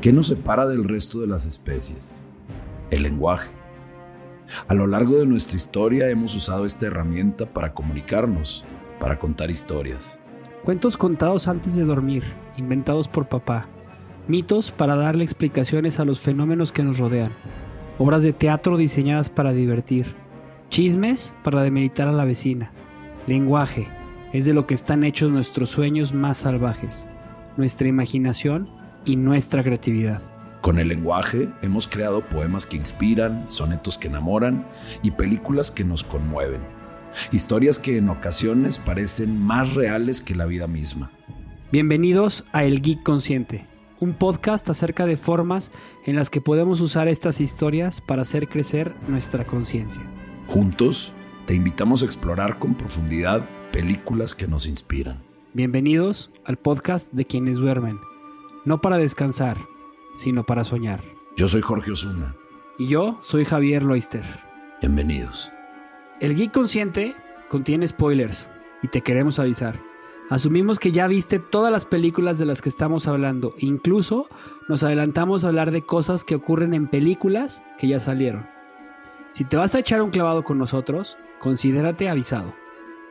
¿Qué 0.00 0.14
nos 0.14 0.28
separa 0.28 0.66
del 0.66 0.84
resto 0.84 1.20
de 1.20 1.26
las 1.26 1.44
especies? 1.44 2.22
El 2.90 3.02
lenguaje. 3.02 3.50
A 4.66 4.72
lo 4.72 4.86
largo 4.86 5.18
de 5.18 5.26
nuestra 5.26 5.58
historia 5.58 6.08
hemos 6.08 6.34
usado 6.34 6.64
esta 6.64 6.86
herramienta 6.86 7.44
para 7.44 7.74
comunicarnos, 7.74 8.64
para 8.98 9.18
contar 9.18 9.50
historias. 9.50 10.18
Cuentos 10.64 10.96
contados 10.96 11.48
antes 11.48 11.76
de 11.76 11.84
dormir, 11.84 12.24
inventados 12.56 13.08
por 13.08 13.28
papá. 13.28 13.68
Mitos 14.26 14.70
para 14.70 14.96
darle 14.96 15.22
explicaciones 15.22 16.00
a 16.00 16.06
los 16.06 16.18
fenómenos 16.18 16.72
que 16.72 16.82
nos 16.82 16.96
rodean. 16.96 17.32
Obras 17.98 18.22
de 18.22 18.32
teatro 18.32 18.78
diseñadas 18.78 19.28
para 19.28 19.52
divertir. 19.52 20.06
Chismes 20.70 21.34
para 21.44 21.62
demeritar 21.62 22.08
a 22.08 22.12
la 22.12 22.24
vecina. 22.24 22.72
Lenguaje 23.26 23.86
es 24.32 24.46
de 24.46 24.54
lo 24.54 24.66
que 24.66 24.72
están 24.72 25.04
hechos 25.04 25.30
nuestros 25.30 25.68
sueños 25.68 26.14
más 26.14 26.38
salvajes. 26.38 27.06
Nuestra 27.58 27.86
imaginación 27.86 28.79
y 29.04 29.16
nuestra 29.16 29.62
creatividad. 29.62 30.22
Con 30.60 30.78
el 30.78 30.88
lenguaje 30.88 31.48
hemos 31.62 31.88
creado 31.88 32.28
poemas 32.28 32.66
que 32.66 32.76
inspiran, 32.76 33.50
sonetos 33.50 33.96
que 33.96 34.08
enamoran 34.08 34.66
y 35.02 35.12
películas 35.12 35.70
que 35.70 35.84
nos 35.84 36.04
conmueven. 36.04 36.60
Historias 37.32 37.78
que 37.78 37.96
en 37.96 38.08
ocasiones 38.10 38.78
parecen 38.78 39.40
más 39.40 39.74
reales 39.74 40.20
que 40.20 40.34
la 40.34 40.44
vida 40.44 40.66
misma. 40.66 41.10
Bienvenidos 41.72 42.44
a 42.52 42.64
El 42.64 42.82
Geek 42.82 43.02
Consciente, 43.02 43.66
un 44.00 44.12
podcast 44.12 44.68
acerca 44.68 45.06
de 45.06 45.16
formas 45.16 45.72
en 46.04 46.16
las 46.16 46.28
que 46.28 46.40
podemos 46.40 46.80
usar 46.80 47.08
estas 47.08 47.40
historias 47.40 48.00
para 48.00 48.22
hacer 48.22 48.48
crecer 48.48 48.94
nuestra 49.08 49.46
conciencia. 49.46 50.02
Juntos, 50.46 51.12
te 51.46 51.54
invitamos 51.54 52.02
a 52.02 52.06
explorar 52.06 52.58
con 52.58 52.74
profundidad 52.74 53.48
películas 53.72 54.34
que 54.34 54.46
nos 54.46 54.66
inspiran. 54.66 55.22
Bienvenidos 55.54 56.30
al 56.44 56.58
podcast 56.58 57.12
de 57.12 57.24
quienes 57.24 57.56
duermen 57.56 57.98
no 58.70 58.80
para 58.80 58.98
descansar, 58.98 59.56
sino 60.14 60.44
para 60.44 60.62
soñar. 60.62 61.02
Yo 61.36 61.48
soy 61.48 61.60
Jorge 61.60 61.90
Osuna. 61.90 62.36
Y 62.78 62.86
yo 62.86 63.18
soy 63.20 63.44
Javier 63.44 63.82
Loister. 63.82 64.22
Bienvenidos. 64.80 65.50
El 66.20 66.36
Geek 66.36 66.52
Consciente 66.52 67.16
contiene 67.48 67.88
spoilers 67.88 68.48
y 68.80 68.86
te 68.86 69.00
queremos 69.00 69.40
avisar. 69.40 69.82
Asumimos 70.28 70.78
que 70.78 70.92
ya 70.92 71.08
viste 71.08 71.40
todas 71.40 71.72
las 71.72 71.84
películas 71.84 72.38
de 72.38 72.44
las 72.44 72.62
que 72.62 72.68
estamos 72.68 73.08
hablando. 73.08 73.56
Incluso 73.58 74.28
nos 74.68 74.84
adelantamos 74.84 75.44
a 75.44 75.48
hablar 75.48 75.72
de 75.72 75.82
cosas 75.84 76.22
que 76.22 76.36
ocurren 76.36 76.72
en 76.72 76.86
películas 76.86 77.64
que 77.76 77.88
ya 77.88 77.98
salieron. 77.98 78.46
Si 79.32 79.42
te 79.42 79.56
vas 79.56 79.74
a 79.74 79.80
echar 79.80 80.00
un 80.00 80.12
clavado 80.12 80.44
con 80.44 80.58
nosotros, 80.58 81.18
considérate 81.40 82.08
avisado. 82.08 82.54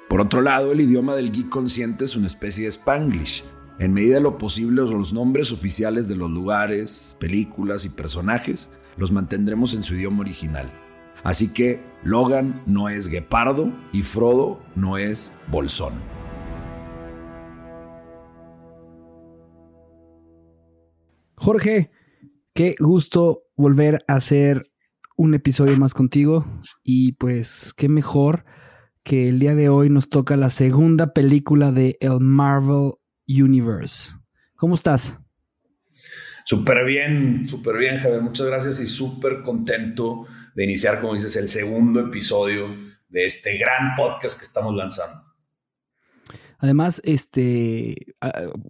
Por 0.08 0.22
otro 0.22 0.42
lado, 0.42 0.72
el 0.72 0.80
idioma 0.80 1.16
del 1.16 1.34
geek 1.34 1.50
consciente 1.50 2.06
es 2.06 2.16
una 2.16 2.28
especie 2.28 2.64
de 2.64 2.72
spanglish 2.72 3.44
en 3.80 3.94
medida 3.94 4.16
de 4.16 4.22
lo 4.22 4.38
posible, 4.38 4.82
los 4.82 5.14
nombres 5.14 5.54
oficiales 5.54 6.10
de 6.10 6.16
los 6.18 6.30
lugares, 6.30 7.16
películas 7.18 7.86
y 7.86 7.90
personajes 7.90 8.72
los 8.98 9.14
mantendremos 9.14 9.74
en 9.74 9.84
su 9.84 9.96
idioma 9.96 10.20
original. 10.20 10.70
Así 11.24 11.54
que 11.54 11.82
Logan 12.04 12.62
no 12.66 12.90
es 12.90 13.08
guepardo 13.08 13.72
y 13.94 14.04
Frodo 14.04 14.60
no 14.76 14.98
es 14.98 15.34
bolsón. 15.50 15.94
Jorge, 21.36 21.90
qué 22.54 22.76
gusto 22.80 23.44
volver 23.56 24.04
a 24.10 24.16
hacer 24.16 24.62
un 25.16 25.36
episodio 25.36 25.78
más 25.78 25.94
contigo 25.94 26.46
y 26.84 27.14
pues 27.14 27.74
qué 27.78 27.88
mejor 27.88 28.44
que 29.04 29.30
el 29.30 29.40
día 29.40 29.56
de 29.56 29.70
hoy 29.70 29.90
nos 29.90 30.10
toca 30.10 30.36
la 30.36 30.50
segunda 30.50 31.14
película 31.14 31.72
de 31.72 31.98
el 32.02 32.20
Marvel 32.20 32.92
Universe. 33.30 34.14
¿Cómo 34.56 34.76
estás? 34.76 35.18
Súper 36.46 36.84
bien, 36.84 37.48
súper 37.48 37.78
bien, 37.78 38.00
Javier. 38.00 38.22
Muchas 38.22 38.48
gracias 38.48 38.80
y 38.80 38.88
súper 38.88 39.44
contento 39.44 40.26
de 40.56 40.64
iniciar, 40.64 41.00
como 41.00 41.14
dices, 41.14 41.36
el 41.36 41.48
segundo 41.48 42.00
episodio 42.00 42.76
de 43.08 43.26
este 43.26 43.58
gran 43.58 43.94
podcast 43.96 44.40
que 44.40 44.46
estamos 44.46 44.76
lanzando. 44.76 45.29
Además, 46.60 47.02
este, 47.06 48.14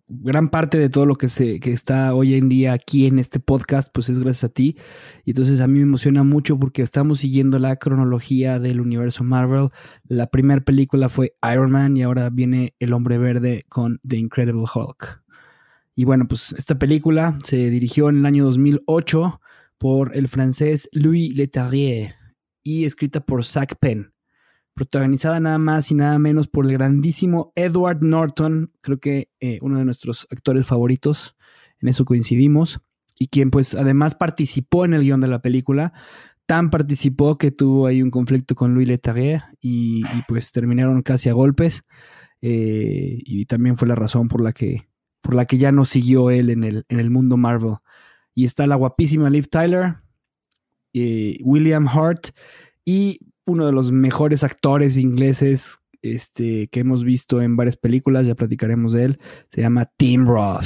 gran 0.07 0.49
parte 0.49 0.77
de 0.77 0.89
todo 0.89 1.07
lo 1.07 1.15
que, 1.15 1.27
se, 1.27 1.59
que 1.59 1.73
está 1.73 2.13
hoy 2.13 2.35
en 2.35 2.47
día 2.47 2.73
aquí 2.73 3.07
en 3.07 3.17
este 3.17 3.39
podcast, 3.39 3.89
pues 3.91 4.09
es 4.09 4.19
gracias 4.19 4.43
a 4.43 4.53
ti. 4.53 4.77
Y 5.25 5.31
entonces 5.31 5.59
a 5.59 5.67
mí 5.67 5.79
me 5.79 5.85
emociona 5.85 6.21
mucho 6.23 6.59
porque 6.59 6.83
estamos 6.83 7.19
siguiendo 7.19 7.57
la 7.57 7.77
cronología 7.77 8.59
del 8.59 8.79
universo 8.79 9.23
Marvel. 9.23 9.69
La 10.03 10.27
primera 10.27 10.61
película 10.61 11.09
fue 11.09 11.33
Iron 11.51 11.71
Man 11.71 11.97
y 11.97 12.03
ahora 12.03 12.29
viene 12.29 12.75
El 12.79 12.93
Hombre 12.93 13.17
Verde 13.17 13.65
con 13.69 13.99
The 14.07 14.17
Incredible 14.17 14.65
Hulk. 14.73 15.23
Y 15.95 16.05
bueno, 16.05 16.27
pues 16.27 16.53
esta 16.53 16.77
película 16.77 17.39
se 17.43 17.71
dirigió 17.71 18.09
en 18.09 18.19
el 18.19 18.25
año 18.27 18.45
2008 18.45 19.41
por 19.79 20.15
el 20.15 20.27
francés 20.27 20.89
Louis 20.91 21.33
Leterrier 21.33 22.15
y 22.63 22.85
escrita 22.85 23.21
por 23.21 23.43
Zach 23.43 23.73
Penn 23.79 24.13
protagonizada 24.79 25.41
nada 25.41 25.57
más 25.57 25.91
y 25.91 25.93
nada 25.93 26.17
menos 26.19 26.47
por 26.47 26.65
el 26.65 26.71
grandísimo 26.71 27.51
Edward 27.55 28.01
Norton, 28.01 28.71
creo 28.79 28.97
que 28.97 29.29
eh, 29.41 29.59
uno 29.61 29.77
de 29.77 29.83
nuestros 29.83 30.25
actores 30.31 30.67
favoritos, 30.67 31.35
en 31.81 31.89
eso 31.89 32.05
coincidimos, 32.05 32.79
y 33.17 33.27
quien 33.27 33.51
pues 33.51 33.75
además 33.75 34.15
participó 34.15 34.85
en 34.85 34.93
el 34.93 35.01
guion 35.01 35.19
de 35.19 35.27
la 35.27 35.41
película, 35.41 35.91
tan 36.45 36.69
participó 36.69 37.37
que 37.37 37.51
tuvo 37.51 37.87
ahí 37.87 38.01
un 38.01 38.09
conflicto 38.09 38.55
con 38.55 38.73
Louis 38.73 38.87
Leterrier 38.87 39.43
y, 39.59 40.03
pues 40.29 40.53
terminaron 40.53 41.01
casi 41.01 41.27
a 41.27 41.33
golpes, 41.33 41.83
eh, 42.41 43.17
y 43.25 43.45
también 43.47 43.75
fue 43.75 43.89
la 43.89 43.95
razón 43.95 44.29
por 44.29 44.39
la 44.39 44.53
que, 44.53 44.87
por 45.19 45.35
la 45.35 45.43
que 45.43 45.57
ya 45.57 45.73
no 45.73 45.83
siguió 45.83 46.29
él 46.29 46.49
en 46.49 46.63
el, 46.63 46.85
en 46.87 47.01
el 47.01 47.09
mundo 47.09 47.35
Marvel. 47.35 47.75
Y 48.33 48.45
está 48.45 48.65
la 48.65 48.75
guapísima 48.75 49.29
Liv 49.29 49.49
Tyler, 49.49 49.95
eh, 50.93 51.37
William 51.43 51.85
Hart, 51.85 52.27
y 52.85 53.19
uno 53.49 53.65
de 53.65 53.71
los 53.71 53.91
mejores 53.91 54.43
actores 54.43 54.97
ingleses 54.97 55.79
este, 56.01 56.67
que 56.67 56.79
hemos 56.81 57.03
visto 57.03 57.41
en 57.41 57.55
varias 57.55 57.77
películas, 57.77 58.25
ya 58.27 58.35
platicaremos 58.35 58.93
de 58.93 59.05
él, 59.05 59.19
se 59.49 59.61
llama 59.61 59.85
Tim 59.97 60.25
Roth. 60.25 60.65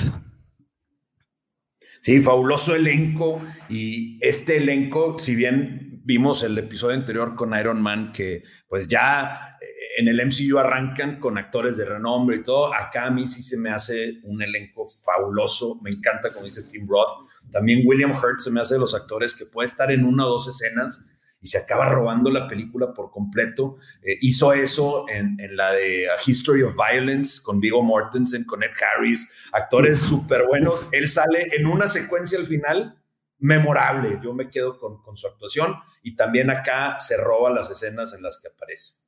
Sí, 2.02 2.20
fabuloso 2.20 2.76
elenco 2.76 3.42
y 3.70 4.20
este 4.22 4.58
elenco, 4.58 5.18
si 5.18 5.36
bien 5.36 6.02
vimos 6.04 6.44
el 6.44 6.58
episodio 6.58 6.98
anterior 6.98 7.34
con 7.34 7.58
Iron 7.58 7.82
Man, 7.82 8.12
que 8.12 8.44
pues 8.68 8.90
ya 8.90 9.58
eh, 9.62 10.02
en 10.02 10.10
el 10.10 10.20
MCU 10.26 10.58
arrancan 10.58 11.18
con 11.18 11.38
actores 11.38 11.78
de 11.78 11.86
renombre 11.86 12.38
y 12.38 12.44
todo, 12.44 12.74
acá 12.74 13.06
a 13.06 13.10
mí 13.10 13.26
sí 13.26 13.42
se 13.42 13.58
me 13.58 13.70
hace 13.70 14.20
un 14.24 14.42
elenco 14.42 14.86
fabuloso, 14.90 15.80
me 15.82 15.92
encanta 15.92 16.34
como 16.34 16.44
dice 16.44 16.70
Tim 16.70 16.86
Roth, 16.90 17.30
también 17.52 17.84
William 17.86 18.12
Hurt 18.12 18.40
se 18.40 18.52
me 18.52 18.60
hace 18.60 18.74
de 18.74 18.82
los 18.82 18.94
actores 18.94 19.34
que 19.34 19.46
puede 19.46 19.68
estar 19.68 19.90
en 19.90 20.04
una 20.04 20.26
o 20.26 20.32
dos 20.32 20.50
escenas 20.50 21.10
y 21.44 21.48
se 21.48 21.58
acaba 21.58 21.90
robando 21.90 22.32
la 22.32 22.48
película 22.48 22.94
por 22.94 23.12
completo. 23.12 23.76
Eh, 24.02 24.18
hizo 24.22 24.54
eso 24.54 25.06
en, 25.10 25.38
la 25.56 25.74
de 25.74 26.10
A 26.10 26.16
History 26.26 26.64
of 26.64 26.74
Violence 26.76 27.42
con 27.44 27.60
Vigo 27.60 27.84
Mortensen, 27.84 28.46
con 28.46 28.64
Ed 28.64 28.72
Harris, 28.72 29.30
actores 29.52 30.00
súper 30.00 30.48
buenos. 30.48 30.88
Él 30.94 31.10
sale 31.10 31.50
en 31.54 31.68
una 31.68 31.86
secuencia 31.86 32.40
al 32.40 32.48
final 32.48 32.98
memorable. 33.40 34.20
Yo 34.24 34.34
me 34.34 34.50
quedo 34.50 34.80
con, 34.80 35.02
con 35.02 35.18
su 35.18 35.28
actuación 35.28 35.76
y 36.02 36.16
también 36.16 36.50
acá 36.50 36.98
se 36.98 37.18
roba 37.18 37.52
las 37.52 37.70
escenas 37.70 38.14
en 38.14 38.24
las 38.24 38.42
que 38.42 38.48
aparece. 38.48 39.04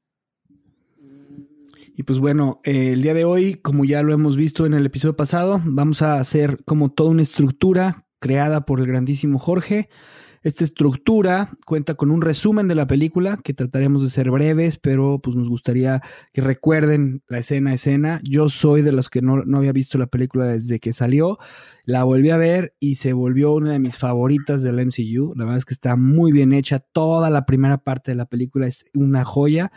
Y 1.98 2.04
pues 2.04 2.20
bueno, 2.20 2.60
eh, 2.66 2.92
el 2.92 3.02
día 3.02 3.14
de 3.14 3.24
hoy, 3.24 3.56
como 3.56 3.86
ya 3.86 4.04
lo 4.04 4.14
hemos 4.14 4.36
visto 4.36 4.66
en 4.66 4.74
el 4.74 4.86
episodio 4.86 5.16
pasado, 5.16 5.62
vamos 5.64 6.02
a 6.02 6.20
hacer 6.20 6.62
como 6.66 6.92
toda 6.92 7.12
una 7.12 7.22
estructura 7.22 8.06
creada 8.20 8.66
por 8.66 8.82
el 8.82 8.88
grandísimo 8.88 9.40
Jorge. 9.40 9.88
Esta 10.46 10.64
estructura 10.64 11.50
cuenta 11.66 11.96
con 11.96 12.12
un 12.12 12.22
resumen 12.22 12.68
de 12.68 12.76
la 12.76 12.86
película 12.86 13.36
que 13.44 13.56
trataremos 13.56 14.04
de 14.04 14.12
ser 14.12 14.30
breves, 14.30 14.78
pero 14.78 15.18
pues 15.18 15.36
nos 15.36 15.50
gustaría 15.50 16.04
que 16.34 16.42
recuerden 16.42 17.24
la 17.28 17.40
escena 17.40 17.72
a 17.72 17.74
escena. 17.74 18.22
Yo 18.24 18.48
soy 18.50 18.84
de 18.84 18.92
los 18.92 19.10
que 19.10 19.24
no, 19.24 19.42
había 19.58 19.72
visto 19.72 19.98
la 19.98 20.06
película 20.06 20.46
desde 20.46 20.80
que 20.80 20.94
salió. 20.94 21.40
La 21.84 22.04
volví 22.04 22.30
a 22.30 22.38
ver 22.38 22.76
y 22.80 22.94
se 22.94 23.14
volvió 23.14 23.56
una 23.56 23.72
de 23.72 23.80
mis 23.80 23.98
favoritas 23.98 24.62
del 24.62 24.76
MCU. 24.86 25.34
La 25.36 25.46
verdad 25.46 25.58
es 25.58 25.66
que 25.66 25.74
está 25.74 25.96
muy 25.96 26.32
bien 26.32 26.54
hecha. 26.54 26.78
Toda 26.78 27.32
la 27.32 27.48
primera 27.48 27.80
parte 27.80 28.12
de 28.12 28.16
la 28.16 28.28
película 28.28 28.68
es 28.68 28.86
una 28.94 29.26
joya. 29.26 29.72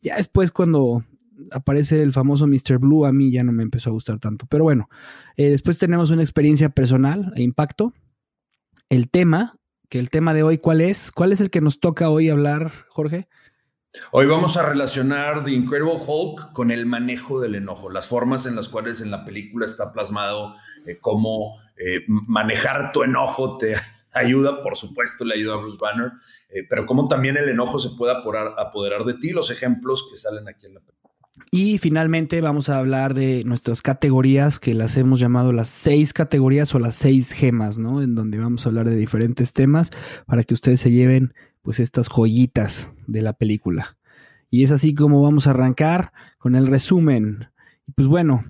Ya 0.00 0.16
después 0.16 0.52
cuando 0.52 1.04
aparece 1.50 2.02
el 2.02 2.14
famoso 2.14 2.46
Mr. 2.46 2.78
Blue, 2.78 3.04
a 3.04 3.12
mí 3.12 3.30
ya 3.30 3.44
no 3.44 3.52
me 3.52 3.62
empezó 3.62 3.90
a 3.90 3.92
gustar 3.92 4.18
tanto. 4.20 4.46
Pero 4.48 4.64
bueno, 4.64 4.88
eh, 5.36 5.50
después 5.50 5.76
tenemos 5.76 6.10
una 6.10 6.22
experiencia 6.22 6.70
personal 6.70 7.30
e 7.36 7.42
impacto. 7.42 7.92
El 8.88 9.10
tema 9.10 9.58
que 9.88 9.98
el 9.98 10.10
tema 10.10 10.34
de 10.34 10.42
hoy, 10.42 10.58
¿cuál 10.58 10.80
es? 10.80 11.12
¿Cuál 11.12 11.32
es 11.32 11.40
el 11.40 11.50
que 11.50 11.60
nos 11.60 11.80
toca 11.80 12.08
hoy 12.10 12.28
hablar, 12.28 12.70
Jorge? 12.88 13.28
Hoy 14.10 14.26
vamos 14.26 14.56
a 14.56 14.68
relacionar 14.68 15.44
The 15.44 15.52
Incredible 15.52 16.02
Hulk 16.04 16.52
con 16.52 16.70
el 16.70 16.84
manejo 16.84 17.40
del 17.40 17.54
enojo, 17.54 17.90
las 17.90 18.08
formas 18.08 18.44
en 18.44 18.56
las 18.56 18.68
cuales 18.68 19.00
en 19.00 19.10
la 19.10 19.24
película 19.24 19.66
está 19.66 19.92
plasmado 19.92 20.56
eh, 20.84 20.98
cómo 21.00 21.58
eh, 21.76 22.00
manejar 22.08 22.90
tu 22.90 23.04
enojo 23.04 23.56
te 23.56 23.76
ayuda, 24.12 24.62
por 24.62 24.76
supuesto, 24.76 25.24
le 25.24 25.34
ayuda 25.34 25.54
a 25.54 25.58
Bruce 25.58 25.78
Banner, 25.80 26.12
eh, 26.48 26.66
pero 26.68 26.86
cómo 26.86 27.06
también 27.06 27.36
el 27.36 27.48
enojo 27.48 27.78
se 27.78 27.96
puede 27.96 28.12
apoderar, 28.12 28.54
apoderar 28.58 29.04
de 29.04 29.14
ti, 29.14 29.30
los 29.30 29.50
ejemplos 29.50 30.08
que 30.10 30.16
salen 30.16 30.48
aquí 30.48 30.66
en 30.66 30.74
la 30.74 30.80
película. 30.80 31.03
Y 31.50 31.78
finalmente 31.78 32.40
vamos 32.40 32.68
a 32.68 32.78
hablar 32.78 33.14
de 33.14 33.42
nuestras 33.44 33.82
categorías 33.82 34.60
que 34.60 34.74
las 34.74 34.96
hemos 34.96 35.18
llamado 35.18 35.52
las 35.52 35.68
seis 35.68 36.12
categorías 36.12 36.74
o 36.74 36.78
las 36.78 36.94
seis 36.94 37.32
gemas, 37.32 37.78
¿no? 37.78 38.02
En 38.02 38.14
donde 38.14 38.38
vamos 38.38 38.64
a 38.64 38.68
hablar 38.68 38.88
de 38.88 38.96
diferentes 38.96 39.52
temas 39.52 39.90
para 40.26 40.44
que 40.44 40.54
ustedes 40.54 40.80
se 40.80 40.92
lleven 40.92 41.34
pues 41.62 41.80
estas 41.80 42.08
joyitas 42.08 42.92
de 43.06 43.22
la 43.22 43.32
película. 43.32 43.96
Y 44.50 44.62
es 44.62 44.70
así 44.70 44.94
como 44.94 45.22
vamos 45.22 45.46
a 45.46 45.50
arrancar 45.50 46.12
con 46.38 46.54
el 46.54 46.68
resumen. 46.68 47.48
Pues 47.96 48.06
bueno, 48.06 48.44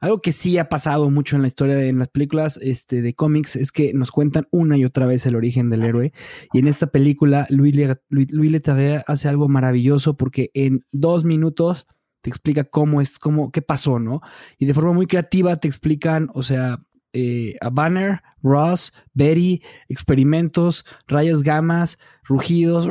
algo 0.00 0.20
que 0.20 0.32
sí 0.32 0.58
ha 0.58 0.68
pasado 0.68 1.08
mucho 1.10 1.36
en 1.36 1.42
la 1.42 1.48
historia 1.48 1.74
de 1.74 1.92
las 1.92 2.08
películas 2.08 2.58
este, 2.60 3.00
de 3.00 3.14
cómics 3.14 3.56
es 3.56 3.72
que 3.72 3.92
nos 3.94 4.10
cuentan 4.10 4.46
una 4.50 4.76
y 4.76 4.84
otra 4.84 5.06
vez 5.06 5.24
el 5.24 5.36
origen 5.36 5.70
del 5.70 5.84
héroe. 5.84 6.12
Y 6.52 6.58
en 6.58 6.68
esta 6.68 6.88
película, 6.88 7.46
Louis, 7.48 7.74
Leterrier 7.74 9.04
hace 9.06 9.28
algo 9.28 9.48
maravilloso 9.48 10.16
porque 10.16 10.50
en 10.52 10.84
dos 10.92 11.24
minutos 11.24 11.86
te 12.26 12.30
explica 12.30 12.64
cómo 12.64 13.00
es, 13.00 13.20
cómo, 13.20 13.52
qué 13.52 13.62
pasó, 13.62 14.00
¿no? 14.00 14.20
Y 14.58 14.66
de 14.66 14.74
forma 14.74 14.92
muy 14.92 15.06
creativa 15.06 15.58
te 15.58 15.68
explican, 15.68 16.28
o 16.34 16.42
sea, 16.42 16.76
eh, 17.12 17.54
a 17.60 17.70
Banner, 17.70 18.20
Ross, 18.42 18.92
Betty, 19.14 19.62
experimentos, 19.88 20.84
rayos 21.06 21.44
gamas, 21.44 21.98
rugidos, 22.24 22.88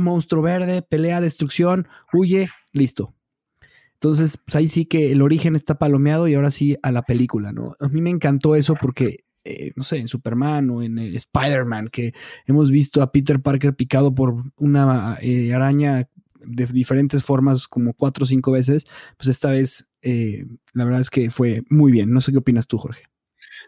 monstruo 0.00 0.42
verde, 0.42 0.82
pelea, 0.82 1.20
destrucción, 1.20 1.86
huye, 2.12 2.48
listo. 2.72 3.14
Entonces, 3.92 4.38
pues 4.38 4.56
ahí 4.56 4.66
sí 4.66 4.86
que 4.86 5.12
el 5.12 5.22
origen 5.22 5.54
está 5.54 5.78
palomeado 5.78 6.26
y 6.26 6.34
ahora 6.34 6.50
sí 6.50 6.76
a 6.82 6.90
la 6.90 7.02
película, 7.02 7.52
¿no? 7.52 7.76
A 7.78 7.86
mí 7.86 8.00
me 8.00 8.10
encantó 8.10 8.56
eso 8.56 8.74
porque, 8.74 9.18
eh, 9.44 9.70
no 9.76 9.84
sé, 9.84 9.98
en 9.98 10.08
Superman 10.08 10.68
o 10.70 10.82
en 10.82 10.98
Spider-Man, 10.98 11.90
que 11.92 12.12
hemos 12.46 12.72
visto 12.72 13.02
a 13.02 13.12
Peter 13.12 13.40
Parker 13.40 13.76
picado 13.76 14.12
por 14.16 14.34
una 14.56 15.16
eh, 15.22 15.54
araña 15.54 16.08
de 16.46 16.66
diferentes 16.66 17.22
formas 17.22 17.68
como 17.68 17.94
cuatro 17.94 18.24
o 18.24 18.26
cinco 18.26 18.52
veces, 18.52 18.86
pues 19.16 19.28
esta 19.28 19.50
vez 19.50 19.90
eh, 20.02 20.44
la 20.74 20.84
verdad 20.84 21.00
es 21.00 21.10
que 21.10 21.30
fue 21.30 21.62
muy 21.70 21.90
bien. 21.90 22.12
No 22.12 22.20
sé 22.20 22.30
qué 22.32 22.38
opinas 22.38 22.66
tú, 22.66 22.78
Jorge. 22.78 23.04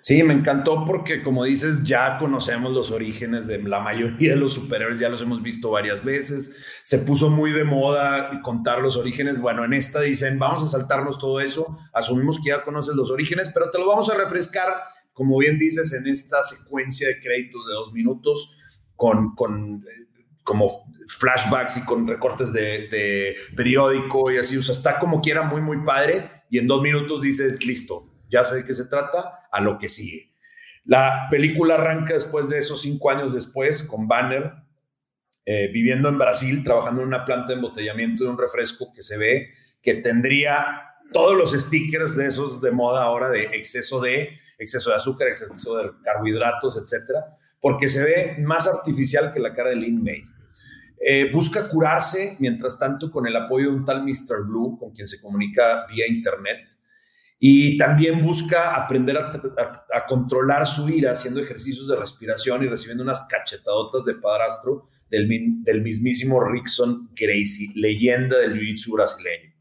Sí, 0.02 0.22
me 0.22 0.34
encantó 0.34 0.84
porque, 0.84 1.22
como 1.22 1.44
dices, 1.44 1.82
ya 1.82 2.18
conocemos 2.18 2.72
los 2.72 2.90
orígenes 2.90 3.46
de 3.46 3.62
la 3.62 3.80
mayoría 3.80 4.34
de 4.34 4.36
los 4.36 4.52
superhéroes, 4.52 5.00
ya 5.00 5.08
los 5.08 5.20
hemos 5.22 5.42
visto 5.42 5.70
varias 5.70 6.04
veces. 6.04 6.56
Se 6.84 6.98
puso 6.98 7.28
muy 7.28 7.52
de 7.52 7.64
moda 7.64 8.40
contar 8.42 8.80
los 8.80 8.96
orígenes. 8.96 9.40
Bueno, 9.40 9.64
en 9.64 9.72
esta 9.72 10.00
dicen, 10.00 10.38
vamos 10.38 10.62
a 10.62 10.68
saltarnos 10.68 11.18
todo 11.18 11.40
eso. 11.40 11.78
Asumimos 11.92 12.38
que 12.42 12.50
ya 12.50 12.62
conoces 12.62 12.94
los 12.94 13.10
orígenes, 13.10 13.50
pero 13.52 13.70
te 13.70 13.78
lo 13.78 13.86
vamos 13.86 14.08
a 14.10 14.14
refrescar, 14.14 14.68
como 15.12 15.38
bien 15.38 15.58
dices, 15.58 15.92
en 15.92 16.06
esta 16.06 16.42
secuencia 16.42 17.08
de 17.08 17.20
créditos 17.20 17.66
de 17.66 17.72
dos 17.72 17.92
minutos 17.92 18.56
con, 18.94 19.34
con 19.34 19.84
como 20.46 20.70
flashbacks 21.08 21.76
y 21.76 21.84
con 21.84 22.06
recortes 22.06 22.54
de, 22.54 23.36
periódico 23.54 24.30
y 24.30 24.38
así. 24.38 24.56
O 24.56 24.62
sea, 24.62 24.74
está 24.74 24.98
como 24.98 25.20
quiera 25.20 25.42
muy, 25.42 25.60
muy 25.60 25.84
padre. 25.84 26.30
Y 26.48 26.58
en 26.58 26.66
dos 26.66 26.80
minutos 26.80 27.20
dices, 27.20 27.66
listo, 27.66 28.14
ya 28.30 28.44
sé 28.44 28.56
de 28.56 28.64
qué 28.64 28.72
se 28.72 28.86
trata, 28.86 29.36
a 29.50 29.60
lo 29.60 29.76
que 29.76 29.88
sigue. 29.88 30.30
La 30.84 31.26
película 31.28 31.74
arranca 31.74 32.14
después 32.14 32.48
de 32.48 32.58
esos 32.58 32.80
cinco 32.80 33.10
años 33.10 33.34
después 33.34 33.82
con 33.82 34.06
Banner 34.06 34.52
eh, 35.44 35.68
viviendo 35.72 36.08
en 36.08 36.18
Brasil, 36.18 36.62
trabajando 36.64 37.02
en 37.02 37.08
una 37.08 37.24
planta 37.24 37.48
de 37.48 37.54
embotellamiento 37.54 38.24
de 38.24 38.30
un 38.30 38.38
refresco 38.38 38.92
que 38.94 39.02
se 39.02 39.18
ve 39.18 39.50
que 39.80 39.94
tendría 39.94 40.64
todos 41.12 41.36
los 41.36 41.52
stickers 41.52 42.16
de 42.16 42.26
esos 42.26 42.60
de 42.60 42.72
moda 42.72 43.04
ahora 43.04 43.28
de 43.28 43.44
exceso 43.52 44.00
de, 44.00 44.30
exceso 44.58 44.90
de 44.90 44.96
azúcar, 44.96 45.28
exceso 45.28 45.76
de 45.76 45.90
carbohidratos, 46.02 46.76
etcétera, 46.76 47.36
porque 47.60 47.86
se 47.86 48.02
ve 48.02 48.36
más 48.40 48.66
artificial 48.66 49.32
que 49.32 49.38
la 49.38 49.54
cara 49.54 49.70
de 49.70 49.76
Lin 49.76 50.02
May. 50.02 50.24
Eh, 50.98 51.30
busca 51.32 51.68
curarse, 51.68 52.36
mientras 52.38 52.78
tanto, 52.78 53.10
con 53.10 53.26
el 53.26 53.36
apoyo 53.36 53.70
de 53.70 53.76
un 53.76 53.84
tal 53.84 54.02
Mr. 54.02 54.46
Blue, 54.46 54.78
con 54.78 54.92
quien 54.92 55.06
se 55.06 55.20
comunica 55.20 55.86
vía 55.86 56.06
Internet. 56.08 56.72
Y 57.38 57.76
también 57.76 58.24
busca 58.24 58.74
aprender 58.74 59.18
a, 59.18 60.06
controlar 60.08 60.66
su 60.66 60.88
ira 60.88 61.12
haciendo 61.12 61.40
ejercicios 61.40 61.86
de 61.86 61.96
respiración 61.96 62.64
y 62.64 62.68
recibiendo 62.68 63.02
unas 63.02 63.28
cachetadotas 63.28 64.06
de 64.06 64.14
padrastro 64.14 64.88
del, 65.10 65.28
del 65.62 65.82
mismísimo 65.82 66.42
Rickson 66.42 67.10
Gracie, 67.14 67.72
leyenda 67.74 68.38
del 68.38 68.54
jiu-jitsu 68.54 68.94
brasileño. 68.94 69.52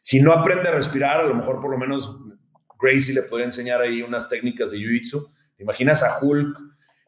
Si 0.00 0.20
no 0.20 0.32
aprende 0.32 0.68
a 0.68 0.72
respirar, 0.72 1.20
a 1.20 1.26
lo 1.26 1.34
mejor 1.34 1.62
por 1.62 1.70
lo 1.70 1.78
menos 1.78 2.14
Gracie 2.78 3.14
le 3.14 3.22
podría 3.22 3.46
enseñar 3.46 3.80
ahí 3.80 4.02
unas 4.02 4.28
técnicas 4.28 4.70
de 4.70 4.78
jiu-jitsu. 4.78 5.30
¿Te 5.56 5.62
imaginas 5.62 6.02
a 6.02 6.18
Hulk 6.20 6.58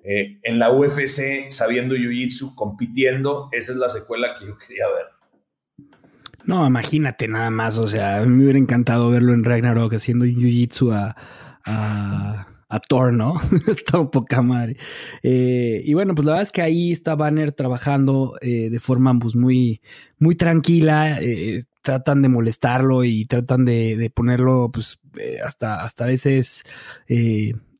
eh, 0.08 0.38
en 0.44 0.60
la 0.60 0.70
UFC 0.70 1.50
sabiendo 1.50 1.96
jiu-jitsu, 1.96 2.54
compitiendo, 2.54 3.48
esa 3.50 3.72
es 3.72 3.78
la 3.78 3.88
secuela 3.88 4.36
que 4.38 4.46
yo 4.46 4.56
quería 4.56 4.84
ver. 4.86 5.88
No, 6.44 6.64
imagínate 6.64 7.26
nada 7.26 7.50
más, 7.50 7.76
o 7.76 7.88
sea, 7.88 8.20
me 8.24 8.44
hubiera 8.44 8.58
encantado 8.58 9.10
verlo 9.10 9.32
en 9.32 9.42
Ragnarok 9.42 9.94
haciendo 9.94 10.24
jiu-jitsu 10.24 10.92
a, 10.92 11.16
a, 11.64 12.80
Thor, 12.88 13.14
¿no? 13.14 13.34
está 13.66 13.98
un 13.98 14.12
poca 14.12 14.42
madre. 14.42 14.76
Eh, 15.24 15.82
y 15.84 15.94
bueno, 15.94 16.14
pues 16.14 16.24
la 16.24 16.32
verdad 16.32 16.42
es 16.44 16.52
que 16.52 16.62
ahí 16.62 16.92
está 16.92 17.16
Banner 17.16 17.50
trabajando 17.50 18.38
eh, 18.42 18.70
de 18.70 18.78
forma 18.78 19.18
pues, 19.18 19.34
muy, 19.34 19.80
muy 20.20 20.36
tranquila. 20.36 21.18
tratan 21.82 22.22
de 22.22 22.28
molestarlo 22.28 23.02
y 23.02 23.24
tratan 23.24 23.64
de, 23.64 24.12
ponerlo, 24.14 24.70
pues, 24.72 25.00
hasta, 25.44 25.80
hasta 25.80 26.04
a 26.04 26.08
veces 26.08 26.64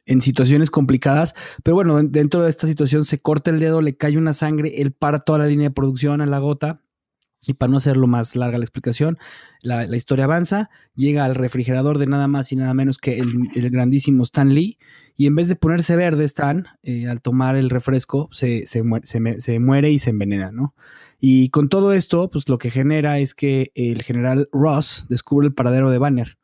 en 0.07 0.21
situaciones 0.21 0.71
complicadas, 0.71 1.35
pero 1.63 1.75
bueno, 1.75 2.03
dentro 2.03 2.43
de 2.43 2.49
esta 2.49 2.67
situación 2.67 3.05
se 3.05 3.21
corta 3.21 3.51
el 3.51 3.61
dedo, 3.61 3.83
le 3.83 3.97
cae 3.97 4.17
una 4.17 4.33
sangre, 4.33 4.81
él 4.81 4.93
para 4.93 5.21
toda 5.21 5.41
la 5.41 5.47
línea 5.47 5.69
de 5.69 5.75
producción 5.75 6.21
a 6.21 6.27
la 6.27 6.39
gota. 6.39 6.83
Y 7.49 7.53
para 7.53 7.71
no 7.71 7.77
hacerlo 7.77 8.09
más 8.09 8.35
larga 8.35 8.59
la 8.59 8.65
explicación, 8.65 9.19
la, 9.63 9.85
historia 9.95 10.25
avanza, 10.25 10.69
llega 10.97 11.25
al 11.25 11.37
refrigerador 11.37 11.99
de 11.99 12.07
nada 12.07 12.27
más 12.27 12.51
y 12.51 12.57
nada 12.57 12.75
menos 12.75 12.99
que 12.99 13.19
el, 13.19 13.71
grandísimo 13.71 14.25
Stan 14.25 14.53
Lee, 14.53 14.79
y 15.17 15.27
en 15.27 15.37
vez 15.37 15.47
de 15.47 15.55
ponerse 15.55 15.95
verde 15.95 16.25
Stan, 16.25 16.65
eh, 16.83 17.07
al 17.07 17.21
tomar 17.21 17.55
el 17.55 17.71
refresco, 17.71 18.29
se, 18.33 18.67
se, 18.67 18.83
muere, 18.83 19.07
se, 19.07 19.61
muere 19.61 19.93
y 19.93 20.01
se 20.01 20.11
envenena, 20.11 20.51
¿no? 20.51 20.75
Y 21.21 21.51
con 21.51 21.69
todo 21.69 21.93
esto, 21.93 22.31
pues 22.31 22.49
lo 22.49 22.59
que 22.59 22.71
genera 22.71 23.21
es 23.21 23.35
que 23.35 23.71
el 23.75 24.03
general 24.03 24.49
Ross 24.51 25.07
descubre 25.09 25.47
el 25.47 25.55
paradero 25.55 25.91
de 25.91 25.99
Banner 25.99 26.39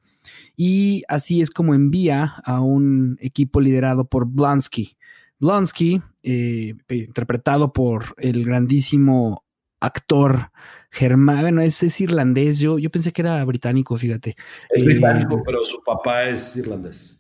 y 0.57 1.03
así 1.09 1.41
es 1.41 1.51
como 1.51 1.75
envía 1.75 2.35
a 2.45 2.61
un 2.61 3.17
equipo 3.21 3.61
liderado 3.61 4.05
por 4.05 4.27
Blonsky. 4.27 4.97
Blonsky, 5.39 6.01
eh, 6.23 6.75
interpretado 6.89 7.73
por 7.73 8.15
el 8.19 8.45
grandísimo 8.45 9.45
actor 9.81 10.53
germán, 10.91 11.41
bueno, 11.41 11.63
es, 11.63 12.01
irlandés, 12.01 12.59
yo, 12.59 12.79
yo 12.79 12.91
pensé 12.91 13.13
que 13.13 13.23
era 13.23 13.45
británico, 13.45 13.97
fíjate. 13.97 14.37
Es 14.71 14.85
británico, 14.85 15.39
eh, 15.39 15.43
pero 15.45 15.65
su 15.65 15.83
papá 15.83 16.29
es 16.29 16.55
irlandés. 16.57 17.19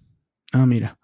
Ah, 0.52 0.66
mira. 0.66 0.98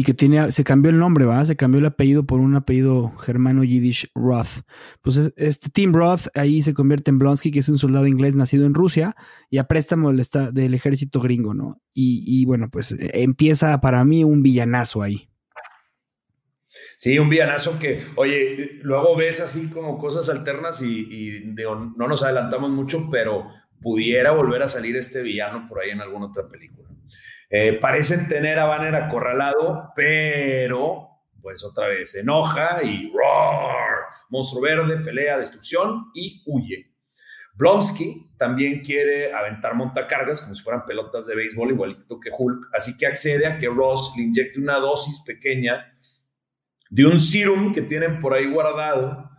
Y 0.00 0.02
que 0.02 0.14
tiene, 0.14 0.50
se 0.50 0.64
cambió 0.64 0.90
el 0.90 0.98
nombre, 0.98 1.26
¿va? 1.26 1.44
Se 1.44 1.56
cambió 1.56 1.78
el 1.78 1.84
apellido 1.84 2.24
por 2.24 2.40
un 2.40 2.56
apellido 2.56 3.10
germano 3.18 3.64
yiddish 3.64 4.10
Roth. 4.14 4.62
Pues 5.02 5.30
este 5.36 5.68
Tim 5.68 5.92
Roth 5.92 6.28
ahí 6.32 6.62
se 6.62 6.72
convierte 6.72 7.10
en 7.10 7.18
Blonsky, 7.18 7.50
que 7.50 7.58
es 7.58 7.68
un 7.68 7.76
soldado 7.76 8.06
inglés 8.06 8.34
nacido 8.34 8.64
en 8.64 8.72
Rusia 8.72 9.14
y 9.50 9.58
a 9.58 9.64
préstamo 9.64 10.10
del, 10.10 10.22
del 10.54 10.72
ejército 10.72 11.20
gringo, 11.20 11.52
¿no? 11.52 11.82
Y, 11.92 12.46
bueno, 12.46 12.68
pues 12.72 12.96
empieza 12.98 13.78
para 13.82 14.02
mí 14.06 14.24
un 14.24 14.42
villanazo 14.42 15.02
ahí. 15.02 15.28
Sí, 16.96 17.18
un 17.18 17.28
villanazo 17.28 17.78
que, 17.78 18.06
oye, 18.16 18.78
luego 18.80 19.14
ves 19.16 19.40
así 19.40 19.68
como 19.68 19.98
cosas 19.98 20.30
alternas 20.30 20.80
y, 20.80 21.44
no 21.94 22.08
nos 22.08 22.22
adelantamos 22.22 22.70
mucho, 22.70 23.10
pero 23.10 23.48
pudiera 23.80 24.32
volver 24.32 24.62
a 24.62 24.68
salir 24.68 24.96
este 24.96 25.22
villano 25.22 25.66
por 25.68 25.80
ahí 25.80 25.90
en 25.90 26.00
alguna 26.00 26.26
otra 26.26 26.48
película. 26.48 26.88
Eh, 27.48 27.78
parecen 27.80 28.28
tener 28.28 28.58
a 28.58 28.66
Banner 28.66 28.94
acorralado, 28.94 29.92
pero 29.96 31.08
pues 31.42 31.64
otra 31.64 31.88
vez 31.88 32.12
se 32.12 32.20
enoja 32.20 32.82
y 32.82 33.10
roar, 33.12 34.04
monstruo 34.28 34.62
verde, 34.62 34.98
pelea, 34.98 35.38
destrucción 35.38 36.10
y 36.14 36.42
huye. 36.46 36.90
Blonsky 37.54 38.30
también 38.38 38.80
quiere 38.80 39.34
aventar 39.34 39.74
montacargas 39.74 40.40
como 40.40 40.54
si 40.54 40.62
fueran 40.62 40.86
pelotas 40.86 41.26
de 41.26 41.34
béisbol, 41.34 41.70
igualito 41.70 42.20
que 42.20 42.30
Hulk, 42.36 42.68
así 42.72 42.96
que 42.96 43.06
accede 43.06 43.46
a 43.46 43.58
que 43.58 43.66
Ross 43.66 44.14
le 44.16 44.22
inyecte 44.24 44.60
una 44.60 44.76
dosis 44.76 45.22
pequeña 45.26 45.92
de 46.88 47.06
un 47.06 47.20
serum 47.20 47.74
que 47.74 47.82
tienen 47.82 48.18
por 48.18 48.34
ahí 48.34 48.46
guardado, 48.50 49.29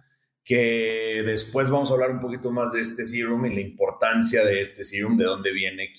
que 0.43 1.23
después 1.25 1.69
vamos 1.69 1.89
a 1.89 1.93
hablar 1.93 2.11
un 2.11 2.19
poquito 2.19 2.51
más 2.51 2.73
de 2.73 2.81
este 2.81 3.05
serum 3.05 3.45
y 3.45 3.55
la 3.55 3.61
importancia 3.61 4.43
de 4.43 4.61
este 4.61 4.83
serum, 4.83 5.17
de 5.17 5.25
dónde 5.25 5.51
viene, 5.51 5.93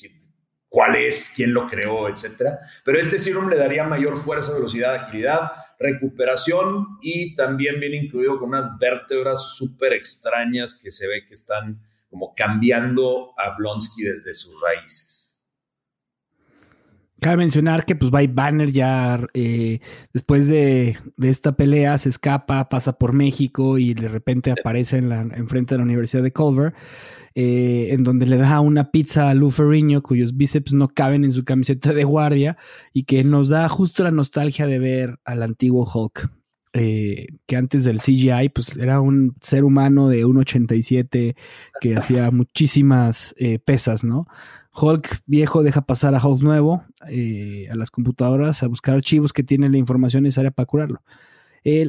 cuál 0.69 0.97
es, 0.97 1.33
quién 1.37 1.53
lo 1.53 1.69
creó, 1.69 2.09
etcétera. 2.09 2.59
Pero 2.85 2.99
este 2.99 3.19
serum 3.19 3.49
le 3.49 3.57
daría 3.57 3.85
mayor 3.85 4.17
fuerza, 4.17 4.55
velocidad, 4.55 4.95
agilidad, 4.95 5.53
recuperación 5.79 6.87
y 7.03 7.37
también 7.37 7.79
viene 7.79 7.97
incluido 7.97 8.39
con 8.39 8.49
unas 8.49 8.79
vértebras 8.79 9.55
súper 9.55 9.93
extrañas 9.93 10.81
que 10.83 10.91
se 10.91 11.07
ve 11.07 11.27
que 11.27 11.35
están 11.35 11.81
como 12.09 12.35
cambiando 12.35 13.33
a 13.39 13.57
Blonsky 13.57 14.03
desde 14.03 14.35
sus 14.35 14.61
raíces. 14.61 15.22
Cabe 17.23 17.37
mencionar 17.37 17.87
que 17.87 17.95
pues 17.95 18.11
Banner 18.11 18.73
ya 18.73 19.29
eh, 19.33 19.79
después 20.13 20.49
de, 20.49 20.99
esta 21.23 21.53
pelea 21.53 21.97
se 21.97 22.09
escapa, 22.09 22.69
pasa 22.69 22.99
por 22.99 23.13
México 23.13 23.79
y 23.79 23.95
de 23.95 24.09
repente 24.09 24.51
aparece 24.51 24.97
en 24.97 25.09
la 25.09 25.21
enfrente 25.21 25.75
de 25.75 25.79
la 25.79 25.85
Universidad 25.85 26.25
de 26.25 26.33
Culver, 26.33 26.75
eh, 27.37 27.91
en 27.91 28.03
donde 28.03 28.27
le 28.27 28.39
da 28.39 28.59
una 28.59 28.91
pizza 28.91 29.31
a 29.31 29.35
Lou 29.35 29.51
Ferrigno 29.51 30.03
cuyos 30.03 30.37
bíceps 30.37 30.73
no 30.73 30.89
caben 30.89 31.25
en 31.25 31.33
su 31.33 31.45
camiseta 31.45 31.93
de 31.93 32.03
guardia 32.03 32.57
y 32.93 33.05
que 33.05 33.23
nos 33.23 33.51
da 33.51 33.69
justo 33.69 34.03
la 34.03 34.11
nostalgia 34.11 34.67
de 34.67 34.81
ver 34.81 35.21
al 35.25 35.45
antiguo 35.45 35.89
Hulk. 35.89 36.29
Eh, 36.75 37.27
que 37.47 37.57
antes 37.57 37.85
del 37.85 38.01
CGI, 38.01 38.49
pues 38.49 38.77
era 38.79 39.01
un 39.01 39.37
ser 39.41 39.63
humano 39.63 40.09
de 40.09 40.25
1,87 40.25 41.37
que 41.81 41.95
hacía 41.95 42.33
muchísimas 42.33 43.37
pesas, 43.65 44.03
¿no? 44.03 44.27
Hulk 44.75 45.23
viejo 45.27 45.63
deja 45.63 45.83
pasar 45.83 46.15
a 46.15 46.27
Hulk 46.27 46.43
nuevo 46.43 46.83
eh, 47.09 47.69
a 47.71 47.77
las 47.77 47.91
computadoras 47.91 48.63
a 48.63 48.69
buscar 48.69 48.95
archivos 48.95 49.33
que 49.33 49.43
tienen 49.43 49.73
la 49.73 49.79
información 49.79 50.23
necesaria 50.23 50.51
para 50.51 50.67
curarlo. 50.67 51.03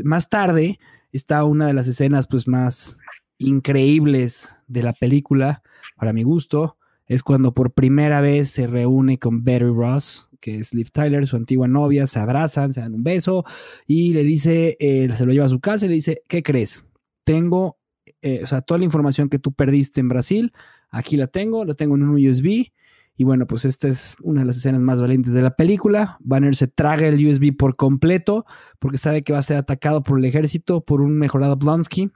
más 0.04 0.30
tarde 0.30 0.80
está 1.12 1.44
una 1.44 1.68
de 1.68 1.74
las 1.74 1.88
escenas 1.88 2.28
pues, 2.28 2.48
más 2.48 2.98
increíbles 3.38 4.50
de 4.68 4.84
la 4.84 4.94
película, 4.94 5.62
para 5.96 6.14
mi 6.14 6.24
gusto, 6.24 6.78
es 7.06 7.24
cuando 7.24 7.54
por 7.54 7.74
primera 7.74 8.22
vez 8.22 8.50
se 8.50 8.68
reúne 8.68 9.20
con 9.20 9.44
Betty 9.44 9.66
Ross, 9.66 10.30
que 10.40 10.60
es 10.60 10.74
Liv 10.74 10.90
Tyler, 10.92 11.28
su 11.28 11.36
antigua 11.36 11.68
novia, 11.68 12.08
se 12.08 12.20
abrazan, 12.20 12.74
se 12.74 12.82
dan 12.82 12.94
un 12.94 13.04
beso 13.04 13.44
y 13.86 14.14
le 14.14 14.24
dice, 14.24 14.78
eh, 14.80 15.10
se 15.16 15.26
lo 15.26 15.34
lleva 15.34 15.46
a 15.46 15.50
su 15.50 15.60
casa 15.60 15.86
y 15.86 15.90
le 15.90 15.96
dice, 15.96 16.22
¿qué 16.28 16.44
crees? 16.44 16.86
Tengo, 17.24 17.78
eh, 18.22 18.42
o 18.44 18.46
sea, 18.46 18.62
toda 18.62 18.80
la 18.80 18.86
información 18.86 19.30
que 19.30 19.40
tú 19.40 19.54
perdiste 19.54 20.00
en 20.00 20.10
Brasil, 20.10 20.54
Aquí 20.94 21.18
la 21.18 21.28
tengo, 21.28 21.66
la 21.66 21.74
tengo 21.74 21.96
en 21.96 22.04
un 22.04 22.16
USB. 22.16 22.72
Y 23.16 23.24
bueno, 23.26 23.46
pues 23.48 23.66
esta 23.66 23.88
es 23.88 24.16
una 24.22 24.42
de 24.42 24.48
las 24.48 24.58
escenas 24.58 24.80
más 24.80 25.02
valientes 25.02 25.34
de 25.34 25.42
la 25.42 25.56
película. 25.56 26.18
Banner 26.22 26.56
se 26.56 26.68
traga 26.68 27.08
el 27.08 27.26
USB 27.26 27.56
por 27.58 27.76
completo 27.76 28.46
porque 28.80 28.98
sabe 28.98 29.24
que 29.24 29.34
va 29.34 29.40
a 29.40 29.44
ser 29.44 29.58
atacado 29.58 30.04
por 30.04 30.20
el 30.20 30.26
ejército, 30.26 30.82
por 30.82 31.02
un 31.02 31.18
mejorado 31.18 31.56
Blonsky, 31.58 32.12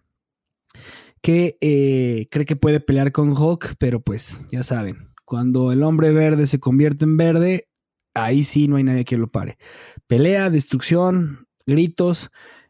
que 1.21 1.57
eh, 1.59 2.27
cree 2.29 2.45
que 2.45 2.55
puede 2.55 2.79
pelear 2.79 3.11
con 3.11 3.31
Hulk, 3.31 3.75
pero 3.79 3.99
pues 3.99 4.45
ya 4.51 4.63
saben, 4.63 5.09
cuando 5.25 5.71
el 5.71 5.83
hombre 5.83 6.11
verde 6.11 6.47
se 6.47 6.59
convierte 6.59 7.05
en 7.05 7.17
verde, 7.17 7.67
ahí 8.13 8.43
sí 8.43 8.67
no 8.67 8.75
hay 8.75 8.83
nadie 8.83 9.05
que 9.05 9.17
lo 9.17 9.27
pare. 9.27 9.57
Pelea, 10.07 10.49
destrucción, 10.49 11.47
gritos. 11.65 12.29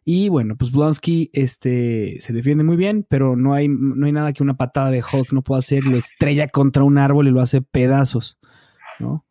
Y 0.09 0.29
bueno, 0.29 0.55
pues 0.57 0.71
Blonsky 0.71 1.29
este, 1.33 2.15
se 2.21 2.31
defiende 2.31 2.63
muy 2.63 2.77
bien, 2.77 3.05
pero 3.09 3.35
no 3.35 3.53
hay, 3.53 3.67
no 3.67 4.05
hay 4.05 4.13
nada 4.13 4.31
que 4.31 4.41
una 4.41 4.55
patada 4.55 4.89
de 4.89 5.03
Hulk 5.03 5.33
no 5.33 5.41
pueda 5.41 5.59
hacer. 5.59 5.83
Lo 5.83 5.97
estrella 5.97 6.47
contra 6.47 6.85
un 6.85 6.97
árbol 6.97 7.27
y 7.27 7.31
lo 7.31 7.41
hace 7.41 7.61
pedazos, 7.61 8.39
¿no? 8.99 9.25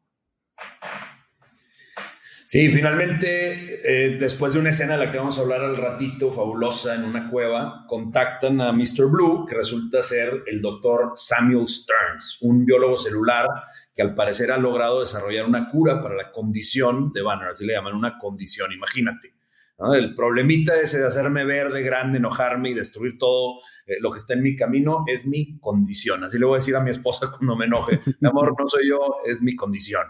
Sí, 2.45 2.69
finalmente, 2.69 3.81
eh, 3.85 4.19
después 4.19 4.53
de 4.53 4.59
una 4.59 4.69
escena 4.69 4.99
de 4.99 5.07
la 5.07 5.11
que 5.11 5.17
vamos 5.17 5.39
a 5.39 5.41
hablar 5.41 5.63
al 5.63 5.79
ratito, 5.79 6.31
fabulosa, 6.31 6.95
en 6.95 7.05
una 7.05 7.31
cueva, 7.31 7.87
contactan 7.89 8.61
a 8.61 8.71
Mr. 8.71 9.11
Blue, 9.11 9.47
que 9.49 9.55
resulta 9.55 10.03
ser 10.03 10.43
el 10.47 10.61
doctor 10.61 11.13
Samuel 11.15 11.67
Stearns, 11.69 12.37
un 12.43 12.67
biólogo 12.67 12.99
celular 12.99 13.47
que 13.95 14.03
al 14.03 14.15
parecer 14.15 14.53
ha 14.53 14.59
logrado 14.59 15.01
desarrollar 15.01 15.47
una 15.47 15.71
cura 15.71 16.03
para 16.03 16.17
la 16.17 16.31
condición 16.33 17.15
de 17.15 17.23
Banner, 17.23 17.49
así 17.49 17.65
le 17.65 17.73
llaman 17.73 17.95
una 17.95 18.19
condición, 18.19 18.71
imagínate. 18.73 19.36
El 19.79 20.15
problemita 20.15 20.81
ese 20.81 20.99
de 20.99 21.07
hacerme 21.07 21.45
verde, 21.45 21.83
grande, 21.83 22.17
enojarme 22.17 22.71
y 22.71 22.75
destruir 22.75 23.19
todo 23.19 23.61
eh, 23.87 23.97
lo 24.01 24.11
que 24.11 24.17
está 24.17 24.33
en 24.33 24.43
mi 24.43 24.57
camino 24.57 25.05
es 25.07 25.27
mi 25.27 25.59
condición. 25.59 26.25
Así 26.25 26.39
le 26.39 26.47
voy 26.47 26.55
a 26.55 26.61
decir 26.61 26.77
a 26.77 26.81
mi 26.81 26.91
esposa 26.91 27.31
cuando 27.37 27.57
me 27.57 27.67
enoje. 27.67 28.01
Mi 28.21 28.29
amor, 28.29 28.55
no 28.59 28.67
soy 28.67 28.89
yo, 28.89 29.19
es 29.27 29.43
mi 29.43 29.55
condición. 29.55 30.07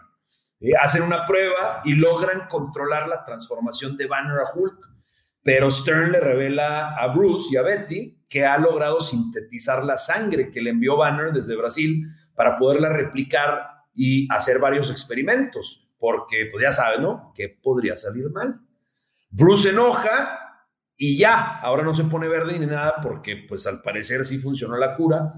hacen 0.80 1.02
una 1.02 1.26
prueba 1.26 1.82
y 1.84 1.94
logran 1.94 2.46
controlar 2.48 3.08
la 3.08 3.24
transformación 3.24 3.96
de 3.96 4.06
Banner 4.06 4.38
a 4.38 4.54
Hulk. 4.54 4.78
Pero 5.42 5.70
Stern 5.70 6.12
le 6.12 6.20
revela 6.20 6.96
a 6.96 7.08
Bruce 7.08 7.48
y 7.52 7.56
a 7.56 7.62
Betty 7.62 8.24
que 8.28 8.44
ha 8.44 8.58
logrado 8.58 9.00
sintetizar 9.00 9.84
la 9.84 9.96
sangre 9.96 10.50
que 10.50 10.60
le 10.60 10.70
envió 10.70 10.96
Banner 10.96 11.32
desde 11.32 11.56
Brasil 11.56 12.06
para 12.34 12.58
poderla 12.58 12.88
replicar 12.88 13.84
y 13.94 14.32
hacer 14.32 14.58
varios 14.60 14.90
experimentos. 14.90 15.92
Porque, 15.98 16.48
pues 16.52 16.62
ya 16.62 16.72
saben, 16.72 17.02
¿no? 17.02 17.32
¿Qué 17.34 17.48
podría 17.48 17.96
salir 17.96 18.30
mal? 18.30 18.60
Bruce 19.36 19.68
enoja 19.68 20.64
y 20.96 21.18
ya, 21.18 21.58
ahora 21.60 21.82
no 21.82 21.92
se 21.92 22.04
pone 22.04 22.26
verde 22.26 22.58
ni 22.58 22.64
nada 22.64 22.94
porque 23.02 23.44
pues 23.46 23.66
al 23.66 23.82
parecer 23.82 24.24
sí 24.24 24.38
funcionó 24.38 24.78
la 24.78 24.96
cura, 24.96 25.30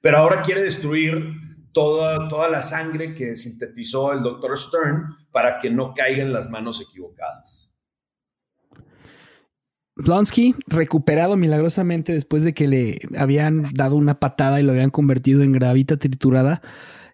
pero 0.00 0.16
ahora 0.16 0.40
quiere 0.40 0.62
destruir 0.62 1.34
toda, 1.72 2.28
toda 2.28 2.48
la 2.48 2.62
sangre 2.62 3.14
que 3.14 3.36
sintetizó 3.36 4.14
el 4.14 4.22
doctor 4.22 4.56
Stern 4.56 5.16
para 5.30 5.58
que 5.58 5.68
no 5.68 5.92
caiga 5.92 6.22
en 6.22 6.32
las 6.32 6.48
manos 6.48 6.80
equivocadas. 6.80 7.76
Blonsky, 9.96 10.54
recuperado 10.66 11.36
milagrosamente 11.36 12.14
después 12.14 12.42
de 12.42 12.54
que 12.54 12.68
le 12.68 13.00
habían 13.18 13.74
dado 13.74 13.96
una 13.96 14.18
patada 14.18 14.60
y 14.60 14.62
lo 14.62 14.72
habían 14.72 14.90
convertido 14.90 15.42
en 15.42 15.52
gravita 15.52 15.98
triturada, 15.98 16.62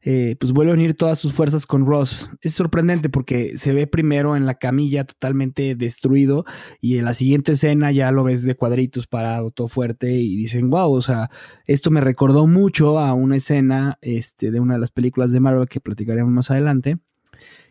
eh, 0.02 0.36
pues 0.40 0.52
vuelve 0.52 0.72
a 0.72 0.74
unir 0.74 0.94
todas 0.94 1.18
sus 1.18 1.32
fuerzas 1.32 1.66
con 1.66 1.84
Ross. 1.84 2.30
Es 2.40 2.54
sorprendente 2.54 3.08
porque 3.08 3.56
se 3.58 3.72
ve 3.72 3.86
primero 3.86 4.36
en 4.36 4.46
la 4.46 4.54
camilla 4.54 5.04
totalmente 5.04 5.74
destruido 5.74 6.44
y 6.80 6.98
en 6.98 7.04
la 7.04 7.14
siguiente 7.14 7.52
escena 7.52 7.92
ya 7.92 8.10
lo 8.12 8.24
ves 8.24 8.42
de 8.42 8.54
cuadritos 8.54 9.06
parado, 9.06 9.50
todo 9.50 9.68
fuerte 9.68 10.12
y 10.12 10.36
dicen, 10.36 10.70
wow, 10.70 10.92
o 10.92 11.02
sea, 11.02 11.30
esto 11.66 11.90
me 11.90 12.00
recordó 12.00 12.46
mucho 12.46 12.98
a 12.98 13.12
una 13.12 13.36
escena 13.36 13.98
este, 14.00 14.50
de 14.50 14.60
una 14.60 14.74
de 14.74 14.80
las 14.80 14.90
películas 14.90 15.32
de 15.32 15.40
Marvel 15.40 15.68
que 15.68 15.80
platicaremos 15.80 16.32
más 16.32 16.50
adelante. 16.50 16.98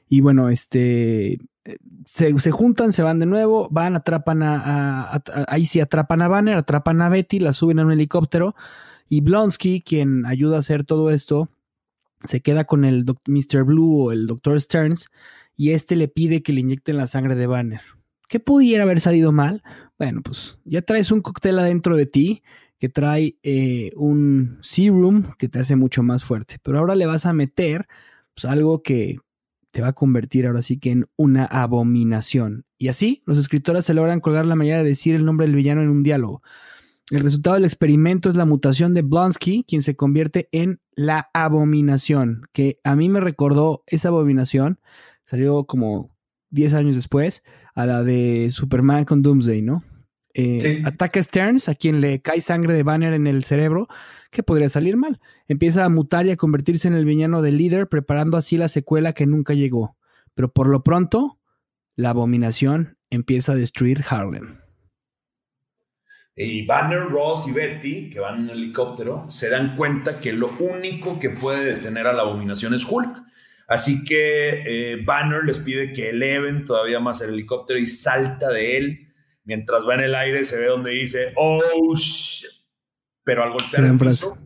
Y 0.07 0.21
bueno, 0.21 0.49
este, 0.49 1.39
se, 2.05 2.51
juntan, 2.51 2.91
se 2.91 3.03
van 3.03 3.19
de 3.19 3.25
nuevo, 3.25 3.69
van, 3.71 3.95
atrapan 3.95 4.41
a, 4.43 5.21
ahí 5.47 5.65
sí 5.65 5.79
atrapan 5.79 6.21
a 6.21 6.27
Banner, 6.27 6.57
atrapan 6.57 7.01
a 7.01 7.09
Betty, 7.09 7.39
la 7.39 7.53
suben 7.53 7.79
a 7.79 7.85
un 7.85 7.91
helicóptero 7.91 8.55
y 9.07 9.21
Blonsky, 9.21 9.81
quien 9.81 10.25
ayuda 10.25 10.57
a 10.57 10.59
hacer 10.59 10.83
todo 10.83 11.09
esto, 11.09 11.49
se 12.19 12.41
queda 12.41 12.65
con 12.65 12.85
el 12.85 13.05
Mr. 13.27 13.63
Blue 13.63 14.05
o 14.05 14.11
el 14.11 14.27
Dr. 14.27 14.59
Stearns 14.59 15.09
y 15.55 15.71
este 15.71 15.95
le 15.95 16.07
pide 16.07 16.41
que 16.41 16.53
le 16.53 16.61
inyecten 16.61 16.97
la 16.97 17.07
sangre 17.07 17.35
de 17.35 17.47
Banner. 17.47 17.81
¿Qué 18.27 18.39
pudiera 18.39 18.83
haber 18.83 19.01
salido 19.01 19.31
mal? 19.31 19.63
Bueno, 19.97 20.21
pues 20.21 20.57
ya 20.63 20.81
traes 20.81 21.11
un 21.11 21.21
cóctel 21.21 21.59
adentro 21.59 21.95
de 21.95 22.05
ti 22.05 22.43
que 22.77 22.89
trae 22.89 23.37
eh, 23.43 23.91
un 23.95 24.59
serum 24.61 25.23
que 25.37 25.49
te 25.49 25.59
hace 25.59 25.75
mucho 25.75 26.01
más 26.03 26.23
fuerte, 26.23 26.57
pero 26.63 26.79
ahora 26.79 26.95
le 26.95 27.05
vas 27.05 27.25
a 27.25 27.33
meter 27.33 27.87
pues, 28.33 28.45
algo 28.45 28.81
que 28.81 29.17
te 29.71 29.81
va 29.81 29.89
a 29.89 29.93
convertir 29.93 30.47
ahora 30.47 30.61
sí 30.61 30.79
que 30.79 30.91
en 30.91 31.05
una 31.17 31.45
abominación. 31.45 32.65
Y 32.77 32.87
así 32.87 33.21
los 33.25 33.37
escritores 33.37 33.85
se 33.85 33.93
logran 33.93 34.21
colgar 34.21 34.45
la 34.45 34.55
manera 34.55 34.77
de 34.77 34.83
decir 34.83 35.15
el 35.15 35.25
nombre 35.25 35.45
del 35.45 35.55
villano 35.55 35.81
en 35.81 35.89
un 35.89 36.03
diálogo. 36.03 36.41
El 37.11 37.21
resultado 37.21 37.55
del 37.55 37.65
experimento 37.65 38.29
es 38.29 38.35
la 38.35 38.45
mutación 38.45 38.93
de 38.93 39.01
Blonsky, 39.01 39.63
quien 39.67 39.81
se 39.81 39.95
convierte 39.95 40.47
en 40.51 40.79
la 40.93 41.29
abominación, 41.33 42.43
que 42.53 42.75
a 42.83 42.95
mí 42.95 43.09
me 43.09 43.19
recordó 43.19 43.83
esa 43.87 44.09
abominación, 44.09 44.79
salió 45.23 45.63
como 45.63 46.15
10 46.51 46.73
años 46.75 46.95
después, 46.95 47.41
a 47.73 47.87
la 47.87 48.03
de 48.03 48.49
Superman 48.51 49.05
con 49.05 49.23
Doomsday, 49.23 49.63
¿no? 49.63 49.83
Eh, 50.35 50.83
ataca 50.85 51.19
a 51.19 51.23
Stearns, 51.23 51.67
a 51.67 51.75
quien 51.75 51.99
le 51.99 52.21
cae 52.21 52.41
sangre 52.41 52.75
de 52.75 52.83
Banner 52.83 53.13
en 53.13 53.25
el 53.25 53.43
cerebro, 53.43 53.87
que 54.29 54.43
podría 54.43 54.69
salir 54.69 54.95
mal. 54.95 55.19
Empieza 55.47 55.85
a 55.85 55.89
mutar 55.89 56.27
y 56.27 56.31
a 56.31 56.37
convertirse 56.37 56.87
en 56.87 56.93
el 56.93 57.05
villano 57.05 57.41
del 57.41 57.57
líder, 57.57 57.89
preparando 57.89 58.37
así 58.37 58.55
la 58.57 58.67
secuela 58.67 59.13
que 59.13 59.25
nunca 59.25 59.55
llegó. 59.55 59.97
Pero 60.35 60.53
por 60.53 60.69
lo 60.69 60.83
pronto, 60.83 61.39
la 61.95 62.11
abominación 62.11 62.97
empieza 63.09 63.53
a 63.53 63.55
destruir 63.55 64.03
Harlem. 64.07 64.58
Y 66.41 66.65
Banner, 66.65 67.01
Ross 67.01 67.45
y 67.49 67.51
Betty, 67.51 68.09
que 68.09 68.21
van 68.21 68.39
en 68.39 68.49
el 68.49 68.63
helicóptero, 68.63 69.29
se 69.29 69.49
dan 69.49 69.75
cuenta 69.75 70.21
que 70.21 70.31
lo 70.31 70.47
único 70.59 71.19
que 71.19 71.31
puede 71.31 71.65
detener 71.75 72.07
a 72.07 72.13
la 72.13 72.21
abominación 72.21 72.73
es 72.73 72.85
Hulk. 72.89 73.13
Así 73.67 74.05
que 74.05 74.93
eh, 74.93 75.03
Banner 75.03 75.43
les 75.43 75.59
pide 75.59 75.91
que 75.91 76.11
eleven 76.11 76.63
todavía 76.63 77.01
más 77.01 77.19
el 77.19 77.31
helicóptero 77.33 77.77
y 77.77 77.85
salta 77.85 78.47
de 78.51 78.77
él. 78.77 79.07
Mientras 79.43 79.85
va 79.85 79.95
en 79.95 79.99
el 79.99 80.15
aire 80.15 80.45
se 80.45 80.57
ve 80.57 80.67
donde 80.67 80.91
dice, 80.91 81.33
oh, 81.35 81.93
shit. 81.93 82.49
Pero 83.25 83.43
al 83.43 83.51
golpear 83.51 83.83
el 83.83 83.99
piso, 83.99 84.37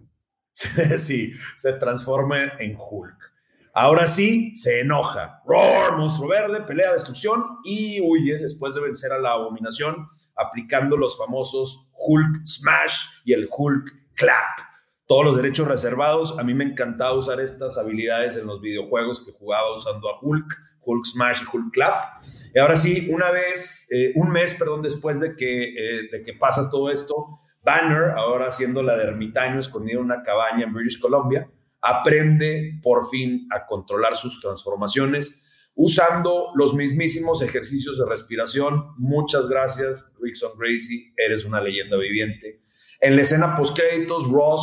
sí, 0.98 1.34
se 1.56 1.74
transforma 1.74 2.54
en 2.58 2.76
Hulk. 2.76 3.34
Ahora 3.72 4.08
sí, 4.08 4.56
se 4.56 4.80
enoja. 4.80 5.44
Roar, 5.46 5.96
monstruo 5.96 6.28
verde, 6.28 6.62
pelea, 6.62 6.92
destrucción 6.92 7.44
y 7.64 8.02
huye 8.02 8.40
después 8.40 8.74
de 8.74 8.82
vencer 8.82 9.12
a 9.12 9.20
la 9.20 9.34
abominación 9.34 10.08
aplicando 10.36 10.98
los 10.98 11.18
famosos 11.18 11.92
Hulk 11.94 12.46
Smash 12.46 12.96
y 13.26 13.34
el 13.34 13.48
Hulk 13.56 14.14
Clap. 14.16 14.60
Todos 15.06 15.26
los 15.26 15.36
derechos 15.36 15.68
reservados. 15.68 16.40
A 16.40 16.44
mí 16.44 16.54
me 16.54 16.64
encantaba 16.64 17.14
usar 17.14 17.40
estas 17.42 17.78
habilidades 17.78 18.38
en 18.38 18.48
los 18.48 18.62
videojuegos 18.62 19.26
que 19.26 19.32
jugaba 19.32 19.74
usando 19.74 20.10
a 20.10 20.20
Hulk, 20.22 20.58
Hulk 20.82 21.06
Smash 21.06 21.42
y 21.42 21.46
Hulk 21.52 21.74
Clap. 21.74 22.24
Y 22.54 22.60
ahora 22.60 22.76
sí, 22.76 23.10
una 23.12 23.32
vez, 23.32 23.88
eh, 23.92 24.14
un 24.16 24.30
mes, 24.30 24.54
perdón, 24.54 24.82
después 24.82 25.20
de 25.20 25.36
que, 25.36 25.64
eh, 25.70 26.10
de 26.12 26.24
que 26.24 26.34
pasa 26.34 26.70
todo 26.70 26.90
esto, 26.90 27.40
Banner, 27.62 28.12
ahora 28.12 28.52
siendo 28.52 28.84
la 28.84 28.96
de 28.98 29.04
ermitaño 29.04 29.60
escondido 29.60 30.00
en 30.00 30.06
una 30.06 30.24
cabaña 30.24 30.66
en 30.66 30.74
British 30.74 31.00
Columbia, 31.00 31.50
aprende 31.82 32.80
por 32.82 33.10
fin 33.10 33.48
a 33.52 33.66
controlar 33.66 34.16
sus 34.16 34.40
transformaciones 34.40 35.43
usando 35.76 36.52
los 36.56 36.74
mismísimos 36.74 37.42
ejercicios 37.42 37.98
de 37.98 38.06
respiración. 38.06 38.94
Muchas 38.98 39.48
gracias, 39.48 40.18
Rickson 40.22 40.52
Gracie, 40.58 41.14
eres 41.18 41.46
una 41.46 41.62
leyenda 41.62 41.98
viviente. 41.98 42.62
En 43.00 43.16
la 43.16 43.24
escena 43.24 43.58
post-créditos, 43.58 44.32
Ross 44.32 44.62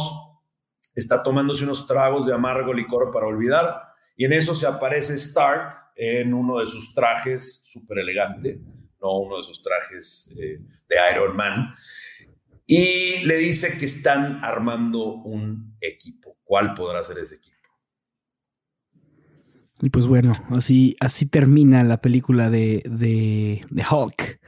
está 0.95 1.23
tomándose 1.23 1.65
unos 1.65 1.87
tragos 1.87 2.27
de 2.27 2.35
amargo 2.35 2.73
licor 2.73 3.11
para 3.13 3.27
olvidar 3.27 3.83
y 4.17 4.25
en 4.25 4.33
eso 4.33 4.55
se 4.55 4.67
aparece 4.67 5.15
Stark 5.15 5.93
en 5.97 6.33
uno 6.35 6.61
de 6.61 6.67
sus 6.67 6.95
trajes 6.95 7.63
súper 7.65 7.99
elegante, 7.99 8.61
no 9.01 9.19
uno 9.19 9.39
de 9.39 9.43
sus 9.43 9.63
trajes 9.63 10.35
eh, 10.39 10.59
de 10.89 10.97
Iron 11.13 11.37
Man, 11.37 11.75
y 12.67 13.25
le 13.25 13.37
dice 13.37 13.79
que 13.79 13.85
están 13.85 14.45
armando 14.45 15.15
un 15.15 15.77
equipo. 15.81 16.39
¿Cuál 16.45 16.75
podrá 16.75 17.03
ser 17.03 17.19
ese 17.19 17.37
equipo? 17.37 17.50
Y 19.83 19.91
pues 19.91 20.07
bueno, 20.07 20.33
así, 20.51 20.97
así 21.01 21.27
termina 21.27 21.83
la 21.85 22.01
película 22.01 22.51
de, 22.51 22.83
de, 22.85 23.85
Hulk. 23.91 24.41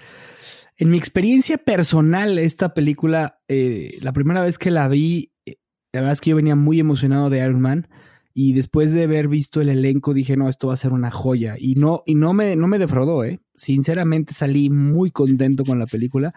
En 0.77 0.91
mi 0.91 0.99
experiencia 0.99 1.59
personal, 1.59 2.39
esta 2.39 2.75
película, 2.75 3.41
eh, 3.49 3.99
la 4.03 4.13
primera 4.13 4.43
vez 4.43 4.59
que 4.59 4.71
la 4.71 4.89
vi, 4.89 5.33
eh, 5.47 5.57
la 5.93 6.01
verdad 6.01 6.13
es 6.13 6.21
que 6.21 6.31
yo 6.31 6.37
venía 6.37 6.57
muy 6.57 6.81
emocionado 6.81 7.31
de 7.31 7.39
Iron 7.39 7.61
Man. 7.61 7.89
Y 8.35 8.55
después 8.55 8.93
de 8.93 9.05
haber 9.05 9.29
visto 9.29 9.61
el 9.61 9.69
elenco, 9.69 10.15
dije, 10.15 10.37
no, 10.37 10.49
esto 10.49 10.69
va 10.69 10.75
a 10.75 10.79
ser 10.79 10.93
una 10.93 11.11
joya. 11.11 11.57
Y 11.59 11.75
no, 11.75 12.03
y 12.07 12.15
no 12.15 12.33
me, 12.33 12.57
no 12.57 12.67
me 12.67 12.79
defraudó, 12.79 13.25
¿eh? 13.25 13.41
Sinceramente 13.55 14.33
salí 14.33 14.71
muy 14.71 15.11
contento 15.11 15.65
con 15.65 15.79
la 15.79 15.87
película. 15.87 16.35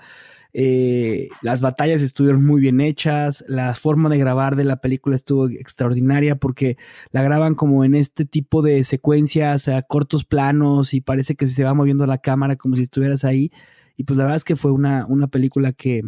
Eh, 0.54 1.28
las 1.42 1.62
batallas 1.62 2.02
estuvieron 2.02 2.46
muy 2.46 2.62
bien 2.62 2.80
hechas, 2.80 3.44
la 3.48 3.74
forma 3.74 4.08
de 4.08 4.18
grabar 4.18 4.56
de 4.56 4.64
la 4.64 4.78
película 4.80 5.14
estuvo 5.14 5.50
extraordinaria 5.50 6.38
porque 6.38 6.78
la 7.12 7.24
graban 7.24 7.56
como 7.56 7.84
en 7.84 7.94
este 7.94 8.24
tipo 8.24 8.62
de 8.62 8.86
secuencias 8.86 9.68
a 9.68 9.82
cortos 9.82 10.24
planos 10.24 10.94
y 10.94 11.02
parece 11.02 11.36
que 11.36 11.48
se 11.48 11.66
va 11.66 11.74
moviendo 11.74 12.06
la 12.06 12.20
cámara 12.20 12.56
como 12.56 12.78
si 12.78 12.84
estuvieras 12.84 13.26
ahí. 13.26 13.52
Y 13.98 14.04
pues 14.06 14.16
la 14.18 14.24
verdad 14.24 14.38
es 14.38 14.44
que 14.46 14.56
fue 14.56 14.72
una, 14.72 15.06
una 15.08 15.28
película 15.28 15.74
que, 15.74 16.04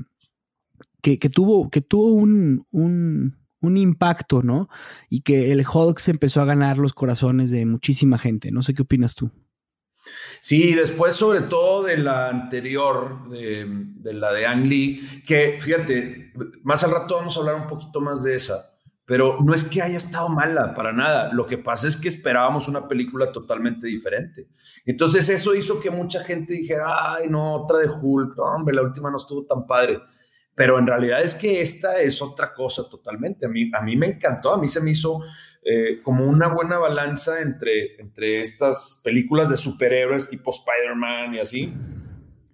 que, 1.01 1.29
tuvo, 1.29 1.69
que 1.69 1.81
tuvo 1.81 2.13
un, 2.13 3.35
un 3.61 3.77
impacto, 3.77 4.43
¿no? 4.43 4.69
Y 5.09 5.21
que 5.21 5.51
el 5.51 5.65
Hulk 5.67 5.99
se 5.99 6.11
empezó 6.11 6.41
a 6.41 6.45
ganar 6.45 6.77
los 6.77 6.93
corazones 6.93 7.51
de 7.51 7.65
muchísima 7.65 8.17
gente. 8.17 8.51
No 8.51 8.61
sé 8.61 8.73
qué 8.73 8.83
opinas 8.83 9.15
tú. 9.15 9.31
Sí, 10.39 10.73
después 10.73 11.15
sobre 11.15 11.41
todo 11.41 11.83
de 11.83 11.97
la 11.97 12.29
anterior, 12.29 13.29
de, 13.29 14.13
la 14.13 14.31
de 14.31 14.45
Ang 14.45 14.65
Lee, 14.65 15.21
que 15.25 15.57
fíjate, 15.59 16.33
más 16.63 16.83
al 16.83 16.91
rato 16.91 17.15
vamos 17.15 17.35
a 17.35 17.39
hablar 17.41 17.55
un 17.55 17.67
poquito 17.67 17.99
más 17.99 18.23
de 18.23 18.35
esa, 18.35 18.55
pero 19.05 19.39
no 19.41 19.53
es 19.53 19.63
que 19.63 19.81
haya 19.81 19.97
estado 19.97 20.29
mala 20.29 20.73
para 20.75 20.93
nada, 20.93 21.31
lo 21.33 21.47
que 21.47 21.57
pasa 21.57 21.87
es 21.87 21.95
que 21.95 22.09
esperábamos 22.09 22.67
una 22.67 22.87
película 22.87 23.31
totalmente 23.31 23.87
diferente. 23.87 24.47
Entonces 24.85 25.27
eso 25.29 25.55
hizo 25.55 25.79
que 25.79 25.89
mucha 25.89 26.23
gente 26.23 26.53
dijera, 26.53 27.15
ay, 27.15 27.27
no, 27.29 27.55
otra 27.55 27.79
de 27.79 27.89
Hulk, 27.89 28.37
hombre, 28.37 28.75
la 28.75 28.83
última 28.83 29.09
no 29.09 29.17
estuvo 29.17 29.45
tan 29.45 29.65
padre. 29.65 29.99
Pero 30.57 30.79
en 30.79 30.87
realidad 30.87 31.21
es 31.21 31.35
que 31.35 31.61
esta 31.61 32.01
es 32.01 32.19
otra 32.19 32.51
cosa 32.51 32.89
totalmente. 32.89 33.45
A 33.45 33.49
mí, 33.49 33.69
a 33.71 33.81
mí 33.83 33.95
me 33.95 34.07
encantó, 34.07 34.51
a 34.51 34.57
mí 34.57 34.67
se 34.67 34.81
me 34.81 34.89
hizo 34.89 35.21
eh, 35.69 35.99
como 36.01 36.25
una 36.25 36.47
buena 36.47 36.79
balanza 36.79 37.41
entre, 37.41 37.99
entre 38.01 38.39
estas 38.39 39.01
películas 39.03 39.49
de 39.49 39.57
superhéroes 39.57 40.29
tipo 40.29 40.49
Spider-Man 40.49 41.35
y 41.35 41.39
así. 41.39 41.73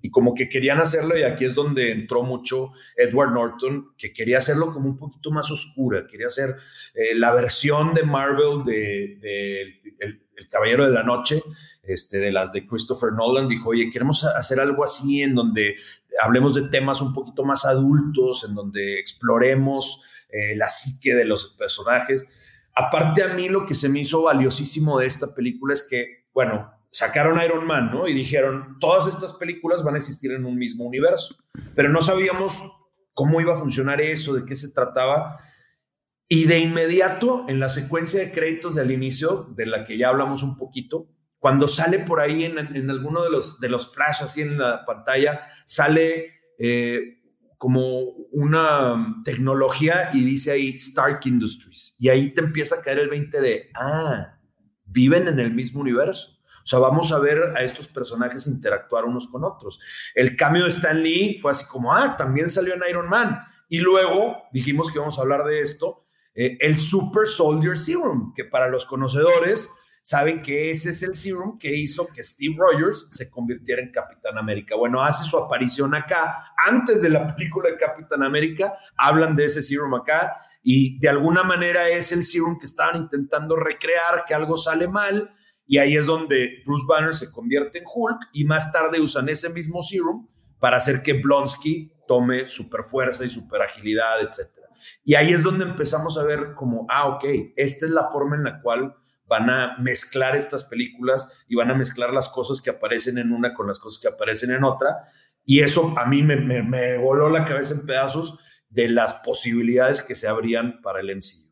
Y 0.02 0.10
como 0.10 0.34
que 0.34 0.50
querían 0.50 0.80
hacerlo, 0.80 1.18
y 1.18 1.24
aquí 1.24 1.46
es 1.46 1.56
donde 1.56 1.94
entró 1.94 2.24
mucho 2.24 2.74
Edward 2.98 3.32
Norton, 3.32 3.94
que 3.98 4.12
quería 4.12 4.40
hacerlo 4.40 4.74
como 4.74 4.90
un 4.90 4.98
poquito 4.98 5.32
más 5.32 5.50
oscura, 5.50 6.08
quería 6.12 6.28
hacer 6.28 6.56
eh, 6.94 7.16
la 7.16 7.32
versión 7.32 7.94
de 7.94 8.04
Marvel 8.04 8.66
de, 8.66 9.80
el, 10.00 10.20
Caballero 10.50 10.86
de 10.86 10.92
la 10.92 11.04
Noche, 11.04 11.42
este, 11.84 12.18
de 12.18 12.32
las 12.32 12.52
de 12.52 12.68
Christopher 12.68 13.14
Nolan, 13.14 13.48
dijo, 13.48 13.70
oye, 13.70 13.90
queremos 13.92 14.24
hacer 14.26 14.60
algo 14.60 14.84
así 14.84 15.22
en 15.22 15.36
donde 15.36 15.76
hablemos 16.22 16.54
de 16.56 16.68
temas 16.70 17.02
un 17.02 17.14
poquito 17.14 17.44
más 17.44 17.66
adultos, 17.66 18.46
en 18.48 18.56
donde 18.56 19.00
exploremos 19.00 20.06
eh, 20.30 20.56
la 20.56 20.68
psique 20.68 21.14
de 21.14 21.26
los 21.26 21.56
personajes. 21.58 22.32
Aparte 22.76 23.24
a 23.24 23.34
mí 23.34 23.50
lo 23.50 23.66
que 23.66 23.76
se 23.76 23.90
me 23.90 24.00
hizo 24.00 24.24
valiosísimo 24.24 25.00
de 25.00 25.06
esta 25.06 25.34
película 25.36 25.74
es 25.74 25.88
que, 25.88 26.26
bueno, 26.34 26.72
sacaron 26.90 27.42
Iron 27.42 27.66
Man, 27.66 27.92
¿no? 27.92 28.08
Y 28.08 28.14
dijeron, 28.14 28.78
todas 28.80 29.08
estas 29.08 29.34
películas 29.34 29.84
van 29.84 29.96
a 29.96 29.98
existir 29.98 30.32
en 30.32 30.46
un 30.46 30.58
mismo 30.58 30.86
universo, 30.86 31.36
pero 31.76 31.90
no 31.90 32.02
sabíamos 32.02 32.60
cómo 33.14 33.42
iba 33.42 33.54
a 33.54 33.58
funcionar 33.58 34.02
eso, 34.02 34.34
de 34.34 34.46
qué 34.46 34.56
se 34.56 34.72
trataba. 34.74 35.40
Y 36.28 36.46
de 36.46 36.60
inmediato, 36.60 37.46
en 37.48 37.60
la 37.60 37.70
secuencia 37.70 38.20
de 38.20 38.32
créditos 38.32 38.76
del 38.76 38.92
inicio, 38.92 39.48
de 39.56 39.66
la 39.68 39.86
que 39.86 39.98
ya 39.98 40.10
hablamos 40.10 40.42
un 40.42 40.58
poquito, 40.58 41.08
cuando 41.44 41.68
sale 41.68 42.00
por 42.00 42.22
ahí 42.22 42.46
en, 42.46 42.90
alguno 42.90 43.22
de 43.22 43.30
los, 43.30 43.60
de 43.60 43.68
los 43.68 43.94
flashes 43.94 44.30
así 44.30 44.44
en 44.44 44.58
la 44.58 44.86
pantalla, 44.86 45.42
sale 45.66 46.36
eh, 46.58 47.22
como 47.58 48.00
una 48.32 49.22
tecnología 49.26 50.12
y 50.14 50.24
dice 50.24 50.52
ahí 50.52 50.70
Stark 50.78 51.20
Industries. 51.26 51.98
Y 52.00 52.08
ahí 52.08 52.34
te 52.34 52.40
empieza 52.40 52.76
a 52.76 52.82
caer 52.82 53.00
el 53.00 53.10
20 53.10 53.42
de, 53.42 53.70
ah, 53.76 54.40
viven 54.86 55.28
en 55.28 55.42
el 55.42 55.54
mismo 55.54 55.82
universo. 55.82 56.42
O 56.64 56.66
sea, 56.66 56.80
vamos 56.80 57.12
a 57.12 57.20
ver 57.20 57.54
a 57.58 57.62
estos 57.62 57.90
personajes 57.90 58.48
interactuar 58.48 59.04
unos 59.04 59.28
con 59.28 59.44
otros. 59.44 59.82
El 60.16 60.38
cambio 60.38 60.64
de 60.64 60.70
Stan 60.70 61.04
Lee 61.04 61.40
fue 61.42 61.52
así 61.52 61.66
como, 61.66 61.94
ah, 61.94 62.16
también 62.16 62.48
salió 62.48 62.74
en 62.74 62.84
Iron 62.90 63.10
Man. 63.10 63.42
Y 63.68 63.80
luego 63.80 64.44
dijimos 64.54 64.90
que 64.90 64.98
íbamos 64.98 65.20
a 65.20 65.24
hablar 65.24 65.44
de 65.44 65.60
esto, 65.60 66.06
eh, 66.36 66.58
el 66.62 66.78
Super 66.78 67.28
Soldier 67.28 67.78
Serum, 67.78 68.34
que 68.34 68.46
para 68.46 68.70
los 68.70 68.86
conocedores 68.86 69.70
saben 70.04 70.42
que 70.42 70.70
ese 70.70 70.90
es 70.90 71.02
el 71.02 71.16
serum 71.16 71.58
que 71.58 71.74
hizo 71.76 72.08
que 72.14 72.24
Steve 72.24 72.56
Rogers 72.58 73.08
se 73.10 73.32
convirtiera 73.32 73.82
en 73.82 73.90
Capitán 73.90 74.38
América. 74.38 74.76
Bueno, 74.76 75.02
hace 75.02 75.24
su 75.24 75.38
aparición 75.38 75.96
acá. 75.96 76.54
Antes 76.68 77.02
de 77.02 77.10
la 77.10 77.34
película 77.34 77.70
de 77.70 77.78
Capitán 77.78 78.22
América, 78.22 78.74
hablan 78.98 79.36
de 79.36 79.46
ese 79.46 79.64
serum 79.64 79.96
acá 79.96 80.34
y 80.62 81.00
de 81.00 81.08
alguna 81.08 81.44
manera 81.44 81.88
es 81.88 82.12
el 82.12 82.26
serum 82.26 82.60
que 82.60 82.66
estaban 82.66 82.98
intentando 82.98 83.56
recrear, 83.56 84.26
que 84.28 84.34
algo 84.34 84.58
sale 84.58 84.90
mal. 84.90 85.32
Y 85.66 85.78
ahí 85.78 85.96
es 85.96 86.06
donde 86.06 86.62
Bruce 86.66 86.84
Banner 86.86 87.16
se 87.16 87.32
convierte 87.32 87.80
en 87.80 87.86
Hulk 87.88 88.30
y 88.34 88.44
más 88.44 88.74
tarde 88.74 89.00
usan 89.00 89.30
ese 89.30 89.50
mismo 89.50 89.82
serum 89.82 90.28
para 90.60 90.78
hacer 90.78 91.02
que 91.02 91.14
Blonsky 91.14 91.94
tome 92.06 92.50
super 92.50 92.84
fuerza 92.84 93.24
y 93.24 93.30
super 93.30 93.62
agilidad, 93.62 94.22
etc. 94.22 94.50
Y 95.06 95.16
ahí 95.16 95.32
es 95.32 95.44
donde 95.44 95.64
empezamos 95.64 96.18
a 96.18 96.24
ver 96.24 96.56
como, 96.56 96.86
ah, 96.90 97.08
ok, 97.08 97.24
esta 97.56 97.86
es 97.86 97.92
la 97.94 98.04
forma 98.10 98.36
en 98.36 98.44
la 98.44 98.62
cual 98.62 98.94
van 99.26 99.50
a 99.50 99.78
mezclar 99.80 100.36
estas 100.36 100.64
películas 100.64 101.44
y 101.48 101.56
van 101.56 101.72
a 101.72 101.76
mezclar 101.76 102.14
las 102.14 102.30
cosas 102.30 102.62
que 102.62 102.70
aparecen 102.70 103.18
en 103.18 103.32
una 103.32 103.54
con 103.54 103.68
las 103.68 103.80
cosas 103.80 104.02
que 104.02 104.08
aparecen 104.08 104.52
en 104.52 104.64
otra. 104.64 105.06
Y 105.46 105.62
eso 105.62 105.94
a 105.98 106.06
mí 106.06 106.24
me, 106.24 106.98
voló 106.98 107.30
la 107.30 107.46
cabeza 107.46 107.74
en 107.74 107.86
pedazos 107.86 108.40
de 108.70 108.90
las 108.90 109.14
posibilidades 109.16 110.02
que 110.02 110.16
se 110.16 110.28
abrían 110.28 110.82
para 110.82 111.00
el 111.00 111.16
MCU. 111.16 111.52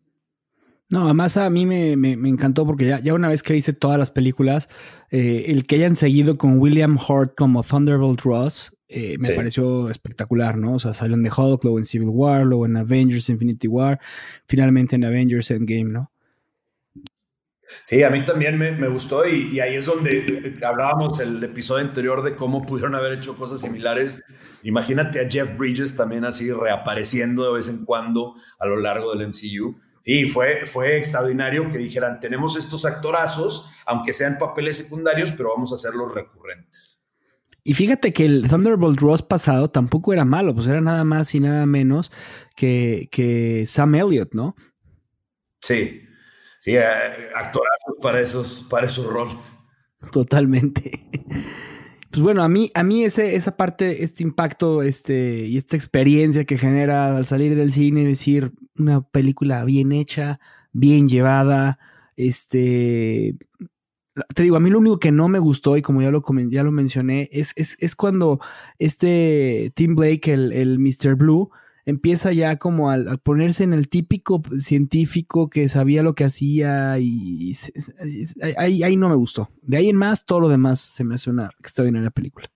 No, 0.90 1.06
además 1.06 1.38
a 1.38 1.50
mí 1.50 1.66
me, 1.66 1.94
encantó 2.28 2.66
porque 2.66 2.86
ya, 2.86 3.00
ya, 3.00 3.14
una 3.14 3.30
vez 3.30 3.44
que 3.44 3.56
hice 3.56 3.72
todas 3.72 3.98
las 3.98 4.12
películas, 4.12 4.68
eh, 5.10 5.46
el 5.48 5.66
que 5.66 5.76
hayan 5.76 5.96
seguido 5.96 6.38
con 6.38 6.60
William 6.60 6.98
Hurt 6.98 7.34
como 7.38 7.64
Thunderbolt 7.64 8.22
Ross, 8.22 8.74
eh, 8.94 9.16
me 9.20 9.32
pareció 9.32 9.90
espectacular, 9.90 10.58
¿no? 10.58 10.74
O 10.74 10.80
sea, 10.80 10.94
salió 10.94 11.16
de 11.16 11.30
Hulk, 11.30 11.64
luego 11.64 11.80
en 11.80 11.86
Civil 11.86 12.10
War, 12.10 12.46
luego 12.46 12.66
en 12.66 12.76
Avengers 12.76 13.30
Infinity 13.30 13.70
War, 13.70 13.98
finalmente 14.48 14.98
en 14.98 15.06
Avengers 15.06 15.50
Endgame, 15.50 15.86
¿no? 15.86 16.11
Sí, 17.82 18.04
a 18.04 18.10
mí 18.10 18.24
también 18.26 18.58
me, 18.58 18.88
gustó 18.88 19.26
y, 19.28 19.60
ahí 19.60 19.76
es 19.76 19.86
donde 19.86 20.58
hablábamos 20.66 21.20
el 21.20 21.44
episodio 21.44 21.86
anterior 21.86 22.24
de 22.24 22.36
cómo 22.36 22.62
pudieron 22.62 22.96
haber 22.96 23.14
hecho 23.14 23.36
cosas 23.36 23.62
similares. 23.62 24.24
Imagínate 24.64 25.20
a 25.20 25.30
Jeff 25.30 25.58
Bridges 25.58 25.96
también 25.96 26.26
así 26.26 26.52
reapareciendo 26.52 27.44
de 27.46 27.54
vez 27.54 27.68
en 27.68 27.86
cuando 27.86 28.36
a 28.60 28.66
lo 28.66 28.78
largo 28.78 29.16
del 29.16 29.28
MCU. 29.28 29.80
Sí, 30.04 30.26
fue, 30.26 30.66
fue 30.66 30.98
extraordinario 30.98 31.72
que 31.72 31.78
dijeran, 31.78 32.20
tenemos 32.20 32.58
estos 32.58 32.86
actorazos, 32.86 33.70
aunque 33.86 34.14
sean 34.14 34.38
papeles 34.40 34.78
secundarios, 34.78 35.32
pero 35.32 35.50
vamos 35.50 35.72
a 35.72 35.76
hacerlos 35.76 36.14
recurrentes. 36.14 37.06
Y 37.64 37.76
fíjate 37.76 38.12
que 38.12 38.26
el 38.26 38.48
Thunderbolt 38.48 39.00
Ross 39.00 39.22
pasado 39.22 39.70
tampoco 39.70 40.14
era 40.14 40.26
malo, 40.26 40.56
pues 40.56 40.66
era 40.66 40.82
nada 40.82 41.04
más 41.04 41.36
y 41.36 41.40
nada 41.40 41.68
menos 41.68 42.12
que, 42.56 43.08
que 43.12 43.66
Sam 43.68 43.94
Elliott, 43.94 44.34
¿no? 44.34 44.56
Sí, 45.60 46.02
sí, 46.62 46.72
eh, 46.76 47.30
actorazos 47.36 47.96
para 48.02 48.22
esos, 48.22 48.68
para 48.70 48.88
esos 48.88 49.06
roles. 49.06 49.52
Totalmente. 50.12 50.92
Pues 52.12 52.22
bueno, 52.22 52.44
a 52.44 52.50
mí, 52.50 52.70
a 52.74 52.84
mí 52.84 53.06
ese, 53.06 53.36
esa 53.36 53.56
parte, 53.56 54.04
este 54.04 54.24
impacto 54.24 54.84
este, 54.84 55.46
y 55.46 55.56
esta 55.56 55.78
experiencia 55.78 56.44
que 56.44 56.58
genera 56.58 57.16
al 57.16 57.26
salir 57.26 57.56
del 57.56 57.72
cine, 57.72 58.06
decir 58.06 58.52
una 58.78 59.02
película 59.02 59.64
bien 59.64 59.94
hecha, 59.94 60.40
bien 60.74 61.08
llevada, 61.08 61.80
este, 62.18 63.38
te 64.36 64.44
digo, 64.44 64.58
a 64.58 64.60
mí 64.60 64.70
lo 64.70 64.80
único 64.80 65.00
que 65.00 65.14
no 65.14 65.30
me 65.30 65.40
gustó, 65.40 65.78
y 65.78 65.82
como 65.82 66.02
ya 66.02 66.12
lo, 66.12 66.22
ya 66.50 66.64
lo 66.64 66.72
mencioné, 66.74 67.30
es, 67.32 67.54
es, 67.56 67.78
es 67.80 67.96
cuando 67.96 68.42
este 68.78 69.72
Tim 69.74 69.96
Blake, 69.96 70.34
el, 70.34 70.52
el 70.52 70.80
Mr. 70.80 71.16
Blue, 71.16 71.50
empieza 71.86 72.32
ya 72.32 72.58
como 72.58 72.92
a, 72.92 72.98
ponerse 73.24 73.64
en 73.64 73.74
el 73.74 73.90
típico 73.90 74.42
científico 74.60 75.50
que 75.50 75.68
sabía 75.70 76.04
lo 76.04 76.16
que 76.16 76.26
hacía 76.26 76.98
y, 77.00 77.54
ahí, 78.58 78.96
no 78.98 79.10
me 79.10 79.16
gustó. 79.16 79.50
De 79.62 79.78
ahí 79.78 79.90
en 79.90 79.96
más, 79.96 80.26
todo 80.26 80.42
lo 80.42 80.50
demás 80.50 80.80
se 80.80 81.04
me 81.04 81.16
hace 81.16 81.30
una 81.30 81.50
extraordinaria 81.60 82.12
película. 82.12 82.48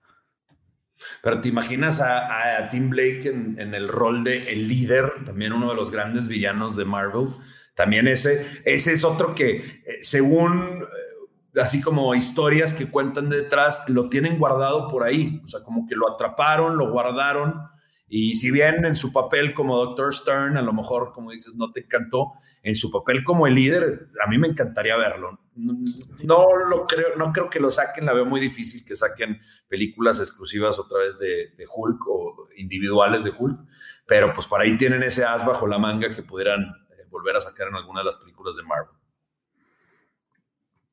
Pero 1.21 1.41
te 1.41 1.49
imaginas 1.49 1.99
a, 2.01 2.67
Tim 2.69 2.89
Blake 2.89 3.27
en, 3.27 3.73
el 3.73 3.87
rol 3.87 4.23
de 4.23 4.51
el 4.51 4.67
líder, 4.67 5.11
también 5.25 5.53
uno 5.53 5.69
de 5.69 5.75
los 5.75 5.91
grandes 5.91 6.27
villanos 6.27 6.75
de 6.75 6.85
Marvel. 6.85 7.27
También 7.75 8.07
ese, 8.07 8.45
ese 8.63 8.93
es 8.93 9.03
otro 9.03 9.35
que, 9.35 9.57
eh, 9.57 9.97
según 10.01 10.83
eh, 10.83 11.61
así 11.61 11.81
como 11.81 12.15
historias 12.15 12.71
que 12.73 12.89
cuentan 12.89 13.29
detrás, 13.29 13.83
lo 13.89 14.09
tienen 14.09 14.39
guardado 14.39 14.87
por 14.87 15.03
ahí. 15.03 15.41
O 15.43 15.47
sea, 15.47 15.61
como 15.61 15.85
que 15.85 15.95
lo 15.95 16.09
atraparon, 16.09 16.77
lo 16.77 16.89
guardaron 16.91 17.74
y 18.07 18.35
si 18.35 18.51
bien 18.51 18.85
en 18.85 18.95
su 18.95 19.11
papel 19.11 19.53
como 19.53 19.77
Dr. 19.77 20.13
Stern, 20.13 20.57
a 20.57 20.61
lo 20.61 20.73
mejor, 20.73 21.11
como 21.11 21.31
dices, 21.31 21.55
no 21.55 21.71
te 21.71 21.81
encantó, 21.81 22.33
en 22.61 22.75
su 22.75 22.91
papel 22.91 23.23
como 23.23 23.47
el 23.47 23.55
líder, 23.55 24.07
a 24.23 24.29
mí 24.29 24.37
me 24.37 24.47
encantaría 24.47 24.95
verlo. 24.95 25.39
No 25.55 26.45
lo 26.69 26.85
creo, 26.85 27.15
no 27.17 27.31
creo 27.33 27.49
que 27.49 27.59
lo 27.59 27.71
saquen, 27.71 28.05
la 28.05 28.13
veo 28.13 28.25
muy 28.25 28.39
difícil 28.39 28.85
que 28.85 28.95
saquen 28.95 29.39
películas 29.67 30.19
exclusivas 30.19 30.77
otra 30.77 30.99
vez 30.99 31.17
de, 31.17 31.49
Hulk 31.67 32.07
o 32.07 32.49
individuales 32.57 33.23
de 33.23 33.33
Hulk, 33.35 33.59
pero 34.05 34.31
pues 34.33 34.45
por 34.45 34.61
ahí 34.61 34.77
tienen 34.77 35.01
ese 35.01 35.25
as 35.25 35.45
bajo 35.45 35.65
la 35.65 35.79
manga 35.79 36.13
que 36.13 36.21
pudieran 36.21 36.61
eh, 36.61 37.07
volver 37.09 37.35
a 37.37 37.41
sacar 37.41 37.69
en 37.69 37.75
alguna 37.75 38.01
de 38.01 38.05
las 38.05 38.17
películas 38.17 38.55
de 38.55 38.63
Marvel. 38.63 38.95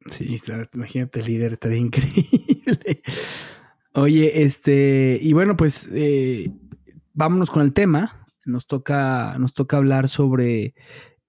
Sí, 0.07 0.37
imagínate 0.75 1.21
el 1.21 1.27
líder, 1.27 1.53
estaría 1.53 1.79
increíble. 1.79 3.03
Oye, 3.95 4.43
este, 4.43 5.19
y 5.21 5.33
bueno, 5.35 5.57
pues 5.57 5.89
eh, 5.93 6.51
vámonos 7.15 7.51
con 7.51 7.63
el 7.63 7.73
tema. 7.73 8.11
Nos 8.45 8.67
toca, 8.67 9.37
nos 9.39 9.55
toca 9.55 9.77
hablar 9.77 10.09
sobre 10.09 10.75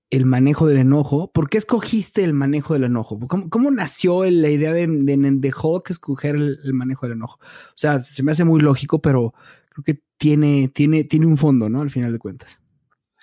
el 0.10 0.26
manejo 0.26 0.67
del 0.67 0.78
enojo. 0.78 1.32
¿Por 1.32 1.50
qué 1.50 1.58
escogiste 1.58 2.24
el 2.24 2.34
manejo 2.34 2.74
del 2.74 2.84
enojo? 2.84 3.19
¿Cómo, 3.28 3.72
nació 3.72 4.30
la 4.30 4.50
idea 4.50 4.74
de, 4.74 4.88
de, 4.88 5.17
de 5.17 5.54
escoger 5.89 6.36
el, 6.36 6.74
manejo 6.74 7.08
del 7.08 7.17
enojo? 7.17 7.39
O 7.41 7.76
sea, 7.76 8.04
se 8.04 8.24
me 8.24 8.32
hace 8.32 8.43
muy 8.43 8.62
lógico, 8.62 9.02
pero 9.02 9.34
creo 9.69 9.84
que 9.84 10.04
tiene, 10.17 10.69
tiene, 10.69 11.04
tiene 11.04 11.26
un 11.26 11.38
fondo, 11.38 11.69
¿no? 11.69 11.82
Al 11.82 11.89
final 11.89 12.13
de 12.13 12.19
cuentas. 12.19 12.60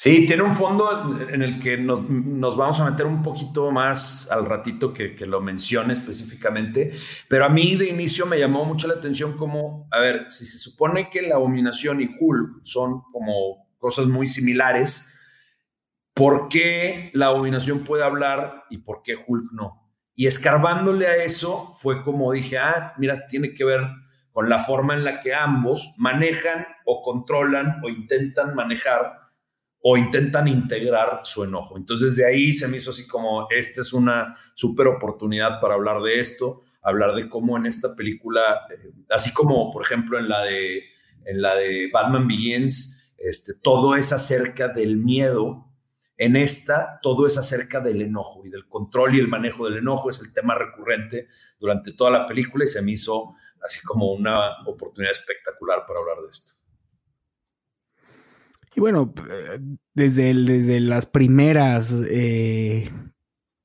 Sí, 0.02 0.24
tiene 0.24 0.42
un 0.44 0.54
fondo 0.54 1.20
en 1.28 1.42
el 1.42 1.60
que 1.60 1.76
nos, 1.76 2.06
vamos 2.56 2.80
a 2.80 2.88
meter 2.90 3.04
un 3.04 3.22
poquito 3.22 3.70
más 3.70 4.30
al 4.30 4.46
ratito 4.46 4.94
que, 4.94 5.14
lo 5.26 5.42
mencione 5.42 5.92
específicamente, 5.92 6.92
pero 7.28 7.44
a 7.44 7.50
mí 7.50 7.76
de 7.76 7.90
inicio 7.90 8.24
me 8.24 8.38
llamó 8.38 8.64
mucho 8.64 8.88
la 8.88 8.94
atención 8.94 9.36
como, 9.36 9.88
a 9.90 9.98
ver, 9.98 10.30
si 10.30 10.46
se 10.46 10.56
supone 10.56 11.10
que 11.10 11.20
la 11.20 11.34
abominación 11.34 12.00
y 12.00 12.08
Hulk 12.18 12.64
son 12.64 13.02
como 13.12 13.68
cosas 13.76 14.06
muy 14.06 14.26
similares, 14.26 15.20
¿por 16.14 16.48
qué 16.48 17.10
la 17.12 17.26
abominación 17.26 17.80
puede 17.80 18.02
hablar 18.02 18.64
y 18.70 18.78
por 18.78 19.02
qué 19.02 19.16
Hulk 19.16 19.52
no? 19.52 19.92
Y 20.14 20.28
escarbándole 20.28 21.08
a 21.08 21.16
eso 21.16 21.74
fue 21.78 22.02
como 22.04 22.32
dije, 22.32 22.56
ah, 22.56 22.94
mira, 22.96 23.26
tiene 23.26 23.52
que 23.52 23.66
ver 23.66 23.82
con 24.32 24.48
la 24.48 24.60
forma 24.60 24.94
en 24.94 25.04
la 25.04 25.20
que 25.20 25.34
ambos 25.34 25.96
manejan 25.98 26.66
o 26.86 27.02
controlan 27.02 27.82
o 27.84 27.90
intentan 27.90 28.54
manejar 28.54 29.19
o 29.82 29.96
intentan 29.96 30.46
integrar 30.48 31.20
su 31.24 31.44
enojo. 31.44 31.76
Entonces 31.76 32.14
de 32.16 32.26
ahí 32.26 32.52
se 32.52 32.68
me 32.68 32.76
hizo 32.76 32.90
así 32.90 33.06
como, 33.06 33.46
esta 33.50 33.80
es 33.80 33.92
una 33.92 34.36
súper 34.54 34.86
oportunidad 34.86 35.60
para 35.60 35.74
hablar 35.74 36.02
de 36.02 36.20
esto, 36.20 36.64
hablar 36.82 37.14
de 37.14 37.28
cómo 37.28 37.56
en 37.56 37.66
esta 37.66 37.94
película, 37.96 38.66
eh, 38.70 38.92
así 39.10 39.32
como 39.32 39.72
por 39.72 39.82
ejemplo 39.82 40.18
en 40.18 40.28
la 40.28 40.42
de, 40.42 40.82
en 41.24 41.40
la 41.40 41.54
de 41.54 41.88
Batman 41.92 42.28
Begins, 42.28 43.14
este, 43.20 43.52
todo 43.54 43.96
es 43.96 44.12
acerca 44.12 44.68
del 44.68 44.96
miedo. 44.96 45.66
En 46.16 46.36
esta, 46.36 46.98
todo 47.02 47.26
es 47.26 47.38
acerca 47.38 47.80
del 47.80 48.02
enojo 48.02 48.44
y 48.44 48.50
del 48.50 48.66
control 48.68 49.14
y 49.14 49.18
el 49.20 49.28
manejo 49.28 49.66
del 49.66 49.78
enojo. 49.78 50.10
Es 50.10 50.20
el 50.20 50.34
tema 50.34 50.54
recurrente 50.54 51.28
durante 51.58 51.92
toda 51.92 52.10
la 52.10 52.26
película 52.26 52.64
y 52.64 52.68
se 52.68 52.82
me 52.82 52.92
hizo 52.92 53.34
así 53.62 53.80
como 53.82 54.12
una 54.12 54.62
oportunidad 54.66 55.12
espectacular 55.12 55.84
para 55.86 56.00
hablar 56.00 56.16
de 56.22 56.30
esto. 56.30 56.59
Y 58.74 58.80
bueno, 58.80 59.12
desde, 59.94 60.32
desde 60.32 60.80
las 60.80 61.06
primeras 61.06 61.92
eh, 62.08 62.88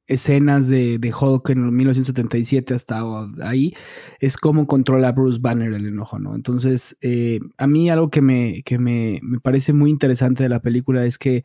escenas 0.07 0.67
de, 0.67 0.97
de, 0.97 1.13
Hulk 1.13 1.49
en 1.49 1.75
1977 1.75 2.73
hasta 2.73 3.03
ahí, 3.43 3.73
es 4.19 4.35
cómo 4.37 4.65
controla 4.65 5.11
Bruce 5.11 5.39
Banner 5.39 5.73
el 5.73 5.87
enojo, 5.87 6.17
¿no? 6.17 6.35
Entonces, 6.35 6.97
eh, 7.01 7.39
a 7.57 7.67
mí 7.67 7.89
algo 7.89 8.09
que, 8.09 8.21
me, 8.21 8.63
que 8.63 8.79
me, 8.79 9.19
me, 9.21 9.39
parece 9.39 9.73
muy 9.73 9.91
interesante 9.91 10.43
de 10.43 10.49
la 10.49 10.61
película 10.61 11.05
es 11.05 11.19
que 11.19 11.43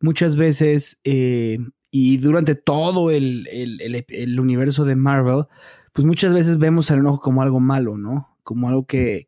muchas 0.00 0.36
veces, 0.36 1.00
eh, 1.02 1.58
y 1.90 2.18
durante 2.18 2.54
todo 2.54 3.10
el, 3.10 3.48
el, 3.50 4.04
el, 4.08 4.40
universo 4.40 4.84
de 4.84 4.94
Marvel, 4.94 5.46
pues 5.92 6.06
muchas 6.06 6.32
veces 6.32 6.58
vemos 6.58 6.90
el 6.90 7.00
enojo 7.00 7.20
como 7.20 7.42
algo 7.42 7.58
malo, 7.58 7.98
¿no? 7.98 8.36
Como 8.44 8.68
algo 8.68 8.86
que 8.86 9.26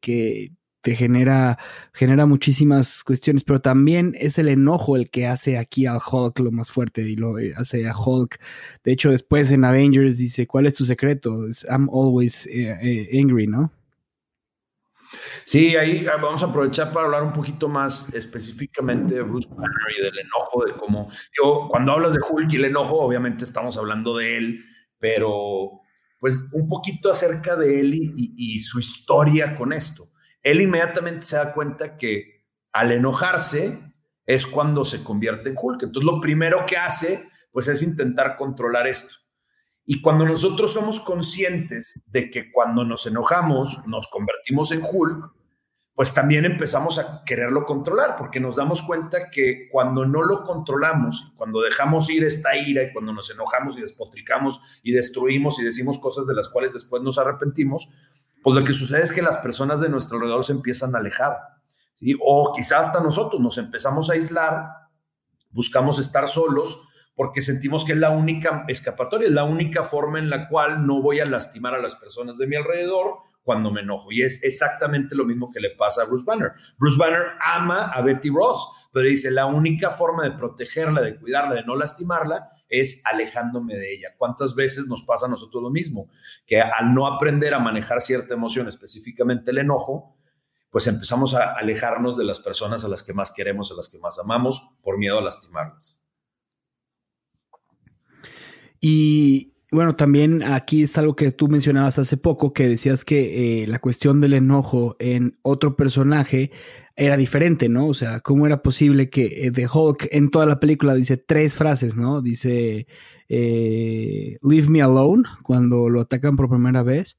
te 0.84 0.94
genera, 0.94 1.58
genera 1.94 2.26
muchísimas 2.26 3.02
cuestiones, 3.04 3.42
pero 3.42 3.58
también 3.58 4.14
es 4.18 4.36
el 4.36 4.48
enojo 4.48 4.96
el 4.96 5.10
que 5.10 5.26
hace 5.26 5.56
aquí 5.56 5.86
al 5.86 5.96
Hulk 5.96 6.38
lo 6.40 6.50
más 6.50 6.70
fuerte 6.70 7.00
y 7.00 7.16
lo 7.16 7.38
eh, 7.38 7.54
hace 7.56 7.88
a 7.88 7.94
Hulk. 7.96 8.38
De 8.84 8.92
hecho, 8.92 9.10
después 9.10 9.50
en 9.50 9.64
Avengers 9.64 10.18
dice, 10.18 10.46
¿cuál 10.46 10.66
es 10.66 10.74
tu 10.74 10.84
secreto? 10.84 11.46
I'm 11.70 11.88
always 11.88 12.46
eh, 12.48 12.76
eh, 12.82 13.18
angry, 13.18 13.46
¿no? 13.46 13.72
Sí, 15.44 15.74
ahí 15.74 16.06
ah, 16.06 16.18
vamos 16.20 16.42
a 16.42 16.46
aprovechar 16.46 16.92
para 16.92 17.06
hablar 17.06 17.22
un 17.22 17.32
poquito 17.32 17.66
más 17.66 18.12
específicamente 18.12 19.14
de 19.14 19.22
Bruce 19.22 19.48
Banner 19.48 19.98
y 19.98 20.02
del 20.02 20.18
enojo, 20.18 20.66
de 20.66 20.74
cómo, 20.74 21.08
digo, 21.34 21.66
cuando 21.70 21.92
hablas 21.92 22.12
de 22.12 22.20
Hulk 22.28 22.52
y 22.52 22.56
el 22.56 22.66
enojo, 22.66 22.98
obviamente 22.98 23.44
estamos 23.44 23.78
hablando 23.78 24.18
de 24.18 24.36
él, 24.36 24.64
pero 24.98 25.80
pues 26.20 26.50
un 26.52 26.68
poquito 26.68 27.10
acerca 27.10 27.56
de 27.56 27.80
él 27.80 27.94
y 27.94 28.58
su 28.58 28.80
historia 28.80 29.56
con 29.56 29.72
esto 29.72 30.10
él 30.44 30.60
inmediatamente 30.60 31.22
se 31.22 31.36
da 31.36 31.52
cuenta 31.52 31.96
que 31.96 32.44
al 32.72 32.92
enojarse 32.92 33.80
es 34.26 34.46
cuando 34.46 34.84
se 34.84 35.02
convierte 35.02 35.48
en 35.48 35.56
Hulk. 35.60 35.82
Entonces 35.82 36.06
lo 36.06 36.20
primero 36.20 36.64
que 36.66 36.76
hace 36.76 37.28
pues 37.50 37.68
es 37.68 37.82
intentar 37.82 38.36
controlar 38.36 38.86
esto. 38.86 39.14
Y 39.86 40.00
cuando 40.00 40.24
nosotros 40.24 40.72
somos 40.72 41.00
conscientes 41.00 42.00
de 42.06 42.30
que 42.30 42.50
cuando 42.50 42.84
nos 42.84 43.06
enojamos 43.06 43.86
nos 43.86 44.06
convertimos 44.08 44.72
en 44.72 44.82
Hulk, 44.82 45.32
pues 45.94 46.12
también 46.12 46.44
empezamos 46.44 46.98
a 46.98 47.22
quererlo 47.24 47.64
controlar, 47.64 48.16
porque 48.16 48.40
nos 48.40 48.56
damos 48.56 48.82
cuenta 48.82 49.30
que 49.30 49.68
cuando 49.70 50.04
no 50.04 50.24
lo 50.24 50.42
controlamos, 50.42 51.34
cuando 51.36 51.60
dejamos 51.60 52.10
ir 52.10 52.24
esta 52.24 52.56
ira 52.56 52.82
y 52.82 52.92
cuando 52.92 53.12
nos 53.12 53.30
enojamos 53.30 53.78
y 53.78 53.80
despotricamos 53.80 54.60
y 54.82 54.90
destruimos 54.90 55.60
y 55.60 55.64
decimos 55.64 56.00
cosas 56.00 56.26
de 56.26 56.34
las 56.34 56.48
cuales 56.48 56.72
después 56.72 57.00
nos 57.02 57.18
arrepentimos, 57.18 57.90
pues 58.44 58.54
lo 58.54 58.62
que 58.62 58.74
sucede 58.74 59.02
es 59.02 59.10
que 59.10 59.22
las 59.22 59.38
personas 59.38 59.80
de 59.80 59.88
nuestro 59.88 60.18
alrededor 60.18 60.44
se 60.44 60.52
empiezan 60.52 60.94
a 60.94 60.98
alejar. 60.98 61.34
O 62.20 62.52
quizás 62.54 62.88
hasta 62.88 63.00
nosotros 63.00 63.40
nos 63.40 63.56
empezamos 63.56 64.10
a 64.10 64.12
aislar, 64.12 64.68
buscamos 65.50 65.98
estar 65.98 66.28
solos 66.28 66.86
porque 67.16 67.40
sentimos 67.40 67.86
que 67.86 67.92
es 67.92 67.98
la 67.98 68.10
única 68.10 68.66
escapatoria, 68.68 69.28
es 69.28 69.32
la 69.32 69.44
única 69.44 69.82
forma 69.82 70.18
en 70.18 70.28
la 70.28 70.46
cual 70.48 70.86
no 70.86 71.00
voy 71.00 71.20
a 71.20 71.24
lastimar 71.24 71.74
a 71.74 71.80
las 71.80 71.94
personas 71.94 72.36
de 72.36 72.46
mi 72.46 72.56
alrededor 72.56 73.14
cuando 73.42 73.70
me 73.70 73.80
enojo. 73.80 74.12
Y 74.12 74.20
es 74.20 74.44
exactamente 74.44 75.14
lo 75.14 75.24
mismo 75.24 75.50
que 75.50 75.60
le 75.60 75.70
pasa 75.70 76.02
a 76.02 76.04
Bruce 76.04 76.24
Banner. 76.26 76.52
Bruce 76.76 76.98
Banner 76.98 77.38
ama 77.40 77.92
a 77.92 78.02
Betty 78.02 78.28
Ross, 78.28 78.68
pero 78.92 79.06
dice, 79.06 79.30
la 79.30 79.46
única 79.46 79.88
forma 79.88 80.24
de 80.24 80.32
protegerla, 80.32 81.00
de 81.00 81.16
cuidarla, 81.16 81.54
de 81.54 81.64
no 81.64 81.76
lastimarla, 81.76 82.50
es 82.68 83.04
alejándome 83.04 83.76
de 83.76 83.94
ella. 83.94 84.14
¿Cuántas 84.16 84.54
veces 84.54 84.86
nos 84.86 85.02
pasa 85.02 85.26
a 85.26 85.28
nosotros 85.28 85.62
lo 85.62 85.70
mismo? 85.70 86.08
Que 86.46 86.60
al 86.60 86.94
no 86.94 87.06
aprender 87.06 87.54
a 87.54 87.58
manejar 87.58 88.00
cierta 88.00 88.34
emoción, 88.34 88.68
específicamente 88.68 89.50
el 89.50 89.58
enojo, 89.58 90.16
pues 90.70 90.86
empezamos 90.86 91.34
a 91.34 91.52
alejarnos 91.52 92.16
de 92.16 92.24
las 92.24 92.40
personas 92.40 92.84
a 92.84 92.88
las 92.88 93.02
que 93.02 93.12
más 93.12 93.32
queremos, 93.32 93.70
a 93.70 93.74
las 93.74 93.88
que 93.88 93.98
más 93.98 94.18
amamos, 94.18 94.76
por 94.82 94.98
miedo 94.98 95.18
a 95.18 95.22
lastimarlas. 95.22 96.04
Y 98.80 99.53
bueno, 99.74 99.94
también 99.94 100.42
aquí 100.42 100.82
es 100.82 100.96
algo 100.96 101.16
que 101.16 101.32
tú 101.32 101.48
mencionabas 101.48 101.98
hace 101.98 102.16
poco, 102.16 102.52
que 102.52 102.68
decías 102.68 103.04
que 103.04 103.62
eh, 103.62 103.66
la 103.66 103.78
cuestión 103.80 104.20
del 104.20 104.34
enojo 104.34 104.96
en 105.00 105.38
otro 105.42 105.76
personaje 105.76 106.52
era 106.96 107.16
diferente, 107.16 107.68
¿no? 107.68 107.88
O 107.88 107.94
sea, 107.94 108.20
¿cómo 108.20 108.46
era 108.46 108.62
posible 108.62 109.10
que 109.10 109.50
The 109.52 109.62
eh, 109.62 109.68
Hulk 109.72 110.08
en 110.12 110.30
toda 110.30 110.46
la 110.46 110.60
película 110.60 110.94
dice 110.94 111.16
tres 111.16 111.56
frases, 111.56 111.96
¿no? 111.96 112.22
Dice, 112.22 112.86
eh, 113.28 114.36
Leave 114.42 114.68
me 114.68 114.80
alone, 114.80 115.24
cuando 115.42 115.88
lo 115.88 116.02
atacan 116.02 116.36
por 116.36 116.48
primera 116.48 116.82
vez. 116.82 117.18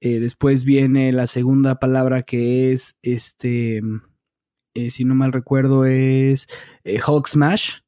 Después 0.00 0.64
viene 0.64 1.10
la 1.10 1.26
segunda 1.26 1.80
palabra 1.80 2.22
que 2.22 2.70
es, 2.70 2.98
este, 3.02 3.80
si 4.74 5.04
no 5.04 5.16
mal 5.16 5.32
recuerdo, 5.32 5.84
es 5.84 6.46
Hulk 6.84 7.26
Smash 7.26 7.78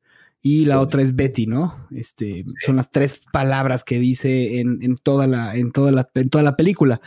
y 0.41 0.65
la 0.65 0.81
otra 0.81 1.03
es 1.03 1.17
Betty, 1.17 1.47
¿no? 1.47 1.75
Este, 1.91 2.45
son 2.65 2.77
las 2.77 2.91
tres 2.91 3.23
palabras 3.33 3.85
que 3.85 3.99
dice 3.99 4.61
en, 4.61 4.83
en, 4.83 4.97
toda, 4.97 5.27
la, 5.27 5.57
en, 5.57 5.71
toda, 5.73 5.91
la, 5.91 6.09
en 6.15 6.31
toda 6.31 6.45
la 6.45 6.57
película. 6.57 7.01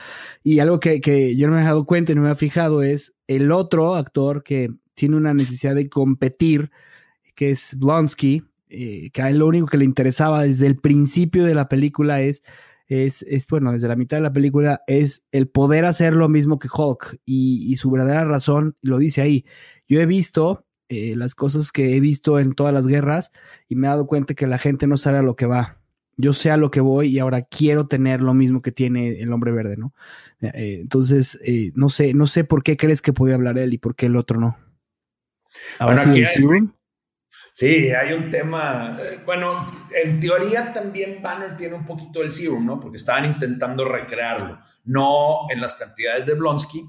Y 0.44 0.60
algo 0.60 0.80
que, 0.80 1.02
que, 1.02 1.36
yo 1.36 1.48
no 1.48 1.54
me 1.56 1.62
he 1.62 1.64
dado 1.64 1.86
cuenta 1.86 2.12
y 2.12 2.16
no 2.16 2.22
me 2.22 2.32
he 2.32 2.36
fijado 2.36 2.84
es 2.84 3.16
el 3.28 3.52
otro 3.52 3.96
actor 3.96 4.44
que, 4.44 4.70
tiene 5.02 5.18
una 5.18 5.34
necesidad 5.34 5.74
de 5.74 5.90
competir, 5.90 6.70
que 7.34 7.50
es 7.50 7.76
Blonsky, 7.80 8.44
eh, 8.70 9.10
que 9.12 9.22
a 9.24 9.32
él 9.32 9.40
lo 9.40 9.48
único 9.48 9.66
que 9.66 9.78
le 9.78 9.86
interesaba 9.86 10.44
desde 10.44 10.68
el 10.68 10.78
principio 10.78 11.44
de 11.44 11.56
la 11.56 11.68
película 11.68 12.22
es, 12.22 12.44
es, 12.86 13.24
es, 13.24 13.48
bueno, 13.48 13.72
desde 13.72 13.88
la 13.88 13.96
mitad 13.96 14.18
de 14.18 14.22
la 14.22 14.32
película, 14.32 14.82
es 14.86 15.26
el 15.32 15.48
poder 15.48 15.86
hacer 15.86 16.14
lo 16.14 16.30
mismo 16.30 16.60
que 16.60 16.68
Hulk. 16.72 17.20
Y, 17.26 17.76
su 17.78 17.90
verdadera 17.90 18.26
razón 18.26 18.76
lo 18.84 19.00
dice 19.00 19.22
ahí. 19.22 19.44
Yo 19.88 20.00
he 20.00 20.06
visto 20.06 20.66
eh, 20.92 21.16
las 21.16 21.36
cosas 21.36 21.72
que 21.72 21.96
he 21.96 22.00
visto 22.00 22.38
en 22.38 22.54
todas 22.54 22.74
las 22.74 22.86
guerras 22.86 23.32
y 23.68 23.76
me 23.76 23.88
he 23.88 23.90
dado 23.90 24.08
cuenta 24.08 24.34
que 24.34 24.46
la 24.46 24.58
gente 24.58 24.88
no 24.88 24.98
sabe 24.98 25.20
a 25.20 25.24
lo 25.24 25.36
que 25.36 25.46
va 25.46 25.82
yo 26.18 26.34
sé 26.34 26.52
a 26.52 26.58
lo 26.58 26.72
que 26.72 26.82
voy 26.82 27.08
y 27.08 27.20
ahora 27.20 27.42
quiero 27.42 27.88
tener 27.88 28.22
lo 28.22 28.34
mismo 28.34 28.62
que 28.62 28.72
tiene 28.72 29.22
el 29.22 29.32
hombre 29.34 29.52
verde, 29.52 29.78
¿no? 29.78 29.94
Eh, 30.42 30.80
entonces, 30.82 31.40
eh, 31.46 31.72
no 31.76 31.90
sé, 31.90 32.14
no 32.14 32.28
sé 32.28 32.44
por 32.44 32.64
qué 32.64 32.78
crees 32.78 33.02
que 33.02 33.14
podía 33.14 33.36
hablar 33.36 33.58
él 33.58 33.74
y 33.74 33.78
por 33.78 33.96
qué 33.96 34.08
el 34.08 34.16
otro 34.16 34.40
no. 34.40 34.58
¿Ahora 35.80 35.98
sí 35.98 36.10
el 36.10 36.26
Serum? 36.26 36.74
Sí, 37.54 37.90
hay 37.90 38.14
un 38.14 38.30
tema. 38.30 38.98
Bueno, 39.26 39.52
en 40.04 40.20
teoría 40.20 40.72
también 40.72 41.22
Banner 41.22 41.58
tiene 41.58 41.76
un 41.76 41.86
poquito 41.86 42.20
del 42.20 42.32
Serum, 42.32 42.66
¿no? 42.66 42.80
Porque 42.80 42.98
estaban 42.98 43.26
intentando 43.26 43.86
recrearlo, 43.86 44.60
no 44.86 45.50
en 45.50 45.60
las 45.60 45.76
cantidades 45.76 46.26
de 46.26 46.34
Blonsky, 46.36 46.86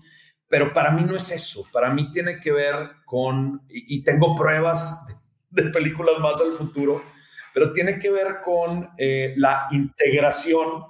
pero 0.53 0.71
para 0.71 0.91
mí 0.91 1.03
no 1.03 1.17
es 1.17 1.31
eso. 1.31 1.67
Para 1.73 1.88
mí 1.95 2.11
tiene 2.11 2.38
que 2.38 2.53
ver 2.53 2.75
con, 3.07 3.62
y, 3.71 4.05
tengo 4.05 4.37
pruebas 4.37 5.07
de, 5.07 5.62
de 5.62 5.71
películas 5.71 6.19
más 6.19 6.38
al 6.43 6.51
futuro, 6.51 7.01
pero 7.55 7.73
tiene 7.73 7.99
que 7.99 8.11
ver 8.11 8.43
con 8.45 8.91
eh, 8.99 9.33
la 9.38 9.69
integración, 9.71 10.85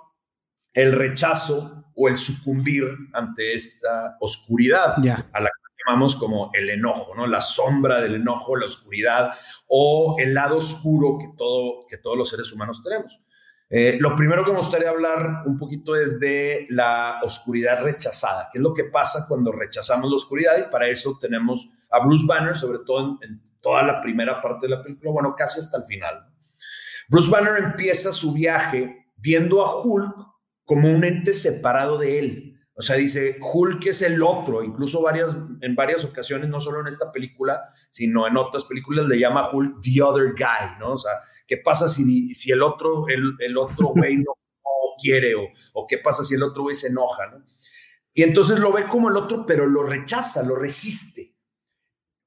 el 0.72 0.90
rechazo 0.90 1.92
o 1.94 2.08
el 2.08 2.18
sucumbir 2.18 2.88
ante 3.12 3.54
esta 3.54 4.16
oscuridad 4.18 4.96
a 4.96 5.40
la 5.40 5.48
que 5.48 5.84
llamamos 5.86 6.16
como 6.16 6.50
el 6.54 6.68
enojo, 6.68 7.14
¿no? 7.14 7.28
La 7.28 7.40
sombra 7.40 8.00
del 8.00 8.16
enojo, 8.16 8.56
la 8.56 8.66
oscuridad 8.66 9.30
o 9.68 10.16
el 10.18 10.34
lado 10.34 10.56
oscuro 10.56 11.18
que, 11.20 11.28
todo, 11.38 11.78
que 11.88 11.98
todos 11.98 12.18
los 12.18 12.28
seres 12.28 12.50
humanos 12.50 12.82
tenemos. 12.82 13.22
Eh, 13.74 13.96
lo 13.98 14.14
primero 14.14 14.44
que 14.44 14.50
me 14.50 14.58
gustaría 14.58 14.90
hablar 14.90 15.44
un 15.46 15.56
poquito 15.56 15.96
es 15.96 16.20
de 16.20 16.66
la 16.68 17.20
oscuridad 17.22 17.82
rechazada, 17.82 18.50
qué 18.52 18.58
es 18.58 18.62
lo 18.62 18.74
que 18.74 18.84
pasa 18.84 19.24
cuando 19.26 19.50
rechazamos 19.50 20.10
la 20.10 20.16
oscuridad 20.16 20.58
y 20.58 20.70
para 20.70 20.88
eso 20.88 21.16
tenemos 21.18 21.78
a 21.90 22.04
Bruce 22.04 22.26
Banner, 22.28 22.54
sobre 22.54 22.80
todo 22.84 23.18
en, 23.22 23.30
en 23.30 23.42
toda 23.62 23.82
la 23.82 24.02
primera 24.02 24.42
parte 24.42 24.66
de 24.66 24.76
la 24.76 24.82
película, 24.82 25.12
bueno, 25.12 25.34
casi 25.34 25.60
hasta 25.60 25.78
el 25.78 25.84
final. 25.84 26.22
Bruce 27.08 27.30
Banner 27.30 27.64
empieza 27.64 28.12
su 28.12 28.34
viaje 28.34 29.06
viendo 29.16 29.64
a 29.64 29.82
Hulk 29.82 30.16
como 30.66 30.90
un 30.90 31.02
ente 31.02 31.32
separado 31.32 31.96
de 31.96 32.18
él. 32.18 32.51
O 32.74 32.80
sea, 32.80 32.96
dice, 32.96 33.38
Hulk 33.40 33.86
es 33.86 34.00
el 34.00 34.22
otro, 34.22 34.62
incluso 34.62 35.02
varias, 35.02 35.36
en 35.60 35.76
varias 35.76 36.04
ocasiones, 36.04 36.48
no 36.48 36.58
solo 36.58 36.80
en 36.80 36.86
esta 36.86 37.12
película, 37.12 37.68
sino 37.90 38.26
en 38.26 38.36
otras 38.38 38.64
películas 38.64 39.06
le 39.06 39.18
llama 39.18 39.50
Hulk 39.50 39.80
the 39.82 40.02
other 40.02 40.32
guy, 40.32 40.78
¿no? 40.80 40.92
O 40.92 40.96
sea, 40.96 41.12
¿qué 41.46 41.58
pasa 41.58 41.88
si, 41.88 42.34
si 42.34 42.50
el 42.50 42.62
otro, 42.62 43.06
el, 43.08 43.34
el 43.40 43.58
otro 43.58 43.88
güey 43.94 44.16
no, 44.16 44.32
quiere 45.00 45.34
o, 45.34 45.48
o, 45.74 45.86
qué 45.86 45.98
pasa 45.98 46.22
si 46.22 46.34
el 46.34 46.42
otro 46.42 46.62
güey 46.62 46.74
se 46.74 46.88
enoja, 46.88 47.26
¿no? 47.26 47.44
Y 48.14 48.22
entonces 48.22 48.58
lo 48.58 48.72
ve 48.72 48.86
como 48.88 49.08
el 49.08 49.16
otro, 49.16 49.44
pero 49.46 49.66
lo 49.66 49.82
rechaza, 49.82 50.42
lo 50.42 50.54
resiste. 50.54 51.34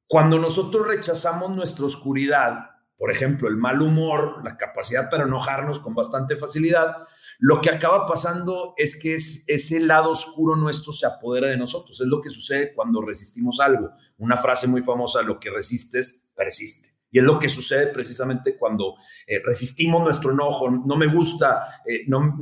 Cuando 0.08 0.40
nosotros 0.40 0.88
rechazamos 0.88 1.56
nuestra 1.56 1.86
oscuridad, 1.86 2.72
por 2.98 3.12
ejemplo, 3.12 3.48
el 3.48 3.58
mal 3.58 3.82
humor, 3.82 4.44
la 4.44 4.58
capacidad 4.58 5.10
para 5.10 5.24
enojarnos 5.24 5.80
con 5.80 5.94
bastante 5.94 6.36
facilidad, 6.36 6.96
lo 7.40 7.62
que 7.62 7.70
acaba 7.70 8.06
pasando 8.06 8.74
es 8.78 9.00
que 9.00 9.16
es, 9.16 9.44
ese 9.48 9.80
lado 9.80 10.12
oscuro 10.12 10.56
nuestro 10.56 10.94
se 10.94 11.06
apodera 11.06 11.48
de 11.48 11.58
nosotros. 11.58 12.00
Es 12.00 12.08
lo 12.08 12.22
que 12.22 12.30
sucede 12.30 12.74
cuando 12.74 13.02
resistimos 13.02 13.60
algo. 13.60 13.92
Una 14.18 14.38
frase 14.38 14.68
muy 14.68 14.82
famosa, 14.82 15.22
lo 15.22 15.40
que 15.40 15.50
resistes, 15.50 16.34
persiste. 16.36 16.90
Y 17.12 17.20
es 17.20 17.24
lo 17.24 17.40
que 17.40 17.50
sucede 17.50 17.88
precisamente 17.88 18.58
cuando 18.58 18.96
eh, 19.26 19.42
resistimos 19.44 20.04
nuestro 20.04 20.32
enojo. 20.32 20.70
No 20.70 20.98
me 20.98 21.08
gusta, 21.08 21.82
eh, 21.86 22.04
no, 22.08 22.38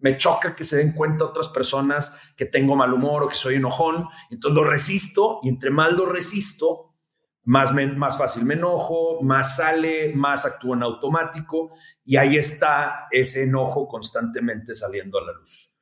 me 0.00 0.18
choca 0.18 0.54
que 0.54 0.64
se 0.64 0.76
den 0.76 0.92
cuenta 0.92 1.24
otras 1.24 1.48
personas 1.48 2.14
que 2.36 2.44
tengo 2.44 2.76
mal 2.76 2.92
humor 2.92 3.22
o 3.22 3.28
que 3.28 3.34
soy 3.34 3.54
enojón. 3.54 4.06
Entonces 4.30 4.54
lo 4.54 4.64
resisto 4.64 5.40
y 5.42 5.48
entre 5.48 5.70
más 5.70 5.92
lo 5.92 6.06
resisto, 6.06 6.93
más, 7.44 7.72
más 7.74 8.16
fácil 8.16 8.44
me 8.44 8.54
enojo, 8.54 9.22
más 9.22 9.56
sale, 9.56 10.12
más 10.14 10.46
actúo 10.46 10.74
en 10.74 10.82
automático 10.82 11.76
y 12.04 12.16
ahí 12.16 12.36
está 12.36 13.06
ese 13.10 13.44
enojo 13.44 13.86
constantemente 13.86 14.74
saliendo 14.74 15.18
a 15.18 15.24
la 15.24 15.32
luz. 15.32 15.74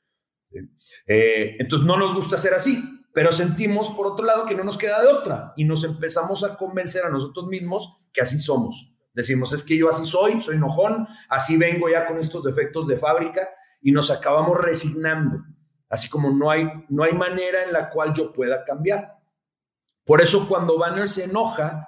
Eh, 1.07 1.57
entonces 1.59 1.87
no 1.87 1.96
nos 1.96 2.14
gusta 2.14 2.37
ser 2.37 2.55
así, 2.55 2.83
pero 3.14 3.33
sentimos 3.33 3.90
por 3.90 4.07
otro 4.07 4.25
lado 4.25 4.46
que 4.46 4.55
no 4.55 4.64
nos 4.64 4.77
queda 4.77 5.01
de 5.01 5.09
otra 5.09 5.53
y 5.57 5.64
nos 5.64 5.85
empezamos 5.85 6.44
a 6.44 6.57
convencer 6.57 7.05
a 7.05 7.11
nosotros 7.11 7.46
mismos 7.46 8.03
que 8.12 8.22
así 8.22 8.38
somos. 8.38 8.90
Decimos, 9.14 9.53
es 9.53 9.62
que 9.62 9.77
yo 9.77 9.90
así 9.90 10.07
soy, 10.07 10.40
soy 10.40 10.57
enojón, 10.57 11.07
así 11.29 11.57
vengo 11.57 11.88
ya 11.88 12.07
con 12.07 12.18
estos 12.18 12.44
defectos 12.44 12.87
de 12.87 12.96
fábrica 12.96 13.48
y 13.81 13.92
nos 13.92 14.11
acabamos 14.11 14.59
resignando, 14.59 15.44
así 15.88 16.09
como 16.09 16.31
no 16.31 16.51
hay, 16.51 16.66
no 16.88 17.05
hay 17.05 17.12
manera 17.12 17.64
en 17.64 17.72
la 17.72 17.90
cual 17.90 18.14
yo 18.14 18.33
pueda 18.33 18.64
cambiar. 18.64 19.21
Por 20.05 20.21
eso 20.21 20.49
cuando 20.49 20.79
Banner 20.79 21.09
se 21.09 21.25
enoja, 21.25 21.87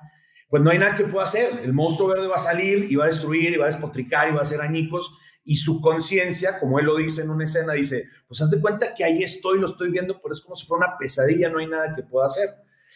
pues 0.48 0.62
no 0.62 0.70
hay 0.70 0.78
nada 0.78 0.94
que 0.94 1.04
pueda 1.04 1.24
hacer. 1.24 1.60
El 1.62 1.72
monstruo 1.72 2.08
verde 2.08 2.28
va 2.28 2.36
a 2.36 2.38
salir 2.38 2.90
y 2.90 2.94
va 2.94 3.04
a 3.04 3.08
destruir 3.08 3.52
y 3.52 3.56
va 3.56 3.66
a 3.66 3.70
despotricar 3.70 4.28
y 4.28 4.32
va 4.32 4.38
a 4.38 4.42
hacer 4.42 4.60
añicos. 4.60 5.18
Y 5.44 5.56
su 5.56 5.80
conciencia, 5.80 6.58
como 6.58 6.78
él 6.78 6.86
lo 6.86 6.96
dice 6.96 7.22
en 7.22 7.30
una 7.30 7.44
escena, 7.44 7.72
dice, 7.74 8.04
pues 8.26 8.40
haz 8.40 8.50
de 8.50 8.60
cuenta 8.60 8.94
que 8.94 9.04
ahí 9.04 9.22
estoy, 9.22 9.58
lo 9.58 9.66
estoy 9.66 9.90
viendo, 9.90 10.20
pero 10.20 10.32
es 10.32 10.40
como 10.40 10.56
si 10.56 10.66
fuera 10.66 10.86
una 10.86 10.96
pesadilla, 10.96 11.50
no 11.50 11.58
hay 11.58 11.66
nada 11.66 11.92
que 11.94 12.02
pueda 12.02 12.26
hacer. 12.26 12.48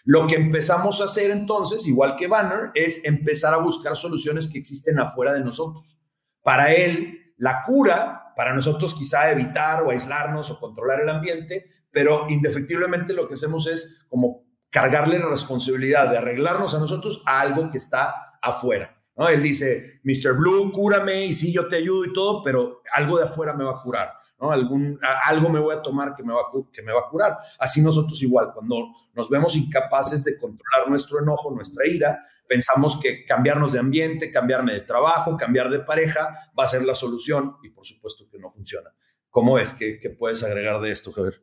Lo 0.04 0.26
que 0.26 0.36
empezamos 0.36 1.00
a 1.00 1.04
hacer 1.04 1.30
entonces, 1.30 1.86
igual 1.86 2.16
que 2.16 2.28
Banner, 2.28 2.70
es 2.74 3.04
empezar 3.04 3.52
a 3.52 3.58
buscar 3.58 3.96
soluciones 3.96 4.48
que 4.48 4.58
existen 4.58 4.98
afuera 4.98 5.34
de 5.34 5.40
nosotros. 5.40 6.00
Para 6.42 6.72
él, 6.72 7.34
la 7.36 7.62
cura, 7.66 8.32
para 8.34 8.54
nosotros 8.54 8.94
quizá 8.94 9.30
evitar 9.30 9.82
o 9.82 9.90
aislarnos 9.90 10.50
o 10.50 10.58
controlar 10.58 11.00
el 11.00 11.10
ambiente, 11.10 11.66
pero 11.90 12.30
indefectiblemente 12.30 13.12
lo 13.12 13.28
que 13.28 13.34
hacemos 13.34 13.66
es 13.66 14.06
como 14.08 14.47
cargarle 14.70 15.18
la 15.18 15.28
responsabilidad 15.28 16.10
de 16.10 16.18
arreglarnos 16.18 16.74
a 16.74 16.78
nosotros 16.78 17.22
a 17.26 17.40
algo 17.40 17.70
que 17.70 17.78
está 17.78 18.38
afuera. 18.42 18.96
¿no? 19.16 19.28
Él 19.28 19.42
dice, 19.42 20.00
Mr. 20.04 20.34
Blue, 20.36 20.70
cúrame 20.72 21.26
y 21.26 21.34
sí, 21.34 21.52
yo 21.52 21.66
te 21.68 21.76
ayudo 21.76 22.04
y 22.04 22.12
todo, 22.12 22.42
pero 22.42 22.82
algo 22.94 23.18
de 23.18 23.24
afuera 23.24 23.52
me 23.52 23.64
va 23.64 23.72
a 23.72 23.82
curar. 23.82 24.12
Algún, 24.40 25.00
algo 25.24 25.48
me 25.48 25.58
voy 25.58 25.74
a 25.74 25.82
tomar 25.82 26.14
que 26.14 26.22
me, 26.22 26.32
va, 26.32 26.42
que 26.72 26.82
me 26.82 26.92
va 26.92 27.00
a 27.00 27.10
curar. 27.10 27.36
Así 27.58 27.80
nosotros 27.80 28.22
igual, 28.22 28.52
cuando 28.54 28.76
nos 29.14 29.28
vemos 29.28 29.56
incapaces 29.56 30.22
de 30.22 30.38
controlar 30.38 30.88
nuestro 30.88 31.20
enojo, 31.20 31.50
nuestra 31.50 31.84
ira, 31.88 32.22
pensamos 32.46 33.00
que 33.00 33.24
cambiarnos 33.24 33.72
de 33.72 33.80
ambiente, 33.80 34.30
cambiarme 34.30 34.74
de 34.74 34.80
trabajo, 34.82 35.36
cambiar 35.36 35.68
de 35.70 35.80
pareja 35.80 36.50
va 36.56 36.64
a 36.64 36.68
ser 36.68 36.84
la 36.84 36.94
solución 36.94 37.56
y 37.64 37.70
por 37.70 37.84
supuesto 37.84 38.28
que 38.30 38.38
no 38.38 38.48
funciona. 38.48 38.90
¿Cómo 39.28 39.58
es? 39.58 39.72
¿Qué, 39.72 39.98
qué 39.98 40.10
puedes 40.10 40.44
agregar 40.44 40.80
de 40.80 40.92
esto, 40.92 41.12
Javier? 41.12 41.42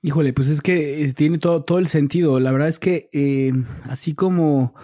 Híjole, 0.00 0.32
pues 0.32 0.48
es 0.48 0.60
que 0.60 1.04
eh, 1.04 1.12
tiene 1.12 1.38
todo, 1.38 1.64
todo 1.64 1.78
el 1.78 1.88
sentido. 1.88 2.38
La 2.38 2.52
verdad 2.52 2.68
es 2.68 2.78
que 2.78 3.08
eh, 3.12 3.50
así 3.84 4.14
como, 4.14 4.74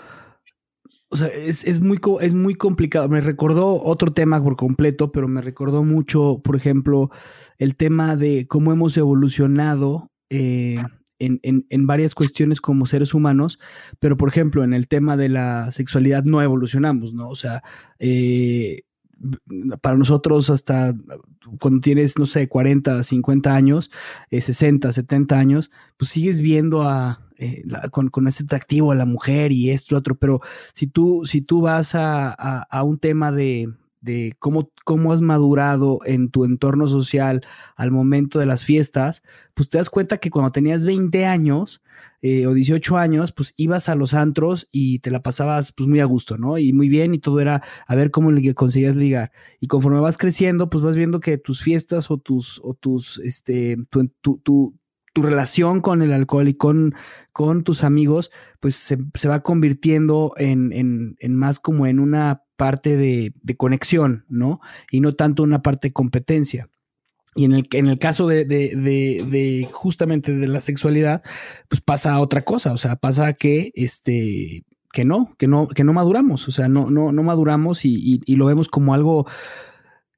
o 1.08 1.16
sea, 1.16 1.28
es, 1.28 1.80
muy, 1.80 2.00
es 2.20 2.34
muy 2.34 2.54
complicado. 2.56 3.08
Me 3.08 3.20
recordó 3.20 3.80
otro 3.80 4.12
tema 4.12 4.42
por 4.42 4.56
completo, 4.56 5.12
pero 5.12 5.28
me 5.28 5.40
recordó 5.40 5.84
mucho, 5.84 6.40
por 6.42 6.56
ejemplo, 6.56 7.10
el 7.58 7.76
tema 7.76 8.16
de 8.16 8.48
cómo 8.48 8.72
hemos 8.72 8.96
evolucionado 8.96 10.10
eh, 10.30 10.82
en, 11.20 11.38
en, 11.42 11.86
varias 11.86 12.14
cuestiones 12.16 12.60
como 12.60 12.86
seres 12.86 13.14
humanos, 13.14 13.60
pero 14.00 14.16
por 14.16 14.28
ejemplo, 14.28 14.64
en 14.64 14.74
el 14.74 14.88
tema 14.88 15.16
de 15.16 15.28
la 15.28 15.70
sexualidad 15.70 16.24
no 16.24 16.42
evolucionamos, 16.42 17.14
¿no? 17.14 17.28
O 17.28 17.36
sea, 17.36 17.62
para 19.80 19.96
nosotros 19.96 20.50
hasta 20.50 20.94
cuando 21.60 21.80
tienes, 21.80 22.18
no 22.18 22.26
sé, 22.26 22.48
40, 22.48 23.02
50 23.02 23.54
años, 23.54 23.90
60, 24.30 24.88
eh, 24.88 24.92
70 24.92 25.38
años, 25.38 25.70
pues 25.96 26.10
sigues 26.10 26.40
viendo 26.40 26.82
a, 26.82 27.20
eh, 27.38 27.62
con, 27.90 28.28
ese 28.28 28.44
atractivo 28.44 28.92
a 28.92 28.94
la 28.94 29.06
mujer 29.06 29.52
y 29.52 29.70
esto, 29.70 29.94
lo 29.94 29.98
otro, 29.98 30.14
pero 30.14 30.40
si 30.72 30.86
tú, 30.86 31.22
si 31.24 31.40
tú 31.40 31.62
vas 31.62 31.94
a, 31.94 32.32
a, 32.62 32.82
un 32.82 32.98
tema 32.98 33.32
de, 33.32 33.68
de 34.04 34.34
cómo, 34.38 34.70
cómo 34.84 35.12
has 35.12 35.22
madurado 35.22 35.98
en 36.04 36.28
tu 36.28 36.44
entorno 36.44 36.86
social 36.86 37.44
al 37.74 37.90
momento 37.90 38.38
de 38.38 38.46
las 38.46 38.62
fiestas, 38.64 39.22
pues 39.54 39.68
te 39.68 39.78
das 39.78 39.88
cuenta 39.88 40.18
que 40.18 40.30
cuando 40.30 40.50
tenías 40.50 40.84
20 40.84 41.24
años, 41.24 41.82
eh, 42.20 42.46
o 42.46 42.54
18 42.54 42.96
años, 42.96 43.32
pues 43.32 43.52
ibas 43.56 43.88
a 43.88 43.94
los 43.94 44.14
antros 44.14 44.66
y 44.72 45.00
te 45.00 45.10
la 45.10 45.22
pasabas 45.22 45.72
pues 45.72 45.88
muy 45.88 46.00
a 46.00 46.06
gusto, 46.06 46.38
¿no? 46.38 46.56
Y 46.56 46.72
muy 46.72 46.88
bien 46.88 47.14
y 47.14 47.18
todo 47.18 47.40
era 47.40 47.62
a 47.86 47.94
ver 47.94 48.10
cómo 48.10 48.30
conseguías 48.54 48.96
ligar. 48.96 49.30
Y 49.60 49.66
conforme 49.66 50.00
vas 50.00 50.16
creciendo, 50.16 50.70
pues 50.70 50.82
vas 50.82 50.96
viendo 50.96 51.20
que 51.20 51.36
tus 51.36 51.62
fiestas 51.62 52.10
o 52.10 52.16
tus, 52.18 52.60
o 52.64 52.74
tus, 52.74 53.18
este, 53.18 53.76
tu, 53.90 54.08
tu, 54.22 54.38
tu, 54.38 54.74
tu 55.14 55.22
relación 55.22 55.80
con 55.80 56.02
el 56.02 56.12
alcohol 56.12 56.48
y 56.48 56.54
con, 56.54 56.92
con 57.32 57.62
tus 57.62 57.84
amigos, 57.84 58.32
pues 58.60 58.74
se, 58.74 59.28
va 59.28 59.42
convirtiendo 59.42 60.34
en, 60.36 60.72
en, 60.72 61.36
más 61.36 61.60
como 61.60 61.86
en 61.86 62.00
una 62.00 62.42
parte 62.56 62.96
de, 62.96 63.32
conexión, 63.56 64.26
¿no? 64.28 64.60
Y 64.90 65.00
no 65.00 65.12
tanto 65.12 65.44
una 65.44 65.62
parte 65.62 65.88
de 65.88 65.92
competencia. 65.92 66.68
Y 67.36 67.44
en 67.44 67.52
el, 67.52 67.68
en 67.72 67.86
el 67.86 67.98
caso 67.98 68.26
de, 68.26 68.44
de, 68.44 69.68
justamente 69.72 70.34
de 70.34 70.48
la 70.48 70.60
sexualidad, 70.60 71.22
pues 71.68 71.80
pasa 71.80 72.18
otra 72.18 72.42
cosa, 72.42 72.72
o 72.72 72.76
sea, 72.76 72.96
pasa 72.96 73.32
que 73.34 73.70
este 73.74 74.66
que 74.92 75.04
no, 75.04 75.28
que 75.38 75.48
no, 75.48 75.66
que 75.68 75.82
no 75.82 75.92
maduramos, 75.92 76.46
o 76.46 76.52
sea, 76.52 76.68
no, 76.68 76.90
no, 76.90 77.10
no 77.10 77.22
maduramos 77.24 77.84
y, 77.84 78.20
y, 78.24 78.36
lo 78.36 78.46
vemos 78.46 78.68
como 78.68 78.94
algo 78.94 79.26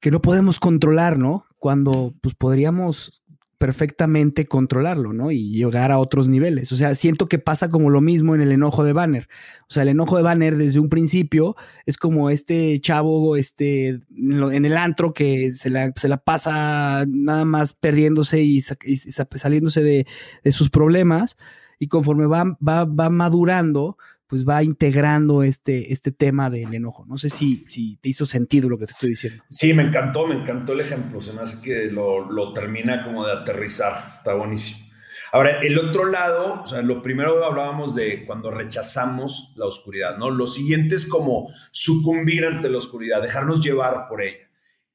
que 0.00 0.10
no 0.10 0.20
podemos 0.20 0.60
controlar, 0.60 1.18
¿no? 1.18 1.44
Cuando 1.58 2.14
pues 2.20 2.34
podríamos 2.34 3.22
perfectamente 3.58 4.46
controlarlo, 4.46 5.12
¿no? 5.12 5.30
Y 5.30 5.50
llegar 5.50 5.90
a 5.90 5.98
otros 5.98 6.28
niveles. 6.28 6.72
O 6.72 6.76
sea, 6.76 6.94
siento 6.94 7.26
que 7.28 7.38
pasa 7.38 7.68
como 7.68 7.90
lo 7.90 8.00
mismo 8.00 8.34
en 8.34 8.42
el 8.42 8.52
enojo 8.52 8.84
de 8.84 8.92
Banner. 8.92 9.28
O 9.62 9.72
sea, 9.72 9.82
el 9.82 9.90
enojo 9.90 10.16
de 10.16 10.22
Banner 10.22 10.56
desde 10.56 10.78
un 10.78 10.88
principio 10.88 11.56
es 11.86 11.96
como 11.96 12.30
este 12.30 12.78
chavo, 12.80 13.36
este, 13.36 14.00
en 14.14 14.64
el 14.64 14.76
antro 14.76 15.14
que 15.14 15.50
se 15.52 15.70
la, 15.70 15.92
pasa 16.24 17.04
nada 17.08 17.44
más 17.44 17.72
perdiéndose 17.72 18.42
y, 18.42 18.60
saliéndose 18.60 19.82
de, 19.82 20.06
de, 20.44 20.52
sus 20.52 20.68
problemas. 20.68 21.36
Y 21.78 21.88
conforme 21.88 22.26
va, 22.26 22.56
va, 22.66 22.84
va 22.84 23.10
madurando, 23.10 23.96
pues 24.26 24.46
va 24.46 24.62
integrando 24.62 25.42
este, 25.42 25.92
este 25.92 26.10
tema 26.10 26.50
del 26.50 26.74
enojo. 26.74 27.04
No 27.06 27.16
sé 27.16 27.28
si, 27.28 27.64
si 27.68 27.96
te 27.98 28.08
hizo 28.08 28.26
sentido 28.26 28.68
lo 28.68 28.78
que 28.78 28.86
te 28.86 28.92
estoy 28.92 29.10
diciendo. 29.10 29.44
Sí, 29.50 29.72
me 29.72 29.84
encantó, 29.84 30.26
me 30.26 30.34
encantó 30.34 30.72
el 30.72 30.80
ejemplo. 30.80 31.20
Se 31.20 31.32
me 31.32 31.42
hace 31.42 31.62
que 31.62 31.84
lo, 31.86 32.30
lo 32.30 32.52
termina 32.52 33.04
como 33.04 33.24
de 33.24 33.32
aterrizar. 33.32 34.06
Está 34.08 34.34
buenísimo. 34.34 34.86
Ahora, 35.32 35.60
el 35.60 35.78
otro 35.78 36.06
lado, 36.06 36.62
o 36.62 36.66
sea, 36.66 36.82
lo 36.82 37.02
primero 37.02 37.44
hablábamos 37.44 37.94
de 37.94 38.24
cuando 38.26 38.50
rechazamos 38.50 39.54
la 39.56 39.66
oscuridad, 39.66 40.16
¿no? 40.18 40.30
Lo 40.30 40.46
siguiente 40.46 40.94
es 40.94 41.06
como 41.06 41.52
sucumbir 41.72 42.46
ante 42.46 42.68
la 42.68 42.78
oscuridad, 42.78 43.22
dejarnos 43.22 43.62
llevar 43.62 44.08
por 44.08 44.22
ella. 44.22 44.48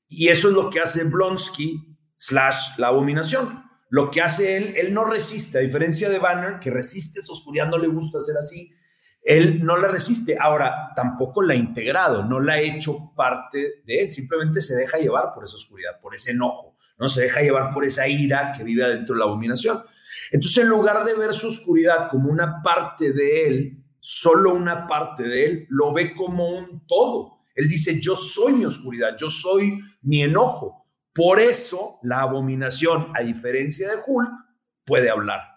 Y 0.07 0.29
eso 0.29 0.49
es 0.49 0.53
lo 0.53 0.69
que 0.69 0.79
hace 0.79 1.03
Blonsky 1.03 1.97
slash 2.17 2.77
la 2.77 2.87
abominación. 2.87 3.63
Lo 3.89 4.09
que 4.09 4.21
hace 4.21 4.57
él, 4.57 4.73
él 4.77 4.93
no 4.93 5.05
resiste, 5.05 5.57
a 5.57 5.61
diferencia 5.61 6.09
de 6.09 6.17
Banner, 6.17 6.59
que 6.59 6.71
resiste 6.71 7.19
esa 7.19 7.33
oscuridad, 7.33 7.67
no 7.67 7.77
le 7.77 7.87
gusta 7.87 8.19
ser 8.21 8.35
así, 8.37 8.71
él 9.23 9.63
no 9.63 9.77
la 9.77 9.87
resiste. 9.87 10.37
Ahora, 10.39 10.91
tampoco 10.95 11.41
la 11.41 11.53
ha 11.53 11.57
integrado, 11.57 12.23
no 12.23 12.39
la 12.39 12.53
ha 12.53 12.61
hecho 12.61 13.13
parte 13.15 13.81
de 13.85 14.03
él, 14.03 14.11
simplemente 14.11 14.61
se 14.61 14.75
deja 14.75 14.97
llevar 14.97 15.33
por 15.33 15.43
esa 15.43 15.57
oscuridad, 15.57 15.99
por 16.01 16.15
ese 16.15 16.31
enojo, 16.31 16.75
¿no? 16.97 17.07
Se 17.07 17.21
deja 17.21 17.41
llevar 17.41 17.73
por 17.73 17.85
esa 17.85 18.07
ira 18.07 18.53
que 18.55 18.63
vive 18.63 18.83
adentro 18.83 19.13
de 19.13 19.19
la 19.19 19.25
abominación. 19.25 19.79
Entonces, 20.31 20.63
en 20.63 20.69
lugar 20.69 21.03
de 21.03 21.15
ver 21.15 21.33
su 21.33 21.47
oscuridad 21.47 22.09
como 22.09 22.29
una 22.29 22.61
parte 22.63 23.13
de 23.13 23.47
él, 23.47 23.83
solo 23.99 24.53
una 24.53 24.87
parte 24.87 25.23
de 25.23 25.45
él, 25.45 25.65
lo 25.69 25.93
ve 25.93 26.15
como 26.15 26.49
un 26.49 26.85
todo. 26.87 27.41
Él 27.53 27.67
dice, 27.67 27.99
yo 28.01 28.15
soy 28.15 28.53
mi 28.53 28.65
oscuridad, 28.65 29.17
yo 29.17 29.29
soy 29.29 29.79
mi 30.01 30.23
enojo. 30.23 30.87
Por 31.13 31.39
eso 31.39 31.99
la 32.03 32.21
abominación, 32.21 33.11
a 33.15 33.21
diferencia 33.21 33.89
de 33.89 33.97
Hulk, 34.05 34.31
puede 34.85 35.09
hablar. 35.09 35.50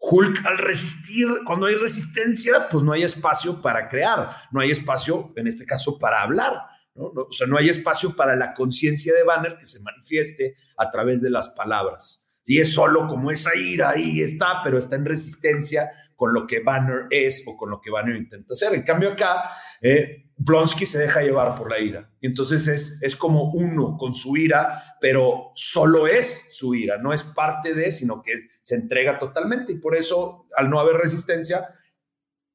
Hulk 0.00 0.46
al 0.46 0.58
resistir, 0.58 1.28
cuando 1.44 1.66
hay 1.66 1.74
resistencia, 1.74 2.68
pues 2.70 2.84
no 2.84 2.92
hay 2.92 3.02
espacio 3.02 3.60
para 3.60 3.88
crear, 3.88 4.30
no 4.52 4.60
hay 4.60 4.70
espacio, 4.70 5.32
en 5.36 5.48
este 5.48 5.66
caso, 5.66 5.98
para 5.98 6.22
hablar. 6.22 6.54
¿no? 6.94 7.06
o 7.06 7.32
sea, 7.32 7.46
no 7.46 7.58
hay 7.58 7.68
espacio 7.68 8.14
para 8.14 8.36
la 8.36 8.54
conciencia 8.54 9.12
de 9.14 9.24
Banner 9.24 9.56
que 9.58 9.66
se 9.66 9.80
manifieste 9.82 10.56
a 10.76 10.90
través 10.90 11.20
de 11.20 11.30
las 11.30 11.48
palabras. 11.50 12.28
Y 12.44 12.60
es 12.60 12.72
solo 12.72 13.06
como 13.06 13.30
esa 13.30 13.54
ira, 13.54 13.90
ahí 13.90 14.22
está, 14.22 14.60
pero 14.64 14.78
está 14.78 14.96
en 14.96 15.04
resistencia 15.04 15.90
con 16.16 16.32
lo 16.32 16.46
que 16.46 16.60
Banner 16.60 17.06
es 17.10 17.44
o 17.46 17.56
con 17.56 17.70
lo 17.70 17.80
que 17.80 17.90
Banner 17.90 18.16
intenta 18.16 18.52
hacer. 18.52 18.74
En 18.74 18.82
cambio 18.82 19.12
acá, 19.12 19.50
eh, 19.82 20.27
Blonsky 20.40 20.86
se 20.86 20.98
deja 20.98 21.20
llevar 21.20 21.56
por 21.56 21.70
la 21.70 21.80
ira. 21.80 22.10
Y 22.20 22.28
entonces 22.28 22.66
es, 22.68 23.02
es 23.02 23.16
como 23.16 23.50
uno 23.50 23.96
con 23.96 24.14
su 24.14 24.36
ira, 24.36 24.96
pero 25.00 25.50
solo 25.54 26.06
es 26.06 26.56
su 26.56 26.74
ira, 26.74 26.96
no 26.98 27.12
es 27.12 27.24
parte 27.24 27.74
de, 27.74 27.90
sino 27.90 28.22
que 28.22 28.34
se 28.62 28.76
entrega 28.76 29.18
totalmente. 29.18 29.72
Y 29.72 29.78
por 29.78 29.96
eso, 29.96 30.46
al 30.56 30.70
no 30.70 30.78
haber 30.78 30.96
resistencia, 30.96 31.68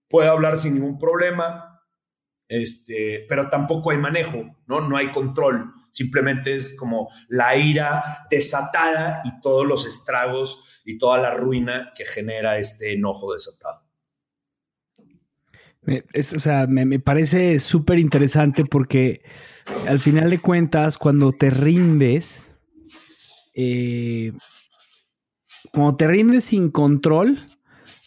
puede 0.08 0.30
hablar 0.30 0.58
sin 0.58 0.76
ningún 0.76 0.98
problema, 0.98 1.82
este, 2.48 3.26
pero 3.28 3.50
tampoco 3.50 3.92
hay 3.92 3.98
manejo, 3.98 4.46
¿no? 4.68 4.82
No 4.82 4.96
hay 4.96 5.12
control. 5.12 5.74
Simplemente 5.90 6.54
es 6.54 6.78
como 6.78 7.10
la 7.28 7.56
ira 7.56 8.26
desatada 8.30 9.22
y 9.26 9.42
todos 9.42 9.66
los 9.66 9.86
estragos 9.86 10.82
y 10.86 10.98
toda 10.98 11.18
la 11.18 11.34
ruina 11.34 11.92
que 11.96 12.06
genera 12.06 12.58
este 12.58 12.94
enojo 12.94 13.34
desatado. 13.34 13.83
O 15.86 16.40
sea, 16.40 16.68
me, 16.68 17.00
parece 17.00 17.60
súper 17.60 18.00
interesante 18.00 18.66
porque 18.66 19.22
al 19.88 20.00
final 20.00 20.30
de 20.30 20.40
cuentas, 20.40 20.98
cuando 20.98 21.32
te 21.32 21.50
rindes, 21.50 22.60
eh, 23.54 24.32
cuando 25.72 25.98
te 25.98 26.08
rindes 26.08 26.46
sin 26.46 26.70
control, 26.70 27.38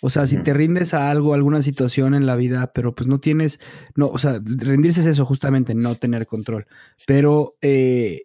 o 0.00 0.10
sea, 0.10 0.26
si 0.26 0.36
te 0.36 0.54
rindes 0.54 0.94
a 0.94 1.10
algo, 1.10 1.34
alguna 1.34 1.62
situación 1.62 2.14
en 2.14 2.26
la 2.26 2.36
vida, 2.36 2.72
pero 2.72 2.94
pues 2.94 3.08
no 3.08 3.18
tienes, 3.18 3.60
no, 3.94 4.08
o 4.08 4.18
sea, 4.18 4.40
rendirse 4.44 5.00
es 5.00 5.06
eso, 5.06 5.24
justamente, 5.24 5.74
no 5.74 5.96
tener 5.96 6.26
control. 6.26 6.66
Pero 7.06 7.56
eh, 7.60 8.24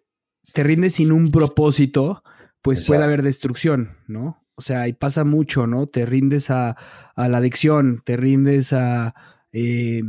te 0.52 0.62
rindes 0.62 0.94
sin 0.94 1.12
un 1.12 1.30
propósito, 1.30 2.22
pues 2.62 2.86
puede 2.86 3.02
haber 3.02 3.22
destrucción, 3.22 3.96
¿no? 4.06 4.42
O 4.54 4.60
sea, 4.60 4.86
y 4.86 4.92
pasa 4.92 5.24
mucho, 5.24 5.66
¿no? 5.66 5.86
Te 5.86 6.06
rindes 6.06 6.50
a, 6.50 6.76
la 7.16 7.38
adicción, 7.38 7.98
te 8.04 8.16
rindes 8.16 8.72
a, 8.72 9.14
eh, 9.52 10.02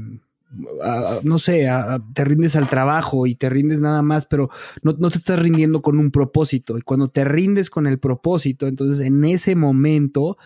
no 1.23 1.39
sé, 1.39 1.67
te 2.13 2.23
rindes 2.23 2.55
al 2.55 2.69
trabajo 2.69 3.25
y 3.25 3.35
te 3.35 3.49
rindes 3.49 3.79
nada 3.79 4.01
más, 4.01 4.25
pero 4.25 4.49
no, 4.83 4.95
te 4.95 5.17
estás 5.17 5.39
rindiendo 5.39 5.81
con 5.81 5.97
un 5.97 6.11
propósito. 6.11 6.77
Y 6.77 6.81
cuando 6.81 7.07
te 7.07 7.23
rindes 7.23 7.69
con 7.69 7.87
el 7.87 7.99
propósito, 7.99 8.67
entonces 8.67 9.05
en 9.05 9.23
ese 9.25 9.55
momento, 9.55 10.37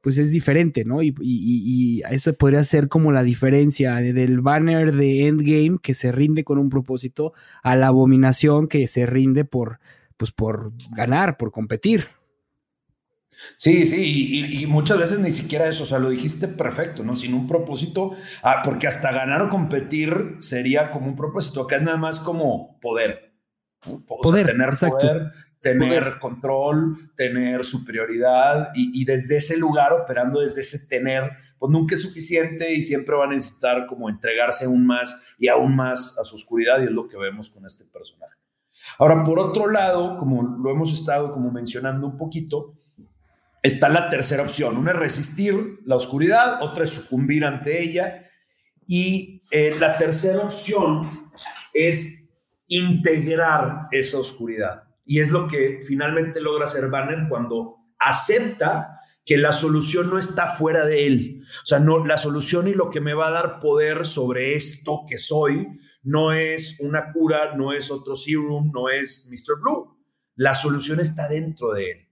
pues 0.00 0.18
es 0.18 0.30
diferente, 0.30 0.84
¿no? 0.84 1.02
Y, 1.02 1.14
y, 1.20 1.98
y 2.00 2.02
esa 2.10 2.32
podría 2.32 2.62
ser 2.64 2.88
como 2.88 3.12
la 3.12 3.22
diferencia 3.22 3.96
del 3.96 4.40
banner 4.40 4.94
de 4.94 5.26
Endgame 5.26 5.78
que 5.82 5.94
se 5.94 6.12
rinde 6.12 6.44
con 6.44 6.58
un 6.58 6.70
propósito 6.70 7.32
a 7.62 7.76
la 7.76 7.88
abominación 7.88 8.68
que 8.68 8.86
se 8.86 9.06
rinde 9.06 9.44
por, 9.44 9.80
pues 10.16 10.30
por 10.30 10.72
ganar, 10.94 11.36
por 11.36 11.50
competir. 11.50 12.04
Sí, 13.58 13.86
sí, 13.86 14.60
y, 14.62 14.66
muchas 14.66 14.98
veces 14.98 15.18
ni 15.18 15.30
siquiera 15.30 15.68
eso, 15.68 15.84
o 15.84 15.86
sea, 15.86 15.98
lo 15.98 16.10
dijiste 16.10 16.48
perfecto, 16.48 17.04
¿no? 17.04 17.16
Sin 17.16 17.34
un 17.34 17.46
propósito, 17.46 18.12
ah, 18.42 18.62
porque 18.64 18.86
hasta 18.86 19.12
ganar 19.12 19.42
o 19.42 19.48
competir 19.48 20.36
sería 20.40 20.90
como 20.90 21.06
un 21.06 21.16
propósito, 21.16 21.62
acá 21.62 21.76
es 21.76 21.82
nada 21.82 21.96
más 21.96 22.18
como 22.18 22.78
poder. 22.80 23.34
Poder, 24.06 24.46
tener 24.46 24.70
poder, 24.80 25.32
tener 25.60 26.18
control, 26.18 27.12
tener 27.14 27.64
superioridad 27.64 28.70
y, 28.74 29.00
y, 29.00 29.04
desde 29.04 29.36
ese 29.36 29.56
lugar, 29.56 29.92
operando 29.92 30.40
desde 30.40 30.62
ese 30.62 30.88
tener, 30.88 31.30
pues 31.58 31.70
nunca 31.70 31.94
es 31.94 32.02
suficiente 32.02 32.74
y 32.74 32.82
siempre 32.82 33.14
va 33.14 33.24
a 33.24 33.28
necesitar 33.28 33.86
como 33.86 34.08
entregarse 34.08 34.64
aún 34.64 34.86
más 34.86 35.24
y 35.38 35.48
aún 35.48 35.76
más 35.76 36.18
a 36.18 36.24
su 36.24 36.36
oscuridad 36.36 36.80
y 36.80 36.84
es 36.84 36.90
lo 36.90 37.06
que 37.06 37.16
vemos 37.16 37.48
con 37.48 37.64
este 37.64 37.84
personaje. 37.84 38.36
Ahora, 38.98 39.24
por 39.24 39.38
otro 39.38 39.68
lado, 39.68 40.16
como 40.16 40.42
lo 40.42 40.70
hemos 40.70 40.92
estado 40.92 41.32
como 41.32 41.50
mencionando 41.50 42.06
un 42.06 42.16
poquito, 42.16 42.74
está 43.62 43.88
la 43.88 44.08
tercera 44.08 44.42
opción. 44.42 44.76
Una 44.76 44.92
es 44.92 44.98
resistir 44.98 45.80
la 45.84 45.96
oscuridad, 45.96 46.62
otra 46.62 46.84
es 46.84 46.90
sucumbir 46.90 47.44
ante 47.44 47.82
ella. 47.82 48.24
Y 48.86 49.42
eh, 49.50 49.74
la 49.78 49.98
tercera 49.98 50.42
opción 50.42 51.02
es 51.74 52.38
integrar 52.68 53.88
esa 53.90 54.18
oscuridad. 54.18 54.84
Y 55.04 55.20
es 55.20 55.30
lo 55.30 55.46
que 55.48 55.80
finalmente 55.86 56.40
logra 56.40 56.64
hacer 56.64 56.88
Banner 56.88 57.28
cuando 57.28 57.76
acepta 57.98 59.00
que 59.24 59.36
la 59.36 59.52
solución 59.52 60.08
no 60.08 60.18
está 60.18 60.56
fuera 60.56 60.86
de 60.86 61.06
él. 61.06 61.42
O 61.62 61.66
sea, 61.66 61.80
no, 61.80 62.06
la 62.06 62.16
solución 62.16 62.68
y 62.68 62.74
lo 62.74 62.90
que 62.90 63.00
me 63.00 63.12
va 63.12 63.28
a 63.28 63.32
dar 63.32 63.60
poder 63.60 64.06
sobre 64.06 64.54
esto 64.54 65.04
que 65.08 65.18
soy 65.18 65.66
no 66.04 66.32
es 66.32 66.78
una 66.78 67.12
cura, 67.12 67.56
no 67.56 67.72
es 67.72 67.90
otro 67.90 68.14
serum, 68.14 68.70
no 68.72 68.88
es 68.88 69.28
Mr. 69.28 69.60
Blue. 69.60 69.98
La 70.36 70.54
solución 70.54 71.00
está 71.00 71.28
dentro 71.28 71.72
de 71.72 71.90
él. 71.90 72.05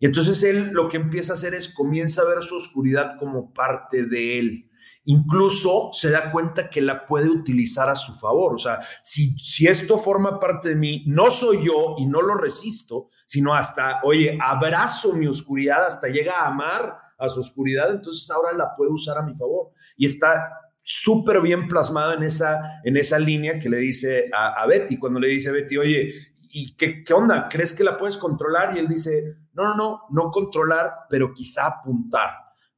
Y 0.00 0.06
entonces 0.06 0.42
él 0.42 0.70
lo 0.72 0.88
que 0.88 0.96
empieza 0.96 1.32
a 1.32 1.36
hacer 1.36 1.54
es 1.54 1.72
comienza 1.72 2.22
a 2.22 2.26
ver 2.26 2.42
su 2.42 2.56
oscuridad 2.56 3.16
como 3.18 3.52
parte 3.52 4.06
de 4.06 4.38
él. 4.38 4.70
Incluso 5.04 5.90
se 5.92 6.10
da 6.10 6.30
cuenta 6.30 6.68
que 6.68 6.80
la 6.80 7.06
puede 7.06 7.30
utilizar 7.30 7.88
a 7.88 7.96
su 7.96 8.12
favor. 8.14 8.54
O 8.54 8.58
sea, 8.58 8.80
si, 9.02 9.30
si 9.38 9.66
esto 9.66 9.98
forma 9.98 10.38
parte 10.38 10.70
de 10.70 10.76
mí, 10.76 11.04
no 11.06 11.30
soy 11.30 11.64
yo 11.64 11.96
y 11.98 12.06
no 12.06 12.20
lo 12.20 12.34
resisto, 12.34 13.08
sino 13.26 13.54
hasta, 13.54 14.00
oye, 14.04 14.38
abrazo 14.40 15.14
mi 15.14 15.26
oscuridad, 15.26 15.86
hasta 15.86 16.08
llega 16.08 16.40
a 16.40 16.48
amar 16.48 16.94
a 17.18 17.28
su 17.28 17.40
oscuridad, 17.40 17.90
entonces 17.90 18.30
ahora 18.30 18.52
la 18.52 18.76
puedo 18.76 18.92
usar 18.92 19.18
a 19.18 19.22
mi 19.22 19.34
favor. 19.34 19.72
Y 19.96 20.06
está 20.06 20.50
súper 20.82 21.40
bien 21.40 21.68
plasmado 21.68 22.14
en 22.14 22.22
esa, 22.22 22.80
en 22.84 22.96
esa 22.96 23.18
línea 23.18 23.58
que 23.58 23.68
le 23.68 23.78
dice 23.78 24.30
a, 24.32 24.62
a 24.62 24.66
Betty, 24.66 24.98
cuando 24.98 25.18
le 25.18 25.28
dice 25.28 25.50
a 25.50 25.52
Betty, 25.52 25.76
oye, 25.76 26.12
¿y 26.50 26.74
qué, 26.76 27.04
qué 27.04 27.14
onda? 27.14 27.48
¿Crees 27.48 27.72
que 27.72 27.84
la 27.84 27.96
puedes 27.96 28.16
controlar? 28.16 28.76
Y 28.76 28.80
él 28.80 28.88
dice, 28.88 29.36
no, 29.54 29.64
no, 29.64 29.76
no, 29.76 30.02
no 30.10 30.30
controlar, 30.30 30.92
pero 31.08 31.32
quizá 31.32 31.66
apuntar. 31.66 32.30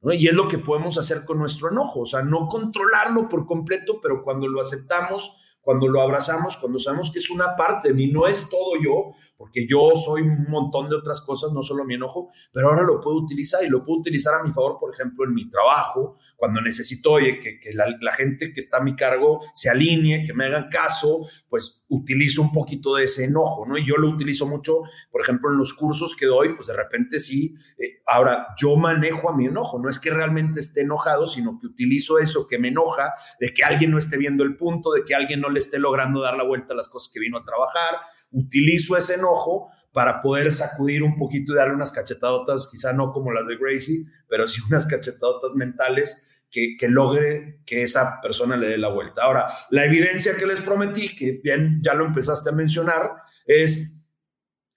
Y 0.03 0.27
es 0.27 0.33
lo 0.33 0.47
que 0.47 0.57
podemos 0.57 0.97
hacer 0.97 1.25
con 1.25 1.37
nuestro 1.37 1.69
enojo, 1.69 2.01
o 2.01 2.05
sea, 2.05 2.23
no 2.23 2.47
controlarlo 2.47 3.29
por 3.29 3.45
completo, 3.45 3.99
pero 4.01 4.23
cuando 4.23 4.47
lo 4.47 4.59
aceptamos, 4.59 5.40
cuando 5.61 5.87
lo 5.87 6.01
abrazamos, 6.01 6.57
cuando 6.57 6.79
sabemos 6.79 7.11
que 7.11 7.19
es 7.19 7.29
una 7.29 7.55
parte 7.55 7.89
de 7.89 7.93
mí, 7.93 8.11
no 8.11 8.27
es 8.27 8.49
todo 8.49 8.73
yo, 8.83 9.11
porque 9.37 9.67
yo 9.67 9.91
soy 9.95 10.23
un 10.23 10.49
montón 10.49 10.89
de 10.89 10.95
otras 10.95 11.21
cosas, 11.21 11.51
no 11.53 11.61
solo 11.61 11.85
mi 11.85 11.95
enojo, 11.95 12.29
pero 12.51 12.69
ahora 12.69 12.83
lo 12.83 12.99
puedo 12.99 13.17
utilizar 13.17 13.63
y 13.63 13.69
lo 13.69 13.83
puedo 13.83 13.99
utilizar 13.99 14.33
a 14.39 14.43
mi 14.43 14.51
favor, 14.51 14.77
por 14.79 14.93
ejemplo, 14.93 15.25
en 15.25 15.33
mi 15.33 15.49
trabajo, 15.49 16.17
cuando 16.35 16.61
necesito, 16.61 17.11
oye, 17.11 17.39
que, 17.39 17.59
la, 17.73 18.11
gente 18.13 18.51
que 18.51 18.59
está 18.59 18.77
a 18.77 18.83
mi 18.83 18.95
cargo 18.95 19.41
se 19.53 19.69
alinee, 19.69 20.25
que 20.25 20.33
me 20.33 20.45
hagan 20.45 20.69
caso, 20.69 21.27
pues 21.47 21.85
utilizo 21.89 22.41
un 22.41 22.51
poquito 22.51 22.95
de 22.95 23.03
ese 23.03 23.25
enojo, 23.25 23.65
¿no? 23.67 23.77
Y 23.77 23.85
yo 23.85 23.95
lo 23.97 24.09
utilizo 24.09 24.47
mucho, 24.47 24.81
por 25.11 25.21
ejemplo, 25.21 25.51
en 25.51 25.57
los 25.57 25.73
cursos 25.73 26.15
que 26.15 26.25
doy, 26.25 26.55
pues 26.55 26.67
de 26.67 26.75
repente 26.75 27.19
sí, 27.19 27.55
eh, 27.77 28.01
ahora 28.07 28.47
yo 28.59 28.75
manejo 28.75 29.29
a 29.29 29.35
mi 29.35 29.45
enojo, 29.45 29.79
no 29.79 29.89
es 29.89 29.99
que 29.99 30.09
realmente 30.09 30.59
esté 30.59 30.81
enojado, 30.81 31.27
sino 31.27 31.59
que 31.59 31.67
utilizo 31.67 32.17
eso 32.17 32.47
que 32.47 32.57
me 32.57 32.69
enoja, 32.69 33.13
de 33.39 33.53
que 33.53 33.63
alguien 33.63 33.91
no 33.91 33.99
esté 33.99 34.17
viendo 34.17 34.43
el 34.43 34.57
punto, 34.57 34.91
de 34.93 35.03
que 35.05 35.13
alguien 35.13 35.41
no 35.41 35.50
le 35.51 35.59
esté 35.59 35.79
logrando 35.79 36.21
dar 36.21 36.35
la 36.35 36.43
vuelta 36.43 36.73
a 36.73 36.77
las 36.77 36.87
cosas 36.87 37.11
que 37.13 37.19
vino 37.19 37.37
a 37.37 37.43
trabajar, 37.43 37.95
utilizo 38.31 38.97
ese 38.97 39.15
enojo 39.15 39.69
para 39.91 40.21
poder 40.21 40.51
sacudir 40.51 41.03
un 41.03 41.17
poquito 41.17 41.53
y 41.53 41.55
darle 41.57 41.75
unas 41.75 41.91
cachetadotas, 41.91 42.67
quizá 42.71 42.93
no 42.93 43.11
como 43.11 43.31
las 43.31 43.47
de 43.47 43.57
Gracie, 43.57 44.05
pero 44.27 44.47
sí 44.47 44.61
unas 44.67 44.85
cachetadotas 44.85 45.53
mentales 45.55 46.29
que, 46.49 46.75
que, 46.77 46.87
logre 46.87 47.61
que 47.65 47.83
esa 47.83 48.19
persona 48.21 48.57
le 48.57 48.69
dé 48.69 48.77
la 48.77 48.89
vuelta. 48.89 49.23
Ahora, 49.23 49.47
la 49.69 49.85
evidencia 49.85 50.35
que 50.35 50.45
les 50.45 50.61
prometí, 50.61 51.15
que 51.15 51.39
bien 51.43 51.81
ya 51.83 51.93
lo 51.93 52.05
empezaste 52.05 52.49
a 52.49 52.53
mencionar, 52.53 53.11
es 53.45 54.01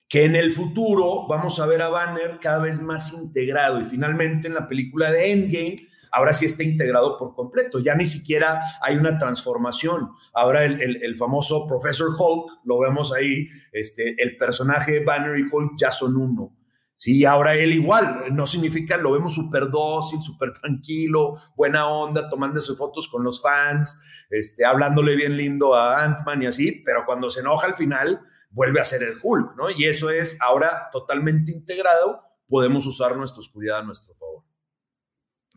que 0.09 0.25
en 0.25 0.37
el 0.37 0.53
futuro 0.53 1.27
vamos 1.27 1.59
a 1.59 1.66
ver 1.66 1.83
a 1.83 1.89
Banner 1.89 2.39
cada 2.41 2.59
vez 2.59 2.81
más 2.81 3.12
integrado 3.12 3.81
y 3.81 3.85
finalmente 3.85 4.49
en 4.49 4.55
la 4.55 4.68
película 4.68 5.11
de 5.11 5.33
Endgame 5.33 5.89
ahora 6.14 6.32
sí 6.32 6.46
está 6.46 6.62
integrado 6.62 7.18
por 7.18 7.34
completo, 7.34 7.80
ya 7.80 7.94
ni 7.94 8.04
siquiera 8.04 8.60
hay 8.80 8.96
una 8.96 9.18
transformación. 9.18 10.10
Ahora 10.32 10.64
el, 10.64 11.16
famoso 11.16 11.66
Professor 11.68 12.10
Hulk, 12.16 12.60
lo 12.64 12.78
vemos 12.78 13.12
ahí, 13.12 13.48
este, 13.72 14.14
el 14.18 14.36
personaje 14.36 15.02
Banner 15.04 15.38
y 15.38 15.48
Hulk 15.50 15.72
ya 15.76 15.90
son 15.90 16.16
uno. 16.16 16.56
Sí, 16.96 17.24
ahora 17.24 17.54
él 17.54 17.72
igual, 17.72 18.34
no 18.34 18.46
significa, 18.46 18.96
lo 18.96 19.12
vemos 19.12 19.34
súper 19.34 19.68
dócil, 19.70 20.20
súper 20.22 20.52
tranquilo, 20.52 21.36
buena 21.56 21.88
onda, 21.88 22.30
tomándose 22.30 22.74
fotos 22.74 23.08
con 23.08 23.24
los 23.24 23.42
fans, 23.42 24.00
este, 24.30 24.64
hablándole 24.64 25.16
bien 25.16 25.36
lindo 25.36 25.74
a 25.74 26.02
Ant-Man 26.02 26.44
y 26.44 26.46
así, 26.46 26.82
pero 26.84 27.04
cuando 27.04 27.28
se 27.28 27.40
enoja 27.40 27.66
al 27.66 27.74
final, 27.74 28.20
vuelve 28.50 28.80
a 28.80 28.84
ser 28.84 29.02
el 29.02 29.18
Hulk, 29.20 29.56
¿no? 29.56 29.70
Y 29.70 29.84
eso 29.84 30.10
es 30.10 30.40
ahora 30.40 30.88
totalmente 30.92 31.50
integrado, 31.50 32.22
podemos 32.48 32.86
usar 32.86 33.16
nuestra 33.16 33.40
oscuridad 33.40 33.80
a 33.80 33.82
nuestro 33.82 34.14
favor. 34.14 34.43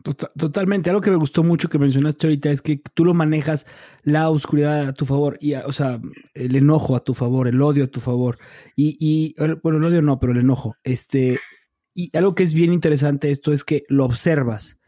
Totalmente. 0.02 0.90
Algo 0.90 1.02
que 1.02 1.10
me 1.10 1.16
gustó 1.16 1.42
mucho 1.42 1.68
que 1.68 1.78
mencionaste 1.78 2.26
ahorita 2.26 2.50
es 2.50 2.62
que 2.62 2.80
tú 2.94 3.04
lo 3.04 3.14
manejas 3.14 3.66
la 4.02 4.30
oscuridad 4.30 4.88
a 4.88 4.94
tu 4.94 5.04
favor, 5.04 5.36
y, 5.40 5.54
o 5.54 5.72
sea, 5.72 6.00
el 6.34 6.56
enojo 6.56 6.94
a 6.96 7.04
tu 7.04 7.14
favor, 7.14 7.48
el 7.48 7.60
odio 7.60 7.84
a 7.84 7.88
tu 7.88 8.00
favor. 8.00 8.38
Y, 8.76 8.96
y, 9.00 9.34
bueno, 9.62 9.78
el 9.78 9.84
odio 9.84 10.02
no, 10.02 10.18
pero 10.20 10.32
el 10.32 10.38
enojo. 10.38 10.76
Este, 10.84 11.40
y 11.94 12.16
algo 12.16 12.34
que 12.34 12.44
es 12.44 12.54
bien 12.54 12.72
interesante 12.72 13.30
esto 13.30 13.52
es 13.52 13.64
que 13.64 13.84
lo 13.88 14.04
observas. 14.04 14.78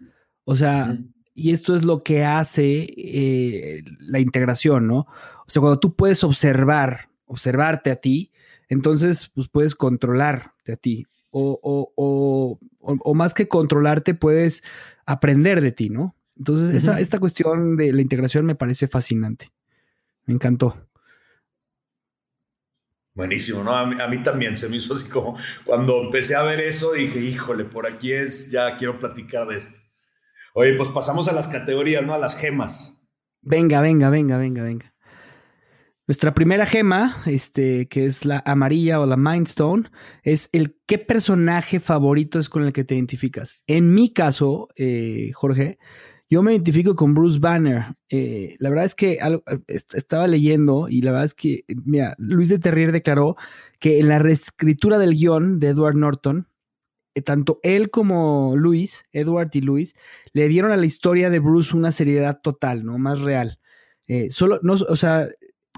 O 0.44 0.54
sea, 0.54 0.96
y 1.34 1.50
esto 1.52 1.74
es 1.74 1.84
lo 1.84 2.02
que 2.02 2.24
hace 2.24 2.86
eh, 2.96 3.82
la 3.98 4.20
integración, 4.20 4.86
¿no? 4.86 4.98
O 5.00 5.44
sea, 5.48 5.60
cuando 5.60 5.80
tú 5.80 5.96
puedes 5.96 6.22
observar, 6.22 7.08
observarte 7.24 7.90
a 7.90 7.96
ti, 7.96 8.30
entonces 8.68 9.30
pues 9.34 9.48
puedes 9.48 9.74
controlarte 9.74 10.72
a 10.72 10.76
ti 10.76 11.06
o, 11.30 11.60
o, 11.96 12.58
o, 12.80 13.14
más 13.14 13.34
que 13.34 13.48
controlarte, 13.48 14.14
puedes 14.14 14.62
aprender 15.06 15.60
de 15.60 15.72
ti, 15.72 15.90
¿no? 15.90 16.14
Entonces, 16.36 16.70
esa, 16.70 17.00
esta 17.00 17.18
cuestión 17.18 17.76
de 17.76 17.92
la 17.92 18.00
integración 18.00 18.46
me 18.46 18.54
parece 18.54 18.88
fascinante. 18.88 19.50
Me 20.24 20.34
encantó. 20.34 20.88
Buenísimo, 23.14 23.62
¿no? 23.62 23.76
A 23.76 23.86
mí, 23.86 24.22
también 24.22 24.56
se 24.56 24.68
me 24.68 24.76
hizo 24.76 24.94
así 24.94 25.08
como 25.08 25.36
cuando 25.64 26.04
empecé 26.04 26.36
a 26.36 26.42
ver 26.42 26.60
eso, 26.60 26.92
dije, 26.92 27.18
híjole, 27.18 27.64
por 27.64 27.86
aquí 27.86 28.12
es, 28.12 28.50
ya 28.50 28.76
quiero 28.76 28.98
platicar 28.98 29.48
de 29.48 29.56
esto. 29.56 29.80
Oye, 30.54 30.74
pues 30.76 30.88
pasamos 30.88 31.28
a 31.28 31.32
las 31.32 31.48
categorías, 31.48 32.04
¿no? 32.04 32.14
A 32.14 32.18
las 32.18 32.36
gemas. 32.36 33.06
Venga, 33.42 33.80
venga, 33.80 34.10
venga, 34.10 34.38
venga, 34.38 34.62
venga. 34.62 34.94
Nuestra 36.10 36.34
primera 36.34 36.66
gema, 36.66 37.14
este, 37.26 37.86
que 37.86 38.04
es 38.04 38.24
la 38.24 38.42
amarilla 38.44 38.98
o 38.98 39.06
la 39.06 39.16
Mind 39.16 39.46
Stone, 39.46 39.84
es 40.24 40.48
el 40.50 40.76
qué 40.84 40.98
personaje 40.98 41.78
favorito 41.78 42.40
es 42.40 42.48
con 42.48 42.64
el 42.64 42.72
que 42.72 42.82
te 42.82 42.96
identificas. 42.96 43.60
En 43.68 43.94
mi 43.94 44.12
caso, 44.12 44.66
eh, 44.74 45.30
Jorge, 45.34 45.78
yo 46.28 46.42
me 46.42 46.50
identifico 46.50 46.96
con 46.96 47.14
Bruce 47.14 47.38
Banner. 47.38 47.94
Eh, 48.08 48.56
la 48.58 48.70
verdad 48.70 48.86
es 48.86 48.96
que 48.96 49.18
estaba 49.68 50.26
leyendo 50.26 50.88
y 50.88 51.02
la 51.02 51.12
verdad 51.12 51.26
es 51.26 51.34
que, 51.34 51.62
mira, 51.84 52.16
Luis 52.18 52.48
de 52.48 52.58
Terrier 52.58 52.90
declaró 52.90 53.36
que 53.78 54.00
en 54.00 54.08
la 54.08 54.18
reescritura 54.18 54.98
del 54.98 55.14
guion 55.14 55.60
de 55.60 55.68
Edward 55.68 55.94
Norton, 55.94 56.48
eh, 57.14 57.22
tanto 57.22 57.60
él 57.62 57.88
como 57.88 58.56
Luis, 58.56 59.04
Edward 59.12 59.50
y 59.52 59.60
Luis, 59.60 59.94
le 60.32 60.48
dieron 60.48 60.72
a 60.72 60.76
la 60.76 60.86
historia 60.86 61.30
de 61.30 61.38
Bruce 61.38 61.76
una 61.76 61.92
seriedad 61.92 62.40
total, 62.42 62.82
¿no? 62.84 62.98
Más 62.98 63.20
real. 63.20 63.60
solo, 64.30 64.58
no, 64.64 64.72
o 64.72 64.96
sea, 64.96 65.28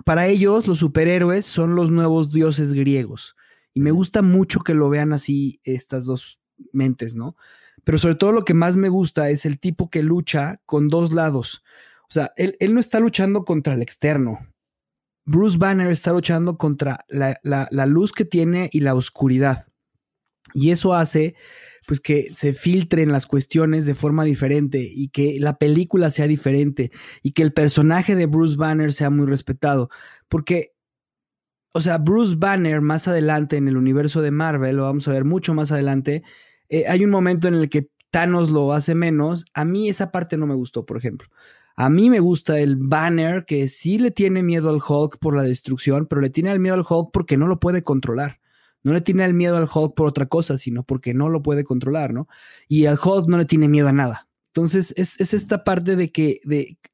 para 0.04 0.26
ellos 0.26 0.66
los 0.66 0.78
superhéroes 0.78 1.46
son 1.46 1.74
los 1.74 1.90
nuevos 1.90 2.30
dioses 2.30 2.72
griegos. 2.72 3.36
Y 3.74 3.80
me 3.80 3.90
gusta 3.90 4.22
mucho 4.22 4.60
que 4.60 4.74
lo 4.74 4.88
vean 4.90 5.12
así 5.12 5.60
estas 5.64 6.04
dos 6.04 6.40
mentes, 6.72 7.14
¿no? 7.14 7.36
Pero 7.84 7.98
sobre 7.98 8.14
todo 8.14 8.32
lo 8.32 8.44
que 8.44 8.54
más 8.54 8.76
me 8.76 8.88
gusta 8.88 9.30
es 9.30 9.44
el 9.44 9.58
tipo 9.58 9.90
que 9.90 10.02
lucha 10.02 10.60
con 10.66 10.88
dos 10.88 11.12
lados. 11.12 11.62
O 12.08 12.12
sea, 12.12 12.32
él, 12.36 12.56
no 12.70 12.80
está 12.80 13.00
luchando 13.00 13.44
contra 13.44 13.74
el 13.74 13.82
externo. 13.82 14.38
Bruce 15.24 15.56
Banner 15.56 15.90
está 15.90 16.12
luchando 16.12 16.58
contra 16.58 17.04
la, 17.08 17.38
la 17.42 17.86
luz 17.86 18.12
que 18.12 18.24
tiene 18.24 18.68
y 18.72 18.80
la 18.80 18.94
oscuridad. 18.94 19.66
Y 20.52 20.70
eso 20.70 20.94
hace 20.94 21.34
pues 21.86 22.00
que 22.00 22.28
se 22.34 22.52
filtren 22.52 23.12
las 23.12 23.26
cuestiones 23.26 23.86
de 23.86 23.94
forma 23.94 24.24
diferente 24.24 24.88
y 24.90 25.08
que 25.08 25.38
la 25.40 25.58
película 25.58 26.10
sea 26.10 26.26
diferente 26.26 26.90
y 27.22 27.32
que 27.32 27.42
el 27.42 27.52
personaje 27.52 28.14
de 28.16 28.26
Bruce 28.26 28.56
Banner 28.56 28.92
sea 28.92 29.10
muy 29.10 29.26
respetado. 29.26 29.88
Porque, 30.28 30.72
o 31.72 31.80
sea, 31.80 31.98
Bruce 31.98 32.36
Banner 32.36 32.80
más 32.80 33.08
adelante 33.08 33.56
en 33.56 33.68
el 33.68 33.76
universo 33.76 34.22
de 34.22 34.30
Marvel, 34.30 34.76
lo 34.76 34.84
vamos 34.84 35.08
a 35.08 35.12
ver 35.12 35.24
mucho 35.24 35.54
más 35.54 35.72
adelante, 35.72 36.22
eh, 36.68 36.84
hay 36.88 37.04
un 37.04 37.10
momento 37.10 37.48
en 37.48 37.54
el 37.54 37.68
que 37.68 37.88
Thanos 38.10 38.50
lo 38.50 38.72
hace 38.72 38.94
menos. 38.94 39.44
A 39.54 39.64
mí 39.64 39.88
esa 39.88 40.10
parte 40.10 40.36
no 40.36 40.46
me 40.46 40.54
gustó, 40.54 40.86
por 40.86 40.96
ejemplo. 40.96 41.28
A 41.76 41.88
mí 41.88 42.10
me 42.10 42.20
gusta 42.20 42.60
el 42.60 42.76
Banner 42.76 43.44
que 43.44 43.68
sí 43.68 43.98
le 43.98 44.10
tiene 44.10 44.42
miedo 44.42 44.68
al 44.68 44.80
Hulk 44.86 45.18
por 45.18 45.34
la 45.34 45.42
destrucción, 45.42 46.06
pero 46.06 46.20
le 46.20 46.30
tiene 46.30 46.52
el 46.52 46.60
miedo 46.60 46.74
al 46.74 46.84
Hulk 46.88 47.10
porque 47.12 47.36
no 47.36 47.46
lo 47.46 47.58
puede 47.58 47.82
controlar. 47.82 48.40
No 48.82 48.92
le 48.92 49.00
tiene 49.00 49.24
el 49.24 49.34
miedo 49.34 49.56
al 49.56 49.68
Hulk 49.72 49.94
por 49.94 50.08
otra 50.08 50.26
cosa, 50.26 50.58
sino 50.58 50.82
porque 50.82 51.14
no 51.14 51.28
lo 51.28 51.42
puede 51.42 51.64
controlar, 51.64 52.12
¿no? 52.12 52.28
Y 52.68 52.86
al 52.86 52.98
Hulk 53.02 53.28
no 53.28 53.38
le 53.38 53.44
tiene 53.44 53.68
miedo 53.68 53.88
a 53.88 53.92
nada. 53.92 54.28
Entonces, 54.48 54.92
es, 54.96 55.18
esta 55.32 55.64
parte 55.64 55.96
de 55.96 56.12
que 56.12 56.40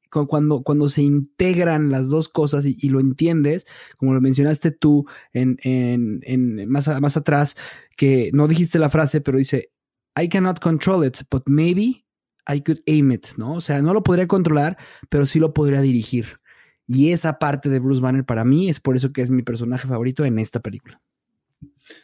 cuando, 0.09 0.87
se 0.87 1.01
integran 1.01 1.91
las 1.91 2.09
dos 2.09 2.29
cosas 2.29 2.65
y, 2.65 2.89
lo 2.89 2.99
entiendes, 2.99 3.65
como 3.97 4.13
lo 4.13 4.21
mencionaste 4.21 4.71
tú 4.71 5.05
en, 5.33 6.69
más 6.69 7.17
atrás, 7.17 7.55
que 7.97 8.31
no 8.33 8.47
dijiste 8.47 8.79
la 8.79 8.89
frase, 8.89 9.19
pero 9.19 9.37
dice, 9.37 9.71
I 10.19 10.29
cannot 10.29 10.59
control 10.59 11.05
it, 11.05 11.17
but 11.29 11.43
maybe 11.47 12.05
I 12.47 12.61
could 12.61 12.79
aim 12.87 13.11
it, 13.11 13.27
¿no? 13.37 13.55
O 13.55 13.61
sea, 13.61 13.81
no 13.81 13.93
lo 13.93 14.03
podría 14.03 14.27
controlar, 14.27 14.77
pero 15.09 15.25
sí 15.25 15.39
lo 15.39 15.53
podría 15.53 15.81
dirigir. 15.81 16.39
Y 16.87 17.11
esa 17.11 17.37
parte 17.37 17.69
de 17.69 17.79
Bruce 17.79 18.01
Banner 18.01 18.25
para 18.25 18.43
mí 18.43 18.69
es 18.69 18.79
por 18.79 18.95
eso 18.95 19.11
que 19.11 19.21
es 19.21 19.29
mi 19.29 19.43
personaje 19.43 19.87
favorito 19.87 20.25
en 20.25 20.39
esta 20.39 20.59
película. 20.59 21.01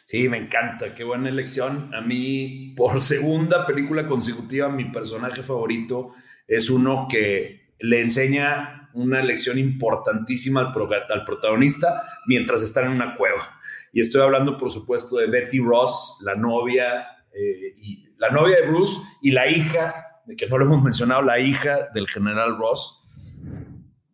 Sí, 0.04 0.28
me 0.28 0.38
encanta, 0.38 0.94
qué 0.94 1.04
buena 1.04 1.28
elección. 1.28 1.94
A 1.94 2.00
mí, 2.00 2.74
por 2.76 3.00
segunda 3.02 3.66
película 3.66 4.06
consecutiva, 4.06 4.68
mi 4.68 4.86
personaje 4.86 5.42
favorito 5.42 6.12
es 6.46 6.70
uno 6.70 7.06
que 7.08 7.74
le 7.80 8.00
enseña 8.00 8.88
una 8.94 9.22
lección 9.22 9.58
importantísima 9.58 10.72
al, 10.72 11.24
protagonista 11.24 12.02
mientras 12.26 12.62
está 12.62 12.82
en 12.82 12.92
una 12.92 13.14
cueva. 13.14 13.60
Y 13.92 14.00
estoy 14.00 14.22
hablando, 14.22 14.56
por 14.56 14.70
supuesto, 14.70 15.16
de 15.18 15.26
Betty 15.26 15.58
Ross, 15.58 16.18
la 16.22 16.34
novia, 16.34 17.06
eh, 17.32 17.74
y, 17.76 18.06
la 18.16 18.30
novia 18.30 18.56
de 18.60 18.66
Bruce 18.66 18.98
y 19.20 19.32
la 19.32 19.48
hija, 19.48 20.22
que 20.36 20.46
no 20.46 20.56
lo 20.56 20.64
hemos 20.64 20.82
mencionado, 20.82 21.20
la 21.22 21.38
hija 21.38 21.88
del 21.92 22.08
general 22.08 22.56
Ross. 22.56 23.06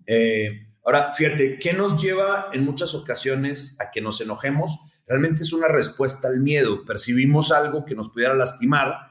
Eh, 0.06 0.66
ahora, 0.84 1.14
fíjate, 1.14 1.58
¿qué 1.60 1.72
nos 1.72 2.02
lleva 2.02 2.48
en 2.52 2.64
muchas 2.64 2.92
ocasiones 2.94 3.78
a 3.80 3.92
que 3.92 4.00
nos 4.00 4.20
enojemos? 4.20 4.91
Realmente 5.12 5.42
es 5.42 5.52
una 5.52 5.68
respuesta 5.68 6.28
al 6.28 6.40
miedo. 6.40 6.86
Percibimos 6.86 7.52
algo 7.52 7.84
que 7.84 7.94
nos 7.94 8.08
pudiera 8.08 8.34
lastimar 8.34 9.10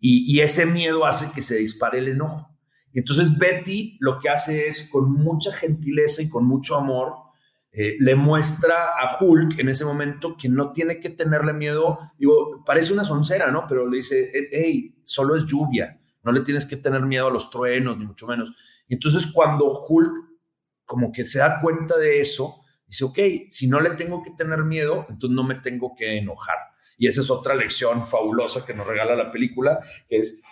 y, 0.00 0.40
ese 0.40 0.64
miedo 0.64 1.04
hace 1.04 1.30
que 1.34 1.42
se 1.42 1.56
dispare 1.56 1.98
el 1.98 2.08
enojo. 2.08 2.48
Y 2.94 3.00
entonces 3.00 3.36
Betty 3.36 3.98
lo 4.00 4.20
que 4.20 4.30
hace 4.30 4.68
es, 4.68 4.88
con 4.88 5.12
mucha 5.12 5.52
gentileza 5.52 6.22
y 6.22 6.30
con 6.30 6.46
mucho 6.46 6.76
amor, 6.76 7.12
eh, 7.72 7.96
le 8.00 8.14
muestra 8.14 8.86
a 8.98 9.18
Hulk 9.20 9.58
en 9.58 9.68
ese 9.68 9.84
momento 9.84 10.34
que 10.38 10.48
no 10.48 10.72
tiene 10.72 10.98
que 10.98 11.10
tenerle 11.10 11.52
miedo. 11.52 11.98
Digo, 12.16 12.64
parece 12.64 12.94
una 12.94 13.04
soncera, 13.04 13.50
¿no? 13.50 13.66
Pero 13.68 13.86
le 13.86 13.98
dice, 13.98 14.32
hey, 14.50 14.96
solo 15.04 15.36
es 15.36 15.44
lluvia, 15.44 16.00
no 16.22 16.32
le 16.32 16.40
tienes 16.40 16.64
que 16.64 16.78
tener 16.78 17.02
miedo 17.02 17.26
a 17.26 17.30
los 17.30 17.50
truenos, 17.50 17.98
ni 17.98 18.06
mucho 18.06 18.26
menos. 18.26 18.54
Y 18.88 18.94
entonces 18.94 19.30
cuando 19.30 19.78
Hulk 19.86 20.12
como 20.86 21.12
que 21.12 21.26
se 21.26 21.40
da 21.40 21.60
cuenta 21.60 21.98
de 21.98 22.18
eso, 22.18 22.62
dice, 22.88 23.04
ok, 23.04 23.18
si 23.48 23.68
no 23.68 23.80
le 23.80 23.90
tengo 23.90 24.22
que 24.22 24.32
tener 24.32 24.64
miedo, 24.64 25.06
entonces 25.08 25.30
no 25.30 25.44
me 25.44 25.56
tengo 25.56 25.94
que 25.96 26.18
enojar. 26.18 26.56
Y 26.96 27.06
esa 27.06 27.20
es 27.20 27.30
otra 27.30 27.54
lección 27.54 28.06
fabulosa 28.08 28.66
que 28.66 28.74
nos 28.74 28.86
regala 28.86 29.14
la 29.14 29.30
película, 29.30 29.78
que 30.08 30.18
es 30.18 30.42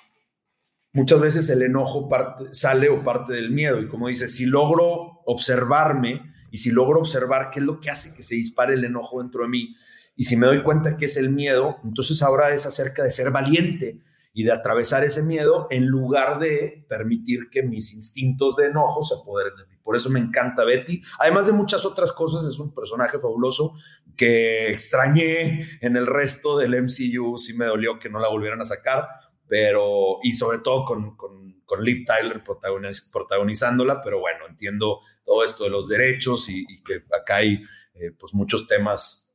muchas 0.92 1.20
veces 1.20 1.48
el 1.50 1.62
enojo 1.62 2.08
parte, 2.08 2.52
sale 2.52 2.88
o 2.88 3.02
parte 3.02 3.32
del 3.32 3.50
miedo. 3.50 3.80
Y 3.80 3.88
como 3.88 4.08
dice, 4.08 4.28
si 4.28 4.46
logro 4.46 5.22
observarme 5.26 6.32
y 6.50 6.58
si 6.58 6.70
logro 6.70 7.00
observar 7.00 7.50
qué 7.50 7.58
es 7.58 7.66
lo 7.66 7.80
que 7.80 7.90
hace 7.90 8.14
que 8.14 8.22
se 8.22 8.36
dispare 8.36 8.74
el 8.74 8.84
enojo 8.84 9.20
dentro 9.20 9.42
de 9.42 9.48
mí, 9.48 9.74
y 10.14 10.24
si 10.24 10.36
me 10.36 10.46
doy 10.46 10.62
cuenta 10.62 10.96
que 10.96 11.04
es 11.04 11.16
el 11.16 11.30
miedo, 11.30 11.78
entonces 11.84 12.22
ahora 12.22 12.54
es 12.54 12.64
acerca 12.64 13.02
de 13.02 13.10
ser 13.10 13.30
valiente 13.30 14.00
y 14.36 14.44
de 14.44 14.52
atravesar 14.52 15.02
ese 15.02 15.22
miedo 15.22 15.66
en 15.70 15.86
lugar 15.86 16.38
de 16.38 16.84
permitir 16.90 17.48
que 17.50 17.62
mis 17.62 17.94
instintos 17.94 18.54
de 18.54 18.66
enojo 18.66 19.02
se 19.02 19.14
apoderen 19.14 19.56
de 19.56 19.64
mí. 19.64 19.76
Por 19.82 19.96
eso 19.96 20.10
me 20.10 20.20
encanta 20.20 20.62
Betty. 20.62 21.00
Además 21.18 21.46
de 21.46 21.54
muchas 21.54 21.86
otras 21.86 22.12
cosas, 22.12 22.44
es 22.44 22.58
un 22.58 22.74
personaje 22.74 23.18
fabuloso 23.18 23.72
que 24.14 24.70
extrañé 24.70 25.78
en 25.80 25.96
el 25.96 26.06
resto 26.06 26.58
del 26.58 26.82
MCU. 26.82 27.38
Sí 27.38 27.54
me 27.54 27.64
dolió 27.64 27.98
que 27.98 28.10
no 28.10 28.18
la 28.18 28.28
volvieran 28.28 28.60
a 28.60 28.66
sacar, 28.66 29.08
pero 29.48 30.18
y 30.22 30.34
sobre 30.34 30.58
todo 30.58 30.84
con, 30.84 31.16
con, 31.16 31.62
con 31.64 31.82
Liv 31.82 32.04
Tyler 32.04 32.42
protagonizándola, 32.44 34.02
pero 34.02 34.20
bueno, 34.20 34.44
entiendo 34.50 35.00
todo 35.24 35.44
esto 35.44 35.64
de 35.64 35.70
los 35.70 35.88
derechos 35.88 36.50
y, 36.50 36.82
que 36.82 37.04
acá 37.18 37.36
hay 37.36 37.62
eh, 37.94 38.10
pues 38.18 38.34
muchos 38.34 38.66
temas 38.68 39.25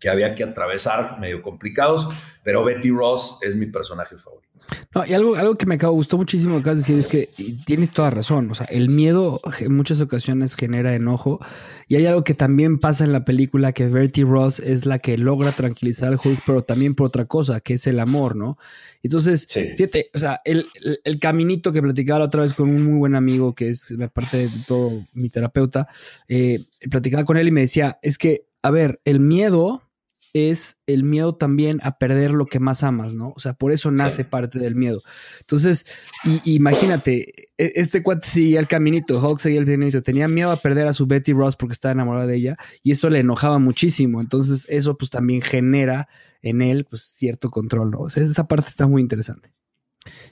que 0.00 0.08
había 0.08 0.34
que 0.34 0.44
atravesar 0.44 1.18
medio 1.18 1.42
complicados, 1.42 2.08
pero 2.42 2.64
Betty 2.64 2.90
Ross 2.90 3.38
es 3.42 3.56
mi 3.56 3.66
personaje 3.66 4.16
favorito. 4.16 4.48
No, 4.94 5.04
y 5.06 5.12
algo, 5.12 5.36
algo 5.36 5.54
que 5.54 5.66
me 5.66 5.76
acabó, 5.76 5.94
gustó 5.94 6.16
muchísimo 6.16 6.54
lo 6.54 6.58
que 6.58 6.70
acabas 6.70 6.86
de 6.86 6.94
decir 6.94 6.98
es 6.98 7.08
que 7.08 7.28
tienes 7.64 7.90
toda 7.90 8.10
razón. 8.10 8.50
O 8.50 8.54
sea, 8.54 8.66
el 8.66 8.88
miedo 8.88 9.40
en 9.60 9.74
muchas 9.74 10.00
ocasiones 10.00 10.54
genera 10.54 10.94
enojo. 10.94 11.40
Y 11.88 11.96
hay 11.96 12.06
algo 12.06 12.22
que 12.24 12.34
también 12.34 12.76
pasa 12.76 13.04
en 13.04 13.12
la 13.12 13.24
película, 13.24 13.72
que 13.72 13.86
Betty 13.86 14.24
Ross 14.24 14.60
es 14.60 14.84
la 14.84 14.98
que 14.98 15.16
logra 15.16 15.52
tranquilizar 15.52 16.08
al 16.08 16.20
Hulk, 16.22 16.40
pero 16.46 16.62
también 16.62 16.94
por 16.94 17.06
otra 17.06 17.24
cosa, 17.24 17.60
que 17.60 17.74
es 17.74 17.86
el 17.86 17.98
amor, 17.98 18.36
¿no? 18.36 18.58
Entonces, 19.02 19.46
fíjate, 19.46 20.10
o 20.14 20.18
sea, 20.18 20.40
el, 20.44 20.66
el, 21.04 21.18
caminito 21.18 21.72
que 21.72 21.80
platicaba 21.80 22.18
la 22.18 22.24
otra 22.26 22.42
vez 22.42 22.52
con 22.52 22.68
un 22.68 22.84
muy 22.84 22.98
buen 22.98 23.14
amigo, 23.14 23.54
que 23.54 23.70
es 23.70 23.94
aparte 24.02 24.36
de 24.36 24.50
todo 24.66 25.06
mi 25.14 25.30
terapeuta, 25.30 25.88
eh, 26.28 26.66
platicaba 26.90 27.24
con 27.24 27.36
él 27.36 27.48
y 27.48 27.52
me 27.52 27.62
decía, 27.62 27.98
es 28.02 28.18
que, 28.18 28.48
a 28.62 28.70
ver, 28.70 29.00
el 29.04 29.20
miedo 29.20 29.87
es 30.32 30.78
el 30.86 31.04
miedo 31.04 31.34
también 31.34 31.80
a 31.82 31.98
perder 31.98 32.32
lo 32.32 32.46
que 32.46 32.60
más 32.60 32.82
amas, 32.82 33.14
¿no? 33.14 33.32
O 33.36 33.40
sea, 33.40 33.54
por 33.54 33.72
eso 33.72 33.90
nace 33.90 34.24
parte 34.24 34.58
del 34.58 34.74
miedo. 34.74 35.02
Entonces, 35.40 35.86
y, 36.24 36.54
imagínate, 36.54 37.48
e, 37.58 37.72
este 37.76 38.02
cuate 38.02 38.28
seguía 38.28 38.60
el 38.60 38.68
caminito, 38.68 39.20
Hulk 39.20 39.38
seguía 39.38 39.60
el 39.60 39.66
caminito, 39.66 40.02
tenía 40.02 40.28
miedo 40.28 40.50
a 40.50 40.56
perder 40.56 40.86
a 40.86 40.92
su 40.92 41.06
Betty 41.06 41.32
Ross 41.32 41.56
porque 41.56 41.72
estaba 41.72 41.92
enamorada 41.92 42.26
de 42.26 42.36
ella 42.36 42.56
y 42.82 42.92
eso 42.92 43.10
le 43.10 43.20
enojaba 43.20 43.58
muchísimo. 43.58 44.20
Entonces, 44.20 44.66
eso 44.68 44.96
pues 44.96 45.10
también 45.10 45.42
genera 45.42 46.08
en 46.42 46.62
él 46.62 46.84
pues 46.84 47.02
cierto 47.02 47.50
control, 47.50 47.90
¿no? 47.90 48.00
O 48.00 48.08
sea, 48.08 48.22
esa 48.22 48.46
parte 48.46 48.68
está 48.68 48.86
muy 48.86 49.02
interesante. 49.02 49.52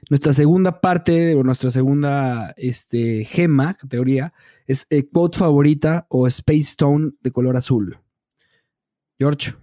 Nuestra 0.09 0.33
segunda 0.33 0.81
parte, 0.81 1.35
o 1.35 1.43
nuestra 1.43 1.71
segunda 1.71 2.55
este, 2.57 3.25
gema, 3.25 3.75
categoría, 3.75 4.33
es 4.67 4.87
el 4.91 5.09
quote 5.09 5.39
favorita 5.39 6.07
o 6.09 6.27
Space 6.27 6.61
Stone 6.61 7.13
de 7.21 7.31
color 7.31 7.57
azul. 7.57 7.99
George. 9.19 9.55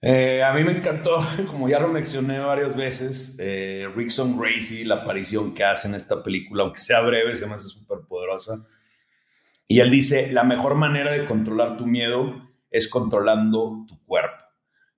Eh, 0.00 0.44
a 0.44 0.52
mí 0.52 0.62
me 0.62 0.72
encantó, 0.72 1.20
como 1.48 1.68
ya 1.68 1.80
lo 1.80 1.88
mencioné 1.88 2.38
varias 2.38 2.76
veces, 2.76 3.36
eh, 3.40 3.88
Rickson 3.94 4.38
Gracie, 4.38 4.84
la 4.84 4.96
aparición 4.96 5.54
que 5.54 5.64
hace 5.64 5.88
en 5.88 5.94
esta 5.94 6.22
película, 6.22 6.62
aunque 6.62 6.80
sea 6.80 7.00
breve, 7.00 7.34
se 7.34 7.46
me 7.46 7.54
hace 7.54 7.68
súper 7.68 7.98
poderosa. 8.08 8.66
Y 9.66 9.80
él 9.80 9.90
dice, 9.90 10.32
la 10.32 10.44
mejor 10.44 10.76
manera 10.76 11.12
de 11.12 11.26
controlar 11.26 11.76
tu 11.76 11.86
miedo 11.86 12.48
es 12.70 12.88
controlando 12.88 13.84
tu 13.86 14.02
cuerpo. 14.04 14.44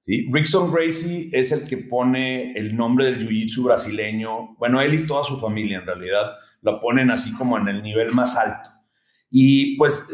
Rickson 0.07 0.73
Gracie 0.73 1.29
es 1.33 1.53
el 1.53 1.69
que 1.69 1.77
pone 1.77 2.53
el 2.55 2.75
nombre 2.75 3.05
del 3.05 3.21
jiu-jitsu 3.21 3.65
brasileño, 3.65 4.57
bueno, 4.57 4.81
él 4.81 4.95
y 4.95 5.07
toda 5.07 5.23
su 5.25 5.39
familia 5.39 5.79
en 5.79 5.87
realidad, 5.87 6.33
lo 6.63 6.81
ponen 6.81 7.11
así 7.11 7.33
como 7.35 7.59
en 7.59 7.69
el 7.69 7.83
nivel 7.83 8.11
más 8.13 8.37
alto. 8.37 8.71
Y 9.31 9.77
pues 9.77 10.09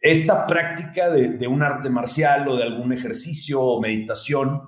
esta 0.00 0.46
práctica 0.46 1.10
de, 1.10 1.46
un 1.46 1.62
arte 1.62 1.90
marcial 1.90 2.48
o 2.48 2.56
de 2.56 2.62
algún 2.62 2.92
ejercicio 2.92 3.60
o 3.60 3.80
meditación, 3.80 4.62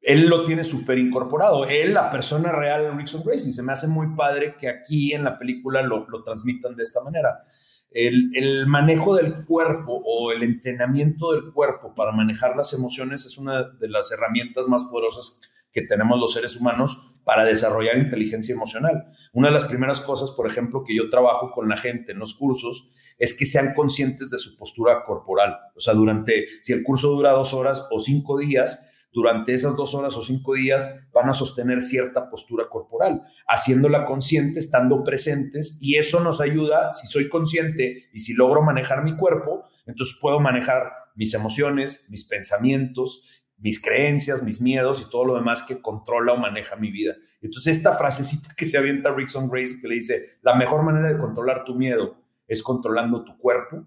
él 0.00 0.26
lo 0.26 0.44
tiene 0.44 0.64
súper 0.64 0.98
incorporado. 0.98 1.66
Él, 1.66 1.92
la 1.92 2.10
persona 2.10 2.50
real, 2.52 2.96
Rickson 2.96 3.22
Gracie, 3.24 3.52
se 3.52 3.62
me 3.62 3.72
hace 3.72 3.88
muy 3.88 4.14
padre 4.16 4.56
que 4.58 4.68
aquí 4.68 5.12
en 5.12 5.24
la 5.24 5.38
película 5.38 5.82
lo, 5.82 6.06
transmitan 6.24 6.76
de 6.76 6.82
esta 6.82 7.02
manera. 7.02 7.44
El, 7.90 8.30
el, 8.34 8.66
manejo 8.66 9.14
del 9.16 9.44
cuerpo 9.44 10.00
o 10.04 10.32
el 10.32 10.42
entrenamiento 10.42 11.32
del 11.32 11.52
cuerpo 11.52 11.94
para 11.94 12.12
manejar 12.12 12.56
las 12.56 12.72
emociones 12.72 13.26
es 13.26 13.36
una 13.36 13.64
de 13.64 13.88
las 13.88 14.10
herramientas 14.12 14.66
más 14.66 14.84
poderosas 14.84 15.42
que 15.72 15.82
tenemos 15.82 16.18
los 16.18 16.32
seres 16.32 16.56
humanos 16.56 17.20
para 17.24 17.44
desarrollar 17.44 17.98
inteligencia 17.98 18.54
emocional. 18.54 19.12
Una 19.32 19.48
de 19.48 19.54
las 19.54 19.64
primeras 19.64 20.00
cosas, 20.00 20.30
por 20.30 20.46
ejemplo, 20.46 20.84
que 20.84 20.96
yo 20.96 21.10
trabajo 21.10 21.50
con 21.50 21.68
la 21.68 21.76
gente 21.76 22.12
en 22.12 22.18
los 22.18 22.34
cursos 22.34 22.92
es 23.18 23.36
que 23.36 23.46
sean 23.46 23.74
conscientes 23.74 24.30
de 24.30 24.38
su 24.38 24.56
postura 24.56 25.02
corporal. 25.04 25.56
O 25.74 25.80
sea, 25.80 25.94
durante, 25.94 26.46
si 26.60 26.72
el 26.72 26.82
curso 26.82 27.08
dura 27.08 27.32
dos 27.32 27.54
horas 27.54 27.86
o 27.90 27.98
cinco 27.98 28.38
días, 28.38 28.88
durante 29.12 29.54
esas 29.54 29.76
dos 29.76 29.94
horas 29.94 30.14
o 30.16 30.22
cinco 30.22 30.54
días 30.54 31.08
van 31.12 31.30
a 31.30 31.32
sostener 31.32 31.80
cierta 31.80 32.28
postura 32.28 32.68
corporal, 32.68 33.22
haciéndola 33.48 34.04
consciente, 34.04 34.60
estando 34.60 35.02
presentes, 35.04 35.78
y 35.80 35.96
eso 35.96 36.20
nos 36.20 36.40
ayuda, 36.42 36.92
si 36.92 37.06
soy 37.06 37.28
consciente 37.30 38.08
y 38.12 38.18
si 38.18 38.34
logro 38.34 38.62
manejar 38.62 39.02
mi 39.04 39.16
cuerpo, 39.16 39.64
entonces 39.86 40.18
puedo 40.20 40.38
manejar 40.38 40.92
mis 41.14 41.32
emociones, 41.32 42.06
mis 42.10 42.24
pensamientos, 42.24 43.22
mis 43.56 43.80
creencias, 43.80 44.42
mis 44.42 44.60
miedos 44.60 45.00
y 45.00 45.10
todo 45.10 45.24
lo 45.24 45.34
demás 45.36 45.62
que 45.62 45.80
controla 45.80 46.34
o 46.34 46.36
maneja 46.36 46.76
mi 46.76 46.90
vida. 46.90 47.14
Entonces 47.40 47.78
esta 47.78 47.96
frasecita 47.96 48.54
que 48.54 48.66
se 48.66 48.76
avienta 48.76 49.14
Rickson 49.14 49.48
Grace 49.48 49.76
que 49.80 49.88
le 49.88 49.94
dice, 49.94 50.26
la 50.42 50.56
mejor 50.56 50.82
manera 50.82 51.08
de 51.08 51.18
controlar 51.18 51.64
tu 51.64 51.74
miedo 51.74 52.25
es 52.46 52.62
controlando 52.62 53.24
tu 53.24 53.36
cuerpo. 53.36 53.86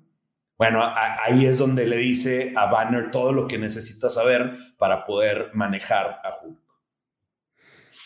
Bueno, 0.57 0.81
ahí 0.83 1.45
es 1.45 1.57
donde 1.57 1.87
le 1.87 1.97
dice 1.97 2.53
a 2.57 2.65
Banner 2.69 3.11
todo 3.11 3.31
lo 3.31 3.47
que 3.47 3.57
necesita 3.57 4.09
saber 4.09 4.57
para 4.77 5.05
poder 5.05 5.51
manejar 5.53 6.19
a 6.23 6.33
Hulk. 6.41 6.69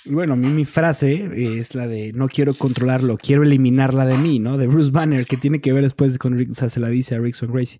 Bueno, 0.05 0.35
mi 0.35 0.65
frase 0.65 1.59
es 1.59 1.75
la 1.75 1.87
de 1.87 2.11
no 2.13 2.27
quiero 2.27 2.53
controlarlo, 2.53 3.17
quiero 3.17 3.43
eliminarla 3.43 4.05
de 4.05 4.17
mí, 4.17 4.37
¿no? 4.37 4.57
De 4.57 4.67
Bruce 4.67 4.91
Banner, 4.91 5.25
que 5.25 5.37
tiene 5.37 5.61
que 5.61 5.71
ver 5.71 5.83
después 5.83 6.17
con 6.17 6.37
Rick, 6.37 6.51
o 6.51 6.55
sea, 6.55 6.69
se 6.69 6.81
la 6.81 6.89
dice 6.89 7.15
a 7.15 7.19
Rickson 7.19 7.51
Gracie. 7.51 7.79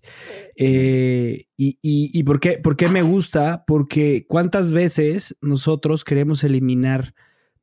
Eh, 0.56 1.46
y, 1.56 1.78
y, 1.82 2.22
por, 2.24 2.40
qué, 2.40 2.58
por 2.58 2.76
me 2.90 3.02
gusta? 3.02 3.64
Porque 3.66 4.24
cuántas 4.26 4.72
veces 4.72 5.36
nosotros 5.42 6.02
queremos 6.02 6.42
eliminar 6.44 7.14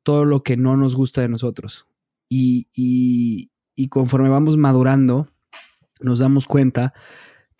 todo 0.04 0.24
lo 0.24 0.44
que 0.44 0.56
no 0.56 0.76
nos 0.76 0.94
gusta 0.94 1.22
de 1.22 1.28
nosotros. 1.28 1.88
Y, 2.28 2.68
y 2.72 3.50
conforme 3.88 4.28
vamos 4.28 4.56
madurando, 4.56 5.28
nos 6.00 6.18
damos 6.18 6.46
cuenta 6.46 6.92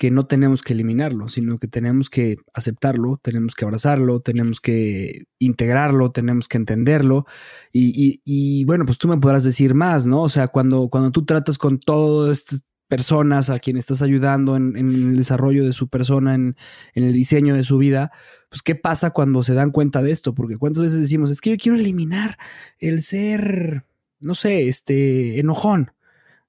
que 0.02 0.10
no 0.10 0.26
tenemos 0.26 0.62
que 0.62 0.72
eliminarlo, 0.72 1.28
sino 1.28 1.58
que 1.58 1.68
tenemos 1.68 2.10
que 2.10 2.36
aceptarlo, 2.54 3.20
tenemos 3.22 3.54
que 3.54 3.64
abrazarlo, 3.64 4.18
tenemos 4.18 4.60
que 4.60 5.26
integrarlo, 5.38 6.10
tenemos 6.10 6.48
que 6.48 6.56
entenderlo. 6.56 7.24
Y, 7.72 8.64
bueno, 8.64 8.84
pues 8.84 8.98
tú 8.98 9.06
me 9.06 9.18
podrás 9.18 9.44
decir 9.44 9.76
más, 9.76 10.04
¿no? 10.04 10.22
O 10.22 10.28
sea, 10.28 10.48
cuando, 10.48 10.88
cuando 10.88 11.12
tú 11.12 11.24
tratas 11.24 11.56
con 11.56 11.78
todas 11.78 12.38
estas 12.38 12.64
personas 12.88 13.48
a 13.48 13.60
quien 13.60 13.76
estás 13.76 14.02
ayudando 14.02 14.56
en, 14.56 14.76
el 14.76 15.16
desarrollo 15.16 15.64
de 15.64 15.72
su 15.72 15.86
persona, 15.86 16.34
en, 16.34 16.56
en, 16.94 17.04
el 17.04 17.12
diseño 17.12 17.54
de 17.54 17.62
su 17.62 17.78
vida, 17.78 18.10
pues 18.50 18.60
qué 18.60 18.74
pasa 18.74 19.10
cuando 19.10 19.44
se 19.44 19.54
dan 19.54 19.70
cuenta 19.70 20.02
de 20.02 20.10
esto, 20.10 20.34
porque 20.34 20.58
cuántas 20.58 20.82
veces 20.82 20.98
decimos, 20.98 21.30
es 21.30 21.40
que 21.40 21.50
yo 21.50 21.56
quiero 21.56 21.78
eliminar 21.78 22.38
el 22.80 23.02
ser, 23.02 23.84
no 24.18 24.34
sé, 24.34 24.66
este, 24.66 25.38
enojón 25.38 25.92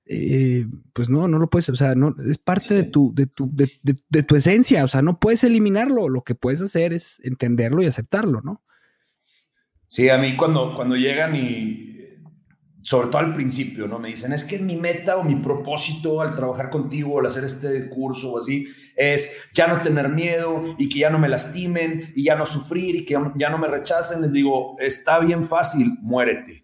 eh, 0.05 0.65
pues 0.93 1.09
no, 1.09 1.27
no 1.27 1.39
lo 1.39 1.49
puedes, 1.49 1.69
o 1.69 1.75
sea, 1.75 1.95
no, 1.95 2.13
es 2.27 2.37
parte 2.37 2.73
de, 2.73 2.83
tu, 2.83 3.13
de, 3.13 3.25
tu, 3.27 3.49
de, 3.53 4.23
tu 4.23 4.35
esencia, 4.35 4.83
o 4.83 4.87
sea, 4.87 5.01
no 5.01 5.19
puedes 5.19 5.43
eliminarlo, 5.43 6.09
lo 6.09 6.23
que 6.23 6.35
puedes 6.35 6.61
hacer 6.61 6.91
es 6.93 7.21
entenderlo 7.23 7.81
y 7.81 7.85
aceptarlo, 7.85 8.41
¿no? 8.41 8.61
Sí, 9.87 10.09
a 10.09 10.17
mí 10.17 10.35
cuando, 10.35 10.75
cuando 10.75 10.95
llegan 10.95 11.35
y, 11.35 11.93
sobre 12.81 13.07
todo 13.07 13.19
al 13.19 13.33
principio, 13.33 13.87
¿no? 13.87 13.97
Me 13.97 14.09
dicen, 14.09 14.33
es 14.33 14.43
que 14.43 14.59
mi 14.59 14.75
meta 14.75 15.15
o 15.15 15.23
mi 15.23 15.35
propósito 15.35 16.19
al 16.19 16.35
trabajar 16.35 16.69
contigo, 16.69 17.19
al 17.19 17.27
hacer 17.27 17.45
este 17.45 17.87
curso 17.87 18.33
o 18.33 18.39
así, 18.39 18.67
es 18.95 19.29
ya 19.53 19.67
no 19.67 19.81
tener 19.81 20.09
miedo 20.09 20.75
y 20.77 20.89
que 20.89 20.99
ya 20.99 21.09
no 21.09 21.17
me 21.17 21.29
lastimen 21.29 22.11
y 22.13 22.25
ya 22.25 22.35
no 22.35 22.45
sufrir 22.45 22.95
y 22.95 23.05
que 23.05 23.17
ya 23.35 23.49
no 23.49 23.57
me 23.57 23.67
rechacen. 23.67 24.21
Les 24.21 24.33
digo, 24.33 24.75
está 24.79 25.19
bien 25.19 25.43
fácil, 25.43 25.93
muérete 26.01 26.62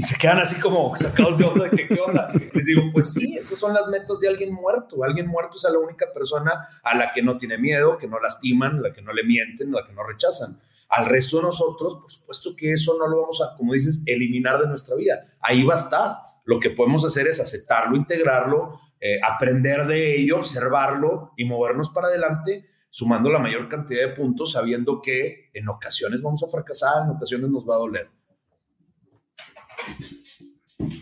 y 0.00 0.02
se 0.02 0.16
quedan 0.16 0.38
así 0.38 0.58
como 0.58 0.96
sacados 0.96 1.36
de 1.36 1.44
onda 1.44 1.64
de 1.64 1.76
que 1.76 1.86
qué 1.86 2.00
onda. 2.00 2.32
Les 2.54 2.64
digo, 2.64 2.84
pues 2.90 3.12
sí, 3.12 3.36
esas 3.36 3.58
son 3.58 3.74
las 3.74 3.86
metas 3.88 4.18
de 4.18 4.28
alguien 4.28 4.50
muerto. 4.50 5.04
Alguien 5.04 5.26
muerto 5.26 5.58
es 5.58 5.64
a 5.66 5.70
la 5.70 5.78
única 5.78 6.06
persona 6.14 6.52
a 6.82 6.96
la 6.96 7.12
que 7.12 7.20
no 7.20 7.36
tiene 7.36 7.58
miedo, 7.58 7.98
que 7.98 8.08
no 8.08 8.18
lastiman, 8.18 8.80
la 8.80 8.94
que 8.94 9.02
no 9.02 9.12
le 9.12 9.24
mienten, 9.24 9.70
la 9.70 9.86
que 9.86 9.92
no 9.92 10.02
rechazan. 10.02 10.56
Al 10.88 11.04
resto 11.04 11.36
de 11.36 11.42
nosotros, 11.42 11.96
por 12.00 12.10
supuesto 12.10 12.56
que 12.56 12.72
eso 12.72 12.96
no 12.98 13.08
lo 13.08 13.20
vamos 13.20 13.42
a, 13.42 13.54
como 13.58 13.74
dices, 13.74 14.02
eliminar 14.06 14.58
de 14.58 14.68
nuestra 14.68 14.96
vida. 14.96 15.36
Ahí 15.42 15.64
va 15.64 15.74
a 15.74 15.78
estar. 15.78 16.16
lo 16.46 16.58
que 16.58 16.70
podemos 16.70 17.04
hacer 17.04 17.28
es 17.28 17.38
aceptarlo, 17.38 17.94
integrarlo, 17.94 18.80
eh, 18.98 19.20
aprender 19.22 19.86
de 19.86 20.18
ello, 20.18 20.38
observarlo 20.38 21.32
y 21.36 21.44
movernos 21.44 21.90
para 21.90 22.06
adelante, 22.06 22.64
sumando 22.88 23.28
la 23.28 23.38
mayor 23.38 23.68
cantidad 23.68 24.08
de 24.08 24.14
puntos, 24.14 24.52
sabiendo 24.52 25.02
que 25.02 25.50
en 25.52 25.68
ocasiones 25.68 26.22
vamos 26.22 26.42
a 26.42 26.48
fracasar, 26.48 27.04
en 27.04 27.10
ocasiones 27.10 27.50
nos 27.50 27.68
va 27.68 27.74
a 27.74 27.78
doler. 27.78 28.19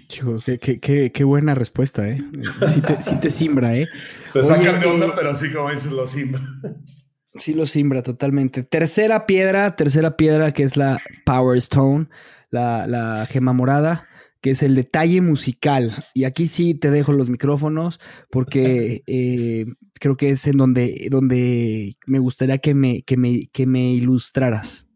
Chicos, 0.09 0.45
qué, 0.45 1.25
buena 1.25 1.55
respuesta, 1.55 2.09
¿eh? 2.09 2.19
Sí 2.73 2.81
te, 2.81 2.97
te 2.97 3.31
simbra, 3.31 3.77
¿eh? 3.77 3.89
Se 4.27 4.43
sacan 4.43 4.81
de 4.81 4.87
onda, 4.87 5.13
pero 5.15 5.35
sí, 5.35 5.53
como 5.53 5.71
dices, 5.71 5.93
lo 5.93 6.07
simbra. 6.07 6.43
Sí, 7.35 7.55
lo 7.55 7.67
simbra 7.67 8.03
totalmente. 8.03 8.65
Tercera 8.65 9.27
piedra, 9.27 9.77
tercera 9.77 10.17
piedra 10.17 10.53
que 10.53 10.65
es 10.65 10.77
la 10.77 10.99
Power 11.25 11.57
Stone, 11.59 12.09
la, 12.51 12.87
la 12.87 13.27
gema 13.27 13.53
morada, 13.53 14.09
que 14.41 14.51
es 14.51 14.63
el 14.63 14.75
detalle 14.75 15.21
musical. 15.21 15.93
Y 16.15 16.25
aquí 16.25 16.49
sí 16.49 16.75
te 16.75 16.91
dejo 16.91 17.13
los 17.13 17.29
micrófonos 17.29 18.01
porque 18.31 19.03
eh, 19.07 19.67
creo 20.01 20.17
que 20.17 20.31
es 20.31 20.47
en 20.47 20.57
donde, 20.57 21.09
donde 21.11 21.97
me 22.07 22.19
gustaría 22.19 22.59
que 22.59 22.75
me, 22.75 23.03
que 23.03 23.17
me, 23.17 23.49
que 23.53 23.67
me 23.67 23.93
ilustraras. 23.93 24.88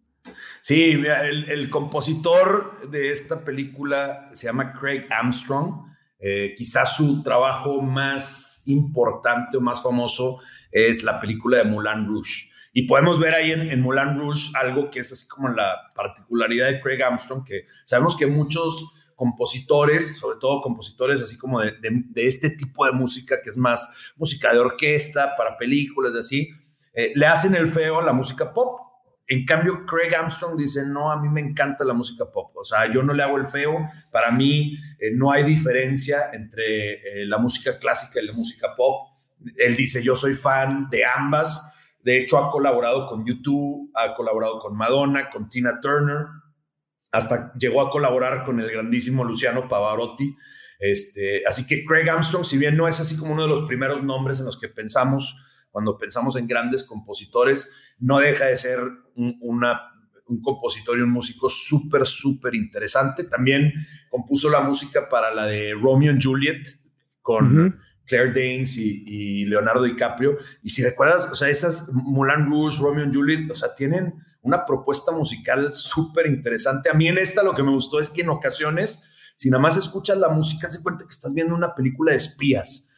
Sí, 0.63 0.93
el, 0.93 1.69
compositor 1.71 2.89
de 2.89 3.11
esta 3.11 3.45
película 3.45 4.31
se 4.33 4.47
llama 4.47 4.73
Craig 4.73 5.07
Armstrong. 5.11 5.89
Eh, 6.21 6.55
quizás 6.57 6.95
su 6.95 7.21
trabajo 7.25 7.83
más 7.83 8.63
importante 8.67 9.57
o 9.57 9.61
más 9.61 9.83
famoso 9.83 10.39
es 10.71 11.03
la 11.03 11.21
película 11.21 11.59
de 11.59 11.65
Moulin 11.65 12.07
Rouge. 12.07 12.49
Y 12.73 12.83
podemos 12.83 13.19
ver 13.19 13.35
ahí 13.35 13.51
en, 13.51 13.81
Moulin 13.81 14.17
Rouge 14.17 14.53
algo 14.55 14.89
que 14.89 15.01
es 15.01 15.11
así 15.11 15.27
como 15.27 15.49
la 15.49 15.75
particularidad 15.97 16.69
de 16.69 16.81
Craig 16.81 17.03
Armstrong, 17.03 17.45
que 17.45 17.67
sabemos 17.85 18.17
que 18.17 18.29
muchos 18.29 19.13
compositores, 19.17 20.17
sobre 20.17 20.39
todo 20.39 20.61
compositores 20.61 21.21
así 21.23 21.37
como 21.37 21.61
de, 21.61 21.75
este 22.15 22.51
tipo 22.51 22.87
de 22.87 22.93
música, 22.93 23.43
que 23.43 23.51
es 23.51 23.57
más 23.57 24.13
música 24.15 24.53
de 24.53 24.61
orquesta, 24.61 25.35
para 25.37 25.59
películas, 25.59 26.15
así, 26.15 26.51
eh, 26.95 27.11
le 27.17 27.27
hacen 27.27 27.57
el 27.57 27.67
feo 27.67 27.99
a 27.99 28.05
la 28.05 28.13
música 28.13 28.55
pop 28.55 28.92
en 29.33 29.47
cambio, 29.47 29.87
Craig 29.87 30.15
Armstrong 30.15 30.57
dice, 30.57 30.87
no, 30.87 31.11
a 31.11 31.21
mí 31.21 31.29
me 31.29 31.41
encanta 31.41 31.85
la 31.85 31.95
música 31.95 32.25
pop. 32.31 32.55
O 32.57 32.65
sea, 32.65 32.93
yo 32.93 33.03
no 33.03 33.15
le 33.15 33.23
hago 33.23 33.39
el 33.39 33.47
feo. 33.47 33.89
Para 34.11 34.31
mí 34.31 34.75
eh, 34.99 35.11
no 35.15 35.33
hay 35.33 35.45
diferencia 35.45 36.31
entre 36.33 37.23
eh, 37.23 37.27
la 37.27 37.39
música 37.39 37.79
clásica 37.79 38.21
y 38.21 38.27
la 38.27 38.33
música 38.33 38.75
pop. 38.77 39.09
Él 39.57 39.75
dice, 39.77 40.03
yo 40.03 40.17
soy 40.17 40.35
fan 40.35 40.89
de 40.91 41.05
ambas. 41.05 41.73
De 42.03 42.21
hecho, 42.21 42.37
ha 42.37 42.51
colaborado 42.51 43.07
con 43.07 43.25
YouTube, 43.25 43.91
ha 43.95 44.15
colaborado 44.15 44.59
con 44.59 44.77
Madonna, 44.77 45.31
con 45.31 45.49
Tina 45.49 45.81
Turner. 45.81 46.27
Hasta 47.11 47.53
llegó 47.55 47.81
a 47.81 47.91
colaborar 47.91 48.45
con 48.45 48.61
el 48.61 48.71
grandísimo 48.71 49.25
Luciano 49.25 49.69
Pavarotti. 49.69 50.37
Este, 50.79 51.47
así 51.47 51.67
que 51.67 51.85
Craig 51.85 52.09
Armstrong, 52.11 52.45
si 52.45 52.59
bien 52.59 52.77
no 52.77 52.89
es 52.89 52.99
así 52.99 53.17
como 53.17 53.33
uno 53.33 53.43
de 53.43 53.49
los 53.49 53.69
primeros 53.69 54.03
nombres 54.03 54.41
en 54.41 54.47
los 54.47 54.59
que 54.59 54.69
pensamos 54.69 55.37
cuando 55.73 55.99
pensamos 55.99 56.37
en 56.37 56.47
grandes 56.47 56.85
compositores, 56.85 57.75
no 57.99 58.19
deja 58.19 58.45
de 58.47 58.57
ser 58.57 58.79
un, 59.17 59.39
un 59.41 60.43
compositor 60.43 60.99
y 60.99 61.03
un 61.03 61.11
músico 61.11 61.49
súper, 61.49 62.07
súper 62.07 62.55
interesante. 62.55 63.25
También 63.25 63.73
compuso 64.11 64.51
la 64.51 64.61
música 64.61 65.09
para 65.09 65.35
la 65.35 65.47
de 65.47 65.73
Romeo 65.75 66.13
and 66.13 66.23
Juliet 66.23 66.63
con 67.23 67.81
Claire 68.07 68.33
Danes 68.33 68.77
y, 68.77 69.47
Leonardo 69.47 69.85
DiCaprio. 69.85 70.37
Y 70.63 70.71
si 70.71 70.83
recuerdas, 70.83 71.29
o 71.31 71.35
sea, 71.35 71.49
esas 71.49 71.91
Moulin 71.93 72.47
Rouge, 72.47 72.79
Romeo 72.81 73.05
and 73.05 73.15
Juliet, 73.15 73.51
o 73.51 73.55
sea, 73.55 73.75
tienen 73.75 74.15
una 74.43 74.65
propuesta 74.67 75.13
musical 75.13 75.73
súper 75.73 76.27
interesante. 76.27 76.91
A 76.91 76.95
mí 76.95 77.09
en 77.09 77.19
esta 77.19 77.43
lo 77.43 77.55
que 77.55 77.63
me 77.63 77.71
gustó 77.71 78.01
es 78.01 78.11
que 78.11 78.23
en 78.23 78.29
ocasiones, 78.29 79.09
si 79.37 79.51
nada 79.51 79.63
más 79.63 79.77
escuchas 79.77 80.19
la 80.19 80.29
música, 80.29 80.69
se 80.69 80.83
cuenta 80.83 81.05
que 81.05 81.11
estás 81.11 81.33
viendo 81.33 81.55
una 81.55 81.75
película 81.75 82.11
de 82.11 82.19
espías 82.19 82.92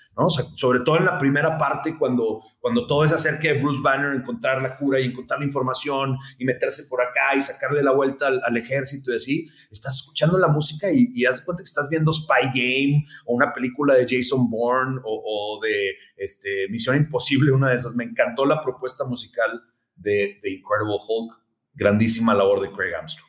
sobre 0.57 0.81
todo 0.81 0.97
en 0.97 1.05
la 1.05 1.19
primera 1.19 1.59
parte, 1.59 1.97
cuando, 1.99 2.43
cuando 2.61 2.87
todo 2.87 3.05
es 3.05 3.13
acerca 3.13 3.49
de 3.49 3.61
Bruce 3.61 3.81
Banner, 3.83 4.15
encontrar 4.15 4.63
la 4.63 4.77
cura 4.77 5.01
y 5.01 5.07
encontrar 5.07 5.41
la 5.41 5.47
información 5.47 6.17
y 6.39 6.45
meterse 6.45 6.85
por 6.85 7.03
acá 7.03 7.35
y 7.37 7.41
sacarle 7.41 7.83
la 7.83 7.93
vuelta 7.93 8.29
al, 8.29 8.57
ejército 8.57 9.13
y 9.13 9.17
así, 9.17 9.49
estás 9.71 9.97
escuchando 9.97 10.39
la 10.39 10.49
música 10.49 10.89
y, 10.93 11.25
haz 11.25 11.41
cuenta 11.41 11.63
que 11.63 11.69
estás 11.69 11.89
viendo 11.89 12.13
Spy 12.13 12.47
Game 12.55 13.05
o 13.27 13.35
una 13.35 13.53
película 13.53 13.95
de 13.95 14.07
Jason 14.09 14.49
Bourne 14.49 15.01
o, 15.05 15.59
de 15.63 15.95
este, 16.17 16.69
Misión 16.69 16.97
Imposible, 16.97 17.51
una 17.51 17.71
de 17.71 17.77
esas. 17.77 17.95
Me 17.95 18.05
encantó 18.05 18.47
la 18.47 18.63
propuesta 18.63 19.05
musical 19.05 19.63
de, 19.97 20.39
The 20.41 20.51
Incredible 20.51 20.99
Hulk. 21.07 21.45
Grandísima 21.77 22.35
labor 22.35 22.61
de 22.61 22.71
Craig 22.71 22.95
Armstrong. 22.95 23.29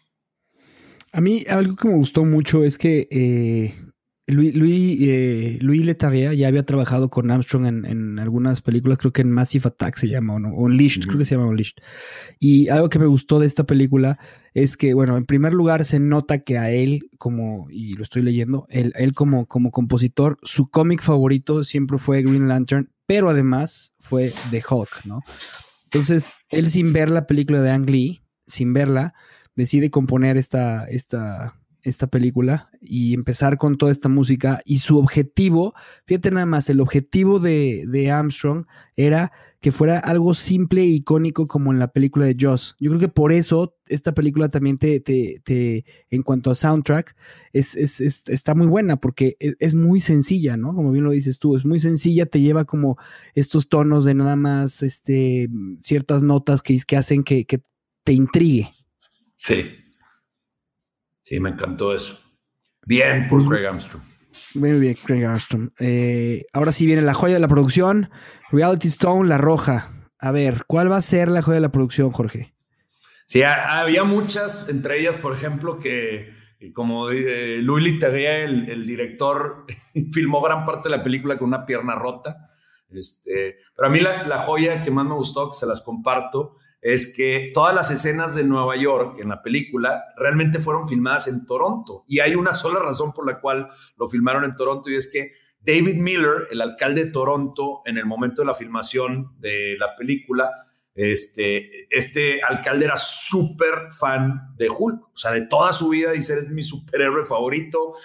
A 1.11 1.21
mí 1.21 1.43
algo 1.49 1.75
que 1.75 1.87
me 1.87 1.95
gustó 1.95 2.25
mucho 2.25 2.63
es 2.63 2.77
que 2.77 3.07
eh, 3.09 3.73
Louis, 4.27 4.55
Louis, 4.55 4.97
eh, 5.01 6.35
ya 6.35 6.47
había 6.47 6.65
trabajado 6.65 7.09
con 7.11 7.29
Armstrong 7.29 7.67
en, 7.67 8.17
algunas 8.17 8.61
películas, 8.61 8.97
creo 8.97 9.13
que 9.13 9.21
en 9.21 9.31
Massive 9.31 9.67
Attack 9.67 9.97
se 9.97 10.07
llama, 10.07 10.33
o, 10.33 10.39
no, 10.39 10.49
Unleashed, 10.49 11.03
creo 11.03 11.19
que 11.19 11.25
se 11.25 11.35
llama 11.35 11.47
Unleashed. 11.47 11.75
Y 12.39 12.69
algo 12.69 12.89
que 12.89 12.97
me 12.97 13.05
gustó 13.05 13.39
de 13.39 13.45
esta 13.45 13.65
película 13.65 14.17
es 14.55 14.77
que, 14.77 14.95
bueno, 14.95 15.15
en 15.17 15.25
primer 15.25 15.53
lugar 15.53 15.85
se 15.85 15.99
nota 15.99 16.39
que 16.39 16.57
a 16.57 16.71
él, 16.71 17.11
como, 17.19 17.67
y 17.69 17.93
lo 17.93 18.01
estoy 18.01 18.23
leyendo, 18.23 18.65
él, 18.69 18.93
él 18.95 19.13
como, 19.13 19.45
como 19.45 19.69
compositor, 19.69 20.39
su 20.41 20.69
cómic 20.69 21.01
favorito 21.01 21.63
siempre 21.63 21.99
fue 21.99 22.23
Green 22.23 22.47
Lantern, 22.47 22.89
pero 23.05 23.29
además 23.29 23.93
fue 23.99 24.33
The 24.49 24.63
Hulk, 24.67 25.05
¿no? 25.05 25.21
Entonces, 25.83 26.33
él 26.49 26.71
sin 26.71 26.93
ver 26.93 27.11
la 27.11 27.27
película 27.27 27.61
de 27.61 27.69
Ang 27.69 27.89
Lee, 27.89 28.23
sin 28.47 28.73
verla, 28.73 29.13
decide 29.55 29.91
componer 29.91 30.35
esta, 30.37 30.85
esta, 30.85 31.61
esta 31.85 32.07
película 32.07 32.69
y 32.81 33.13
empezar 33.13 33.57
con 33.57 33.77
toda 33.77 33.91
esta 33.91 34.09
música. 34.09 34.59
Y 34.65 34.79
su 34.79 34.97
objetivo, 34.97 35.73
fíjate 36.05 36.31
nada 36.31 36.45
más, 36.45 36.69
el 36.69 36.81
objetivo 36.81 37.39
de, 37.39 37.85
de 37.87 38.11
Armstrong 38.11 38.65
era 38.95 39.31
que 39.61 39.71
fuera 39.71 39.97
algo 39.97 40.33
simple 40.35 40.81
e 40.81 40.85
icónico 40.85 41.47
como 41.47 41.71
en 41.71 41.79
la 41.79 41.91
película 41.91 42.27
de 42.27 42.35
Joss. 42.39 42.75
Yo 42.79 42.91
creo 42.91 42.99
que 42.99 43.07
por 43.07 43.31
eso 43.31 43.75
esta 43.87 44.13
película 44.13 44.49
también 44.49 44.77
te, 44.77 44.99
te, 44.99 45.85
en 46.09 46.21
cuanto 46.21 46.51
a 46.51 46.55
soundtrack, 46.55 47.15
es, 47.51 47.73
es, 47.75 47.99
está 48.27 48.53
muy 48.53 48.67
buena 48.67 48.97
porque 48.97 49.37
e, 49.39 49.53
es, 49.59 49.73
muy 49.73 50.01
sencilla, 50.01 50.55
¿no? 50.55 50.75
Como 50.75 50.91
bien 50.91 51.03
lo 51.03 51.11
dices 51.11 51.39
tú, 51.39 51.55
es 51.55 51.65
muy 51.65 51.79
sencilla, 51.79 52.27
te 52.27 52.41
lleva 52.41 52.65
como 52.65 52.97
estos 53.33 53.67
tonos 53.67 54.05
de 54.05 54.13
nada 54.13 54.35
más, 54.35 54.83
este, 54.83 55.49
ciertas 55.79 56.21
notas 56.21 56.61
que, 56.61 56.79
que 56.85 56.97
hacen 56.97 57.23
que, 57.23 57.45
que 57.45 57.63
te 58.03 58.13
intrigue. 58.13 58.69
Sí, 59.35 59.63
Sí, 61.25 61.39
me 61.39 61.49
encantó 61.49 61.95
eso. 61.95 62.19
Bien 62.85 63.27
por 63.27 63.43
Craig 63.49 63.65
Armstrong. 63.65 64.03
Muy 64.53 64.79
bien, 64.79 64.95
Craig 65.03 65.25
Armstrong. 65.25 65.71
Eh, 65.79 66.45
ahora 66.53 66.71
sí 66.71 66.85
viene 66.85 67.01
la 67.01 67.15
joya 67.15 67.33
de 67.33 67.39
la 67.39 67.47
producción, 67.47 68.11
Reality 68.51 68.89
Stone, 68.89 69.27
La 69.27 69.39
Roja. 69.39 69.89
A 70.19 70.31
ver, 70.31 70.65
¿cuál 70.67 70.91
va 70.91 70.97
a 70.97 71.01
ser 71.01 71.29
la 71.29 71.41
joya 71.41 71.55
de 71.55 71.61
la 71.61 71.71
producción, 71.71 72.11
Jorge? 72.11 72.53
Sí, 73.25 73.41
había 73.41 74.03
muchas, 74.03 74.69
entre 74.69 74.99
ellas, 74.99 75.15
por 75.15 75.35
ejemplo, 75.35 75.79
que 75.79 76.31
como 76.75 77.09
Louis 77.09 77.83
Leterrier, 77.83 78.41
el, 78.41 78.69
el, 78.69 78.85
director, 78.85 79.65
filmó 80.11 80.43
gran 80.43 80.63
parte 80.63 80.89
de 80.89 80.97
la 80.97 81.03
película 81.03 81.39
con 81.39 81.47
una 81.47 81.65
pierna 81.65 81.95
rota. 81.95 82.37
Este, 82.91 83.57
pero 83.75 83.87
a 83.87 83.91
mí 83.91 83.99
la, 83.99 84.27
la 84.27 84.37
joya 84.43 84.83
que 84.83 84.91
más 84.91 85.07
me 85.07 85.15
gustó, 85.15 85.49
que 85.49 85.57
se 85.57 85.65
las 85.65 85.81
comparto, 85.81 86.57
es 86.85 87.15
que 87.17 87.49
todas 87.51 87.73
las 87.73 87.89
escenas 87.89 88.35
de 88.35 88.43
Nueva 88.43 88.75
York 88.77 89.17
en 89.19 89.29
la 89.29 89.41
película 89.41 90.03
realmente 90.17 90.59
fueron 90.59 90.87
filmadas 90.87 91.27
en 91.27 91.43
Toronto. 91.47 92.03
Y 92.07 92.19
hay 92.19 92.35
una 92.35 92.53
sola 92.53 92.79
razón 92.79 93.11
por 93.11 93.25
la 93.25 93.39
cual 93.39 93.69
lo 93.97 94.07
filmaron 94.07 94.43
en 94.43 94.55
Toronto 94.55 94.91
y 94.91 94.95
es 94.95 95.11
que 95.11 95.31
David 95.61 95.95
Miller, 95.95 96.47
el 96.51 96.61
alcalde 96.61 97.05
de 97.05 97.11
Toronto, 97.11 97.81
en 97.85 97.97
el 97.97 98.05
momento 98.05 98.43
de 98.43 98.45
la 98.45 98.53
filmación 98.53 99.31
de 99.39 99.75
la 99.79 99.95
película, 99.95 100.51
este, 100.95 101.93
este 101.95 102.41
alcalde 102.41 102.85
era 102.85 102.95
súper 102.95 103.91
fan 103.91 104.55
de 104.55 104.69
Hulk, 104.69 105.03
o 105.13 105.17
sea, 105.17 105.31
de 105.31 105.41
toda 105.41 105.73
su 105.73 105.89
vida 105.89 106.11
dice, 106.11 106.39
es 106.39 106.49
mi 106.49 106.63
superhéroe 106.63 107.25
favorito, 107.25 107.95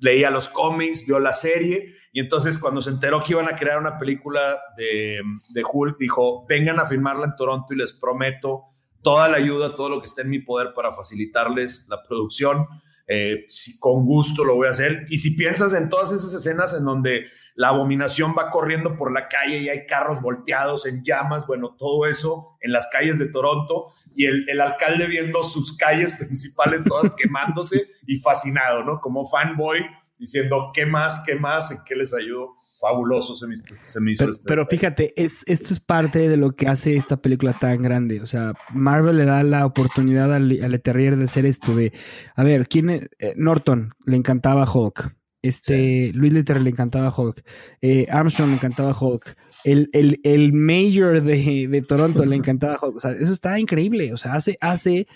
leía 0.00 0.28
los 0.30 0.48
cómics, 0.48 1.06
vio 1.06 1.20
la 1.20 1.32
serie, 1.32 1.94
y 2.12 2.18
entonces 2.18 2.58
cuando 2.58 2.82
se 2.82 2.90
enteró 2.90 3.22
que 3.22 3.34
iban 3.34 3.48
a 3.48 3.54
crear 3.54 3.78
una 3.78 3.96
película 3.96 4.60
de, 4.76 5.20
de 5.54 5.62
Hulk, 5.64 5.96
dijo, 5.98 6.44
vengan 6.48 6.80
a 6.80 6.86
filmarla 6.86 7.26
en 7.26 7.36
Toronto 7.36 7.72
y 7.72 7.76
les 7.76 7.92
prometo 7.92 8.64
toda 9.02 9.28
la 9.28 9.36
ayuda, 9.36 9.74
todo 9.76 9.88
lo 9.88 10.00
que 10.00 10.06
esté 10.06 10.22
en 10.22 10.30
mi 10.30 10.40
poder 10.40 10.74
para 10.74 10.92
facilitarles 10.92 11.86
la 11.88 12.02
producción. 12.02 12.66
Eh, 13.14 13.46
con 13.78 14.06
gusto 14.06 14.42
lo 14.42 14.54
voy 14.54 14.68
a 14.68 14.70
hacer. 14.70 15.04
Y 15.10 15.18
si 15.18 15.36
piensas 15.36 15.74
en 15.74 15.90
todas 15.90 16.12
esas 16.12 16.32
escenas 16.32 16.72
en 16.72 16.86
donde 16.86 17.26
la 17.54 17.68
abominación 17.68 18.34
va 18.36 18.48
corriendo 18.48 18.96
por 18.96 19.12
la 19.12 19.28
calle 19.28 19.58
y 19.58 19.68
hay 19.68 19.84
carros 19.84 20.22
volteados 20.22 20.86
en 20.86 21.04
llamas, 21.04 21.46
bueno, 21.46 21.76
todo 21.76 22.06
eso 22.06 22.56
en 22.62 22.72
las 22.72 22.88
calles 22.90 23.18
de 23.18 23.28
Toronto 23.28 23.84
y 24.16 24.24
el, 24.24 24.48
el 24.48 24.62
alcalde 24.62 25.06
viendo 25.08 25.42
sus 25.42 25.76
calles 25.76 26.12
principales 26.18 26.84
todas 26.84 27.14
quemándose 27.14 27.86
y 28.06 28.16
fascinado, 28.16 28.82
¿no? 28.82 28.98
Como 28.98 29.26
fanboy 29.26 29.80
diciendo, 30.18 30.70
¿qué 30.72 30.86
más? 30.86 31.22
¿Qué 31.26 31.34
más? 31.34 31.70
¿En 31.70 31.78
qué 31.84 31.94
les 31.94 32.14
ayudo? 32.14 32.56
Fabuloso 32.82 33.36
se 33.36 33.46
me, 33.46 33.54
hizo 33.54 34.24
pero, 34.24 34.32
este 34.32 34.44
pero, 34.44 34.66
fíjate, 34.66 35.12
es, 35.16 35.44
esto 35.46 35.72
es 35.72 35.78
parte 35.78 36.28
de 36.28 36.36
lo 36.36 36.56
que 36.56 36.66
hace 36.66 36.96
esta 36.96 37.16
película 37.16 37.52
tan 37.52 37.80
grande. 37.80 38.20
O 38.20 38.26
sea, 38.26 38.54
Marvel 38.74 39.18
le 39.18 39.24
da 39.24 39.44
la 39.44 39.64
oportunidad 39.64 40.34
al, 40.34 40.50
al 40.60 40.74
Eterrier 40.74 41.16
de 41.16 41.26
hacer 41.26 41.46
esto 41.46 41.76
de, 41.76 41.92
a 42.34 42.42
ver, 42.42 42.66
¿quién 42.66 42.90
es? 42.90 43.08
Eh, 43.20 43.34
Norton 43.36 43.90
le 44.04 44.16
encantaba 44.16 44.68
Hulk. 44.68 45.14
Este, 45.42 46.10
Luis 46.12 46.32
Letter 46.32 46.60
le 46.60 46.70
encantaba 46.70 47.14
Hulk. 47.16 47.44
Eh, 47.82 48.08
Armstrong 48.10 48.50
le 48.50 48.56
encantaba 48.56 48.96
Hulk. 48.98 49.36
El, 49.62 49.88
el, 49.92 50.20
el 50.24 50.52
mayor 50.52 51.22
de, 51.22 51.68
de, 51.68 51.82
Toronto 51.82 52.24
le 52.24 52.34
encantaba 52.34 52.80
Hulk. 52.82 52.96
O 52.96 52.98
sea, 52.98 53.12
eso 53.12 53.32
está 53.32 53.60
increíble. 53.60 54.12
O 54.12 54.16
sea, 54.16 54.34
hace, 54.34 54.58
hace 54.60 55.06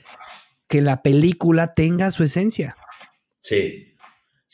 que 0.68 0.82
la 0.82 1.02
película 1.02 1.72
tenga 1.72 2.12
su 2.12 2.22
esencia. 2.22 2.76
Sí. 3.40 3.95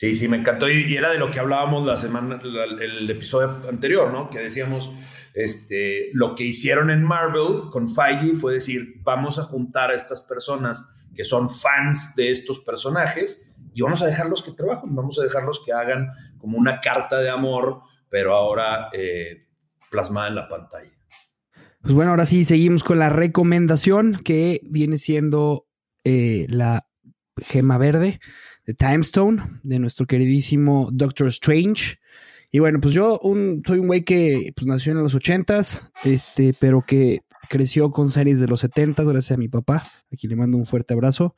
Sí, 0.03 0.13
sí, 0.15 0.27
me 0.27 0.35
encantó. 0.35 0.69
Y, 0.69 0.97
era 0.97 1.11
de 1.11 1.17
lo 1.17 1.31
que 1.31 1.39
hablábamos 1.39 1.85
la 1.85 1.95
semana, 1.95 2.37
el 2.43 3.09
episodio 3.09 3.57
anterior, 3.69 4.11
¿no? 4.11 4.29
Que 4.29 4.39
decíamos, 4.39 4.91
este, 5.33 6.09
lo 6.11 6.35
que 6.35 6.43
hicieron 6.43 6.89
en 6.89 7.01
Marvel 7.01 7.69
con 7.71 7.87
Feige 7.87 8.35
fue 8.35 8.55
decir, 8.55 8.95
vamos 9.01 9.39
a 9.39 9.43
juntar 9.43 9.91
a 9.91 9.95
estas 9.95 10.19
personas 10.23 10.93
que 11.15 11.23
son 11.23 11.49
fans 11.49 12.17
de 12.17 12.31
estos 12.31 12.59
personajes 12.65 13.55
y 13.73 13.81
vamos 13.81 14.01
a 14.01 14.07
dejarlos 14.07 14.43
que 14.43 14.51
trabajen, 14.51 14.93
vamos 14.93 15.17
a 15.19 15.23
dejarlos 15.23 15.63
que 15.65 15.71
hagan 15.71 16.09
como 16.37 16.57
una 16.57 16.81
carta 16.81 17.19
de 17.19 17.29
amor, 17.29 17.83
pero 18.09 18.35
ahora 18.35 18.89
eh, 18.91 19.47
plasmada 19.89 20.27
en 20.27 20.35
la 20.35 20.49
pantalla. 20.49 20.91
Pues 21.81 21.93
bueno, 21.93 22.11
ahora 22.11 22.25
sí 22.25 22.43
seguimos 22.43 22.83
con 22.83 22.99
la 22.99 23.07
recomendación 23.07 24.19
que 24.21 24.59
viene 24.65 24.97
siendo 24.97 25.65
eh, 26.03 26.45
la 26.49 26.89
gema 27.37 27.77
verde 27.77 28.19
de 28.65 28.73
Time 28.73 29.01
Stone 29.01 29.41
de 29.63 29.79
nuestro 29.79 30.05
queridísimo 30.05 30.89
Doctor 30.91 31.27
Strange. 31.27 31.97
Y 32.51 32.59
bueno, 32.59 32.79
pues 32.79 32.93
yo 32.93 33.19
soy 33.65 33.79
un 33.79 33.87
güey 33.87 34.03
que 34.03 34.51
pues, 34.55 34.67
nació 34.67 34.91
en 34.91 35.01
los 35.01 35.15
ochentas, 35.15 35.91
este, 36.03 36.53
pero 36.59 36.83
que 36.85 37.21
creció 37.49 37.91
con 37.91 38.09
series 38.09 38.39
de 38.39 38.47
los 38.47 38.61
setentas 38.61 39.07
gracias 39.07 39.37
a 39.37 39.39
mi 39.39 39.47
papá. 39.47 39.83
Aquí 40.11 40.27
le 40.27 40.35
mando 40.35 40.57
un 40.57 40.65
fuerte 40.65 40.93
abrazo. 40.93 41.35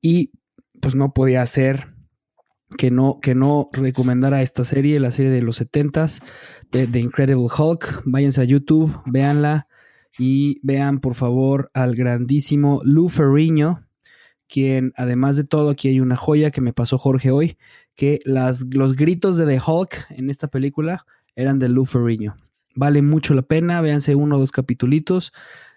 Y 0.00 0.32
pues 0.80 0.94
no 0.94 1.12
podía 1.12 1.42
hacer 1.42 1.84
que 2.78 2.90
no, 2.90 3.18
que 3.20 3.34
no 3.34 3.68
recomendara 3.72 4.42
esta 4.42 4.64
serie, 4.64 5.00
la 5.00 5.10
serie 5.10 5.30
de 5.30 5.42
los 5.42 5.56
setentas, 5.56 6.22
de 6.72 6.86
The 6.86 7.00
Incredible 7.00 7.48
Hulk. 7.56 8.02
Váyanse 8.06 8.40
a 8.40 8.44
YouTube, 8.44 8.98
véanla 9.06 9.68
y 10.18 10.60
vean 10.62 11.00
por 11.00 11.14
favor 11.14 11.70
al 11.74 11.94
grandísimo 11.94 12.80
Lou 12.84 13.08
Ferrigno, 13.08 13.86
quien 14.50 14.92
además 14.96 15.36
de 15.36 15.44
todo, 15.44 15.70
aquí 15.70 15.88
hay 15.88 16.00
una 16.00 16.16
joya 16.16 16.50
que 16.50 16.60
me 16.60 16.72
pasó 16.72 16.98
Jorge 16.98 17.30
hoy, 17.30 17.56
que 17.94 18.18
las, 18.24 18.66
los 18.70 18.96
gritos 18.96 19.36
de 19.36 19.46
The 19.46 19.60
Hulk 19.64 20.06
en 20.10 20.28
esta 20.28 20.48
película 20.48 21.06
eran 21.36 21.58
de 21.58 21.68
Lou 21.68 21.84
Ferrigno. 21.84 22.34
Vale 22.74 23.00
mucho 23.00 23.34
la 23.34 23.42
pena, 23.42 23.80
véanse 23.80 24.14
uno 24.14 24.36
o 24.36 24.38
dos 24.38 24.50
capitulitos. 24.50 25.32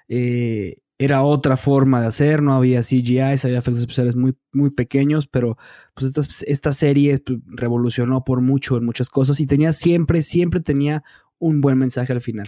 Eh, 0.07 0.77
era 0.97 1.23
otra 1.23 1.57
forma 1.57 2.01
de 2.01 2.07
hacer, 2.07 2.41
no 2.41 2.53
había 2.53 2.81
CGI, 2.81 3.19
había 3.19 3.59
efectos 3.59 3.79
especiales 3.79 4.15
muy, 4.15 4.35
muy 4.53 4.69
pequeños, 4.69 5.27
pero 5.27 5.57
pues 5.93 6.07
esta, 6.07 6.21
esta 6.47 6.71
serie 6.71 7.19
pues, 7.19 7.39
revolucionó 7.45 8.23
por 8.23 8.41
mucho 8.41 8.77
en 8.77 8.85
muchas 8.85 9.09
cosas 9.09 9.39
y 9.39 9.45
tenía 9.45 9.73
siempre, 9.73 10.23
siempre 10.23 10.61
tenía 10.61 11.03
un 11.39 11.61
buen 11.61 11.77
mensaje 11.77 12.13
al 12.13 12.21
final. 12.21 12.47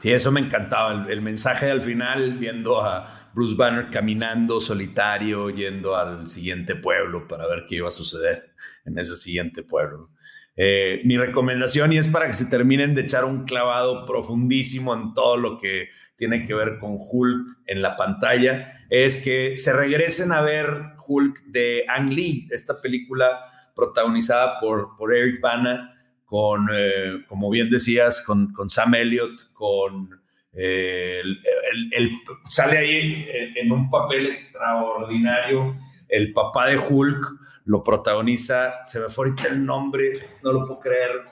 Sí, 0.00 0.10
eso 0.10 0.32
me 0.32 0.40
encantaba. 0.40 1.06
El, 1.08 1.22
mensaje 1.22 1.70
al 1.70 1.82
final, 1.82 2.38
viendo 2.38 2.82
a 2.82 3.30
Bruce 3.34 3.54
Banner 3.54 3.90
caminando 3.90 4.60
solitario, 4.60 5.50
yendo 5.50 5.96
al 5.96 6.26
siguiente 6.26 6.76
pueblo 6.76 7.28
para 7.28 7.46
ver 7.46 7.64
qué 7.68 7.76
iba 7.76 7.88
a 7.88 7.92
suceder 7.92 8.54
en 8.84 8.98
ese 8.98 9.16
siguiente 9.16 9.62
pueblo. 9.62 10.10
Eh, 10.58 11.02
mi 11.04 11.18
recomendación, 11.18 11.92
y 11.92 11.98
es 11.98 12.08
para 12.08 12.26
que 12.26 12.32
se 12.32 12.46
terminen 12.46 12.94
de 12.94 13.02
echar 13.02 13.26
un 13.26 13.44
clavado 13.44 14.06
profundísimo 14.06 14.94
en 14.94 15.12
todo 15.12 15.36
lo 15.36 15.58
que 15.58 15.90
tiene 16.16 16.46
que 16.46 16.54
ver 16.54 16.78
con 16.78 16.96
Hulk 16.98 17.58
en 17.66 17.82
la 17.82 17.96
pantalla, 17.96 18.72
es 18.88 19.18
que 19.18 19.58
se 19.58 19.74
regresen 19.74 20.32
a 20.32 20.40
ver 20.40 20.94
Hulk 21.06 21.42
de 21.48 21.84
Ang 21.88 22.08
Lee, 22.08 22.48
esta 22.50 22.80
película 22.80 23.38
protagonizada 23.74 24.58
por, 24.58 24.96
por 24.96 25.14
Eric 25.14 25.42
Bana 25.42 25.92
con, 26.26 26.68
eh, 26.72 27.24
como 27.26 27.48
bien 27.48 27.70
decías, 27.70 28.20
con, 28.20 28.52
con 28.52 28.68
Sam 28.68 28.96
Elliott, 28.96 29.52
con 29.54 30.10
eh, 30.52 31.22
el, 31.92 32.10
sale 32.50 32.78
ahí 32.78 33.26
en, 33.56 33.72
un 33.72 33.88
papel 33.88 34.26
extraordinario 34.26 35.74
el 36.08 36.32
papá 36.32 36.66
de 36.66 36.78
Hulk, 36.78 37.26
lo 37.64 37.82
protagoniza, 37.82 38.84
se 38.84 39.00
me 39.00 39.08
fue 39.08 39.26
ahorita 39.26 39.48
el 39.48 39.64
nombre, 39.64 40.12
no 40.42 40.52
lo 40.52 40.64
puedo 40.64 40.80
creer, 40.80 41.22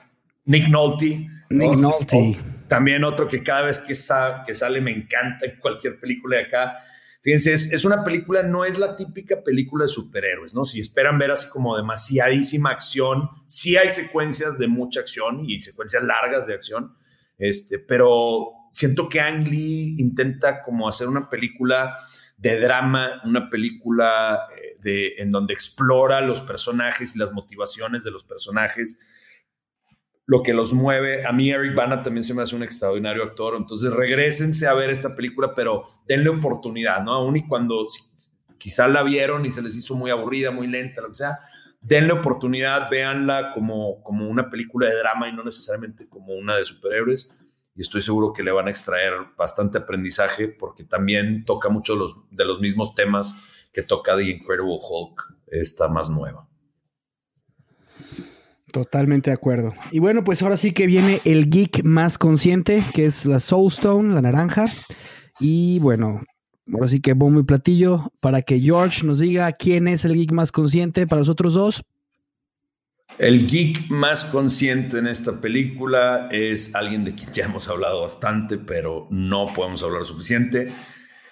Nick 0.45 0.67
Nolte. 0.67 1.27
Nick 1.49 1.75
Nolte. 1.75 2.37
también 2.67 3.03
otro 3.03 3.27
que 3.27 3.41
cada 3.41 3.63
vez 3.63 3.79
que, 3.79 3.93
que 4.45 4.53
sale 4.53 4.81
me 4.81 4.91
encanta 4.91 5.45
en 5.45 5.59
cualquier 5.59 5.99
película 5.99 6.37
de 6.37 6.43
acá. 6.43 6.75
Fíjense, 7.25 7.53
es, 7.53 7.83
una 7.83 8.03
película, 8.03 8.43
no 8.43 8.65
es 8.65 8.77
la 8.77 8.95
típica 8.95 9.41
película 9.43 9.85
de 9.85 9.87
superhéroes, 9.87 10.53
¿no? 10.53 10.63
Si 10.63 10.79
esperan 10.79 11.17
ver 11.17 11.31
así 11.31 11.49
como 11.49 11.75
demasiadísima 11.75 12.69
acción, 12.69 13.27
sí 13.47 13.75
hay 13.75 13.89
secuencias 13.89 14.59
de 14.59 14.67
mucha 14.67 14.99
acción 14.99 15.43
y 15.43 15.59
secuencias 15.59 16.03
largas 16.03 16.45
de 16.45 16.53
acción, 16.53 16.95
este, 17.39 17.79
pero 17.79 18.51
siento 18.73 19.09
que 19.09 19.21
Ang 19.21 19.47
Lee 19.47 19.95
intenta 19.97 20.61
como 20.61 20.87
hacer 20.87 21.07
una 21.07 21.27
película 21.27 21.97
de 22.37 22.59
drama, 22.59 23.23
una 23.25 23.49
película 23.49 24.41
eh, 24.55 24.77
de, 24.83 25.15
en 25.17 25.31
donde 25.31 25.55
explora 25.55 26.21
los 26.21 26.41
personajes 26.41 27.15
y 27.15 27.17
las 27.17 27.31
motivaciones 27.31 28.03
de 28.03 28.11
los 28.11 28.23
personajes 28.23 29.01
lo 30.25 30.41
que 30.41 30.53
los 30.53 30.73
mueve. 30.73 31.25
A 31.25 31.31
mí 31.31 31.49
Eric 31.49 31.75
Bana 31.75 32.01
también 32.01 32.23
se 32.23 32.33
me 32.33 32.41
hace 32.41 32.55
un 32.55 32.63
extraordinario 32.63 33.23
actor, 33.23 33.55
entonces 33.55 33.91
regresense 33.91 34.67
a 34.67 34.73
ver 34.73 34.89
esta 34.89 35.15
película, 35.15 35.53
pero 35.55 35.85
denle 36.07 36.29
oportunidad, 36.29 37.03
¿no? 37.03 37.13
Aún 37.13 37.37
y 37.37 37.47
cuando 37.47 37.85
quizá 38.57 38.87
la 38.87 39.03
vieron 39.03 39.45
y 39.45 39.51
se 39.51 39.61
les 39.61 39.75
hizo 39.75 39.95
muy 39.95 40.11
aburrida, 40.11 40.51
muy 40.51 40.67
lenta, 40.67 41.01
lo 41.01 41.09
que 41.09 41.15
sea, 41.15 41.39
denle 41.81 42.13
oportunidad, 42.13 42.89
véanla 42.89 43.51
como, 43.53 44.01
como 44.01 44.27
una 44.27 44.49
película 44.49 44.89
de 44.89 44.97
drama 44.97 45.29
y 45.29 45.33
no 45.33 45.43
necesariamente 45.43 46.07
como 46.09 46.33
una 46.33 46.55
de 46.55 46.65
superhéroes. 46.65 47.39
Y 47.75 47.81
estoy 47.81 48.01
seguro 48.01 48.31
que 48.33 48.41
le 48.41 48.51
van 48.51 48.67
a 48.67 48.69
extraer 48.71 49.13
bastante 49.37 49.77
aprendizaje 49.77 50.47
porque 50.47 50.85
también 50.85 51.43
toca 51.45 51.69
muchos 51.69 52.15
de 52.31 52.45
los 52.45 52.59
mismos 52.61 52.95
temas 52.95 53.35
que 53.73 53.83
toca 53.83 54.15
The 54.15 54.23
Incredible 54.23 54.79
Hulk, 54.79 55.35
esta 55.47 55.89
más 55.89 56.09
nueva. 56.09 56.47
Totalmente 58.75 59.29
de 59.29 59.35
acuerdo. 59.35 59.73
Y 59.93 59.99
bueno, 59.99 60.25
pues 60.25 60.41
ahora 60.41 60.57
sí 60.57 60.73
que 60.73 60.85
viene 60.85 61.21
el 61.23 61.49
geek 61.49 61.85
más 61.85 62.17
consciente, 62.17 62.83
que 62.93 63.05
es 63.05 63.25
la 63.25 63.39
Soulstone, 63.39 64.13
la 64.13 64.21
naranja. 64.21 64.65
Y 65.39 65.79
bueno, 65.79 66.19
ahora 66.73 66.89
sí 66.89 66.99
que 66.99 67.13
bombo 67.13 67.39
y 67.39 67.43
platillo 67.43 68.11
para 68.19 68.41
que 68.41 68.59
George 68.59 69.05
nos 69.05 69.19
diga 69.19 69.49
quién 69.53 69.87
es 69.87 70.03
el 70.03 70.15
geek 70.15 70.33
más 70.33 70.51
consciente 70.51 71.07
para 71.07 71.21
los 71.21 71.29
otros 71.29 71.53
dos. 71.53 71.83
El 73.17 73.47
geek 73.47 73.89
más 73.91 74.25
consciente 74.25 74.97
en 74.97 75.07
esta 75.07 75.39
película 75.39 76.27
es 76.29 76.75
alguien 76.75 77.05
de 77.05 77.15
quien 77.15 77.31
ya 77.31 77.45
hemos 77.45 77.69
hablado 77.69 78.01
bastante, 78.01 78.57
pero 78.57 79.07
no 79.09 79.45
podemos 79.55 79.83
hablar 79.83 80.03
suficiente. 80.03 80.67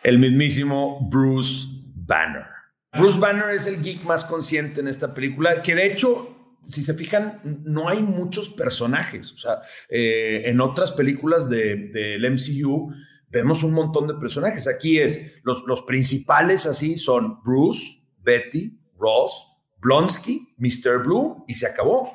El 0.01 0.17
mismísimo 0.17 1.09
Bruce 1.11 1.67
Banner. 1.93 2.45
Bruce 2.93 3.19
Banner 3.19 3.49
es 3.49 3.67
el 3.67 3.83
geek 3.83 4.05
más 4.05 4.23
consciente 4.23 4.79
en 4.79 4.87
esta 4.87 5.13
película, 5.13 5.61
que 5.61 5.75
de 5.75 5.87
hecho 5.87 6.32
si 6.65 6.83
se 6.83 6.93
fijan, 6.93 7.41
no 7.63 7.89
hay 7.89 8.01
muchos 8.01 8.49
personajes. 8.49 9.31
O 9.33 9.37
sea, 9.37 9.61
eh, 9.89 10.43
en 10.45 10.61
otras 10.61 10.91
películas 10.91 11.49
del 11.49 11.91
de, 11.91 12.29
MCU 12.29 12.91
vemos 13.29 13.63
un 13.63 13.73
montón 13.73 14.07
de 14.07 14.15
personajes. 14.15 14.67
Aquí 14.67 14.99
es, 14.99 15.41
los, 15.43 15.63
los 15.67 15.81
principales 15.81 16.65
así 16.65 16.97
son 16.97 17.41
Bruce, 17.43 17.81
Betty, 18.21 18.79
Ross, 18.97 19.47
Blonsky, 19.81 20.53
Mr. 20.57 21.03
Blue 21.03 21.43
y 21.47 21.53
se 21.53 21.67
acabó. 21.67 22.11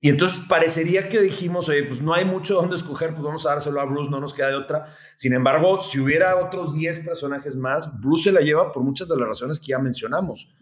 Y 0.00 0.10
entonces 0.10 0.44
parecería 0.46 1.08
que 1.08 1.18
dijimos, 1.20 1.68
oye, 1.70 1.84
pues 1.84 2.02
no 2.02 2.12
hay 2.12 2.26
mucho 2.26 2.56
donde 2.56 2.76
escoger, 2.76 3.12
pues 3.12 3.22
vamos 3.22 3.46
a 3.46 3.50
dárselo 3.50 3.80
a 3.80 3.86
Bruce, 3.86 4.10
no 4.10 4.20
nos 4.20 4.34
queda 4.34 4.48
de 4.48 4.56
otra. 4.56 4.84
Sin 5.16 5.32
embargo, 5.32 5.80
si 5.80 5.98
hubiera 5.98 6.36
otros 6.36 6.74
10 6.74 6.98
personajes 7.06 7.56
más, 7.56 7.98
Bruce 8.00 8.24
se 8.24 8.32
la 8.32 8.42
lleva 8.42 8.70
por 8.70 8.82
muchas 8.82 9.08
de 9.08 9.16
las 9.16 9.28
razones 9.28 9.58
que 9.58 9.68
ya 9.68 9.78
mencionamos 9.78 10.54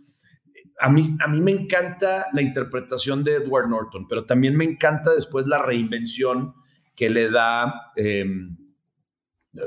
a 0.83 0.89
mí, 0.89 1.03
a 1.24 1.28
mí 1.28 1.41
me 1.41 1.53
encanta 1.53 2.26
la 2.33 2.43
interpretación 2.43 3.22
de 3.22 3.37
Edward 3.37 3.68
Norton, 3.68 4.07
pero 4.09 4.24
también 4.24 4.57
me 4.57 4.64
encanta 4.64 5.12
después 5.14 5.47
la 5.47 5.62
reinvención 5.62 6.55
que 6.97 7.09
le 7.09 7.30
da, 7.30 7.93
em, 7.95 8.57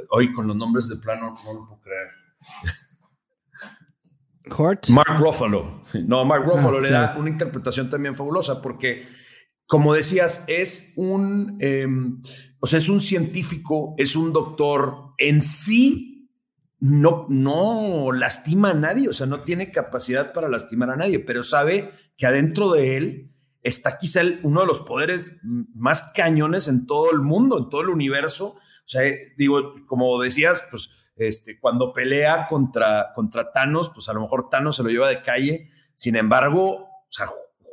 hoy 0.09 0.34
con 0.34 0.47
los 0.47 0.57
nombres 0.57 0.89
de 0.89 0.97
plano 0.97 1.34
no 1.45 1.53
lo 1.53 1.68
puedo 1.68 1.82
creer. 1.82 2.07
Hort. 4.57 4.89
Mark 4.89 5.18
Ruffalo. 5.18 5.80
no, 6.05 6.26
Mark 6.26 6.43
Ruffalo 6.45 6.78
ah, 6.78 6.82
le 6.82 6.91
da 6.91 7.16
una 7.18 7.30
interpretación 7.30 7.89
también 7.89 8.16
fabulosa 8.16 8.61
porque, 8.61 9.07
como 9.66 9.93
decías, 9.93 10.43
es 10.47 10.93
un, 10.97 11.57
em, 11.61 12.22
o 12.59 12.68
sea, 12.68 12.80
es 12.80 12.89
un 12.89 12.99
científico, 12.99 13.95
es 13.97 14.18
un 14.18 14.34
doctor 14.34 15.13
en 15.18 15.41
sí 15.41 16.14
no, 16.80 17.26
no 17.30 18.11
lastima 18.11 18.71
a 18.71 18.73
nadie, 18.73 19.07
o 19.09 19.13
sea, 19.13 19.28
no 19.28 19.41
tiene 19.41 19.71
capacidad 19.71 20.34
para 20.34 20.49
lastimar 20.49 20.89
a 20.89 20.95
nadie, 20.95 21.19
pero 21.19 21.43
sabe 21.43 21.91
que 22.17 22.28
adentro 22.28 22.71
de 22.71 22.97
él 22.97 23.32
está 23.61 23.97
quizá 23.97 24.21
uno 24.43 24.61
de 24.61 24.67
los 24.67 24.82
poderes 24.82 25.41
más 25.73 26.11
cañones 26.13 26.67
en 26.67 26.86
todo 26.86 27.11
el 27.11 27.19
mundo, 27.19 27.57
en 27.57 27.69
todo 27.69 27.82
el 27.82 27.89
universo. 27.89 28.55
O 28.55 28.88
sea, 28.88 29.01
digo, 29.38 29.73
como 29.88 30.21
decías, 30.21 30.63
pues 30.69 30.89
este, 31.15 31.59
cuando 31.59 31.91
pelea 31.91 32.47
contra, 32.47 33.11
contra 33.15 33.51
Thanos, 33.51 33.89
pues 33.89 34.07
a 34.07 34.13
lo 34.13 34.21
mejor 34.21 34.49
Thanos 34.49 34.76
se 34.76 34.84
lo 34.84 34.89
lleva 34.89 35.09
de 35.09 35.23
calle. 35.23 35.69
Sin 35.95 36.15
embargo, 36.15 36.84
o 36.84 37.07
sea, 37.09 37.28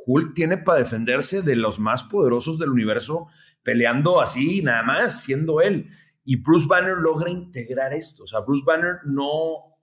Hulk 0.05 0.33
tiene 0.33 0.57
para 0.57 0.79
defenderse 0.79 1.43
de 1.43 1.55
los 1.55 1.77
más 1.77 2.03
poderosos 2.03 2.57
del 2.57 2.69
universo 2.69 3.27
peleando 3.61 4.21
así, 4.21 4.61
nada 4.61 4.83
más, 4.83 5.21
siendo 5.21 5.61
él. 5.61 5.89
Y 6.23 6.37
Bruce 6.37 6.67
Banner 6.67 6.97
logra 6.97 7.29
integrar 7.29 7.93
esto. 7.93 8.23
O 8.23 8.27
sea, 8.27 8.39
Bruce 8.41 8.63
Banner 8.65 8.99
no 9.05 9.73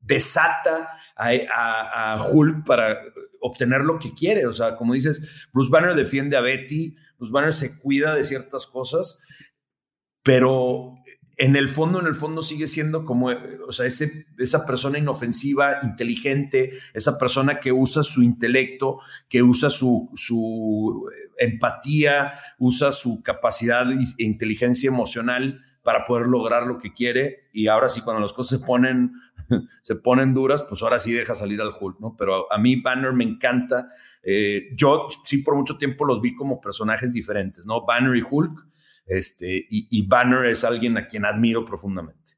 desata 0.00 0.90
a, 1.16 2.28
Hulk 2.32 2.64
para 2.64 2.98
obtener 3.40 3.82
lo 3.82 3.98
que 3.98 4.14
quiere. 4.14 4.46
O 4.46 4.52
sea, 4.52 4.76
como 4.76 4.94
dices, 4.94 5.48
Bruce 5.52 5.70
Banner 5.70 5.94
defiende 5.94 6.36
a 6.36 6.40
Betty, 6.40 6.96
Bruce 7.18 7.32
Banner 7.32 7.52
se 7.52 7.78
cuida 7.78 8.14
de 8.14 8.24
ciertas 8.24 8.66
cosas, 8.66 9.22
pero 10.22 10.94
en 11.36 11.56
el 11.56 11.68
fondo, 11.68 12.00
en 12.00 12.06
el 12.06 12.14
fondo 12.14 12.42
sigue 12.42 12.66
siendo 12.66 13.04
como, 13.04 13.30
o 13.66 13.72
sea, 13.72 13.86
ese, 13.86 14.26
esa 14.38 14.66
persona 14.66 14.98
inofensiva, 14.98 15.80
inteligente, 15.82 16.72
esa 16.92 17.18
persona 17.18 17.60
que 17.60 17.72
usa 17.72 18.02
su 18.02 18.22
intelecto, 18.22 19.00
que 19.28 19.42
usa 19.42 19.70
su, 19.70 20.10
su 20.16 21.10
empatía, 21.38 22.32
usa 22.58 22.92
su 22.92 23.22
capacidad 23.22 23.90
e 23.90 24.22
inteligencia 24.22 24.88
emocional 24.88 25.64
para 25.82 26.04
poder 26.04 26.26
lograr 26.26 26.66
lo 26.66 26.78
que 26.78 26.92
quiere. 26.92 27.48
Y 27.52 27.68
ahora 27.68 27.88
sí, 27.88 28.00
cuando 28.00 28.20
las 28.20 28.32
cosas 28.32 28.60
se 28.60 28.66
ponen, 28.66 29.12
se 29.82 29.96
ponen 29.96 30.34
duras, 30.34 30.62
pues 30.68 30.82
ahora 30.82 30.98
sí 30.98 31.12
deja 31.12 31.34
salir 31.34 31.60
al 31.60 31.72
Hulk, 31.78 32.00
¿no? 32.00 32.16
Pero 32.16 32.52
a, 32.52 32.58
mí 32.58 32.76
Banner 32.76 33.12
me 33.12 33.24
encanta. 33.24 33.90
Eh, 34.22 34.68
yo 34.74 35.08
sí 35.24 35.38
por 35.38 35.56
mucho 35.56 35.78
tiempo 35.78 36.04
los 36.04 36.20
vi 36.20 36.34
como 36.34 36.60
personajes 36.60 37.12
diferentes, 37.12 37.64
¿no? 37.64 37.84
Banner 37.86 38.16
y 38.16 38.24
Hulk. 38.28 38.66
Este, 39.06 39.66
y, 39.68 40.06
Banner 40.06 40.46
es 40.46 40.62
alguien 40.62 40.96
a 40.96 41.08
quien 41.08 41.24
admiro 41.24 41.64
profundamente. 41.64 42.34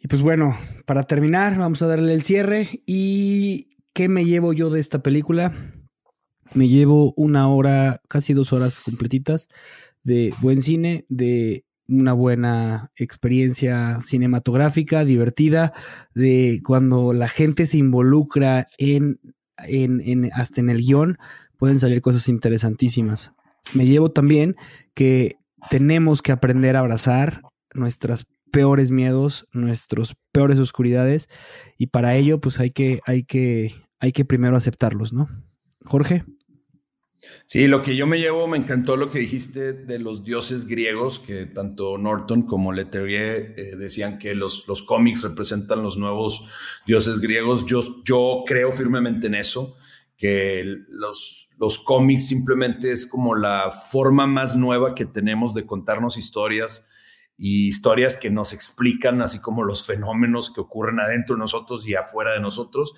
Y 0.00 0.08
pues 0.08 0.20
bueno, 0.20 0.56
para 0.84 1.04
terminar, 1.04 1.56
vamos 1.56 1.80
a 1.82 1.86
darle 1.86 2.12
el 2.12 2.22
cierre. 2.22 2.68
¿Y 2.84 3.76
qué 3.92 4.08
me 4.08 4.24
llevo 4.24 4.52
yo 4.52 4.68
de 4.70 4.80
esta 4.80 5.00
película? 5.00 5.52
Me 6.54 6.66
llevo 6.66 7.12
una 7.16 7.48
hora, 7.48 8.00
casi 8.08 8.32
dos 8.32 8.52
horas 8.52 8.80
completitas 8.80 9.48
de 10.08 10.32
buen 10.40 10.62
cine, 10.62 11.04
de 11.10 11.66
una 11.86 12.14
buena 12.14 12.90
experiencia 12.96 14.00
cinematográfica, 14.02 15.04
divertida, 15.04 15.74
de 16.14 16.60
cuando 16.64 17.12
la 17.12 17.28
gente 17.28 17.66
se 17.66 17.76
involucra 17.76 18.68
en, 18.78 19.20
en, 19.58 20.30
hasta 20.32 20.62
en 20.62 20.70
el 20.70 20.78
guion, 20.78 21.18
pueden 21.58 21.78
salir 21.78 22.00
cosas 22.00 22.28
interesantísimas. 22.28 23.32
Me 23.74 23.86
llevo 23.86 24.10
también 24.10 24.56
que 24.94 25.36
tenemos 25.68 26.22
que 26.22 26.32
aprender 26.32 26.76
a 26.76 26.80
abrazar 26.80 27.42
nuestras 27.74 28.24
peores 28.50 28.90
miedos, 28.90 29.46
nuestros 29.52 30.16
peores 30.32 30.58
oscuridades, 30.58 31.28
y 31.76 31.88
para 31.88 32.16
ello, 32.16 32.40
pues 32.40 32.60
hay 32.60 32.70
que, 32.70 33.00
hay 33.04 33.24
que, 33.24 33.74
hay 34.00 34.12
que 34.12 34.24
primero 34.24 34.56
aceptarlos, 34.56 35.12
¿no? 35.12 35.28
Jorge. 35.84 36.24
Sí, 37.46 37.66
lo 37.66 37.82
que 37.82 37.96
yo 37.96 38.06
me 38.06 38.18
llevo, 38.18 38.46
me 38.46 38.58
encantó 38.58 38.96
lo 38.96 39.10
que 39.10 39.18
dijiste 39.18 39.72
de 39.72 39.98
los 39.98 40.22
dioses 40.22 40.66
griegos, 40.66 41.18
que 41.18 41.46
tanto 41.46 41.98
Norton 41.98 42.42
como 42.42 42.72
Leterrier 42.72 43.54
eh, 43.56 43.76
decían 43.76 44.18
que 44.18 44.34
los, 44.34 44.68
los 44.68 44.82
cómics 44.82 45.22
representan 45.22 45.82
los 45.82 45.96
nuevos 45.96 46.48
dioses 46.86 47.20
griegos. 47.20 47.66
Yo, 47.66 47.80
yo 48.04 48.44
creo 48.46 48.70
firmemente 48.70 49.26
en 49.26 49.34
eso, 49.34 49.76
que 50.16 50.62
los, 50.88 51.50
los 51.58 51.78
cómics 51.80 52.28
simplemente 52.28 52.90
es 52.90 53.06
como 53.06 53.34
la 53.34 53.70
forma 53.70 54.26
más 54.26 54.54
nueva 54.54 54.94
que 54.94 55.06
tenemos 55.06 55.54
de 55.54 55.66
contarnos 55.66 56.18
historias 56.18 56.90
y 57.36 57.66
historias 57.68 58.16
que 58.16 58.30
nos 58.30 58.52
explican 58.52 59.22
así 59.22 59.40
como 59.40 59.64
los 59.64 59.86
fenómenos 59.86 60.52
que 60.52 60.60
ocurren 60.60 61.00
adentro 61.00 61.36
de 61.36 61.40
nosotros 61.40 61.86
y 61.88 61.94
afuera 61.94 62.32
de 62.32 62.40
nosotros. 62.40 62.94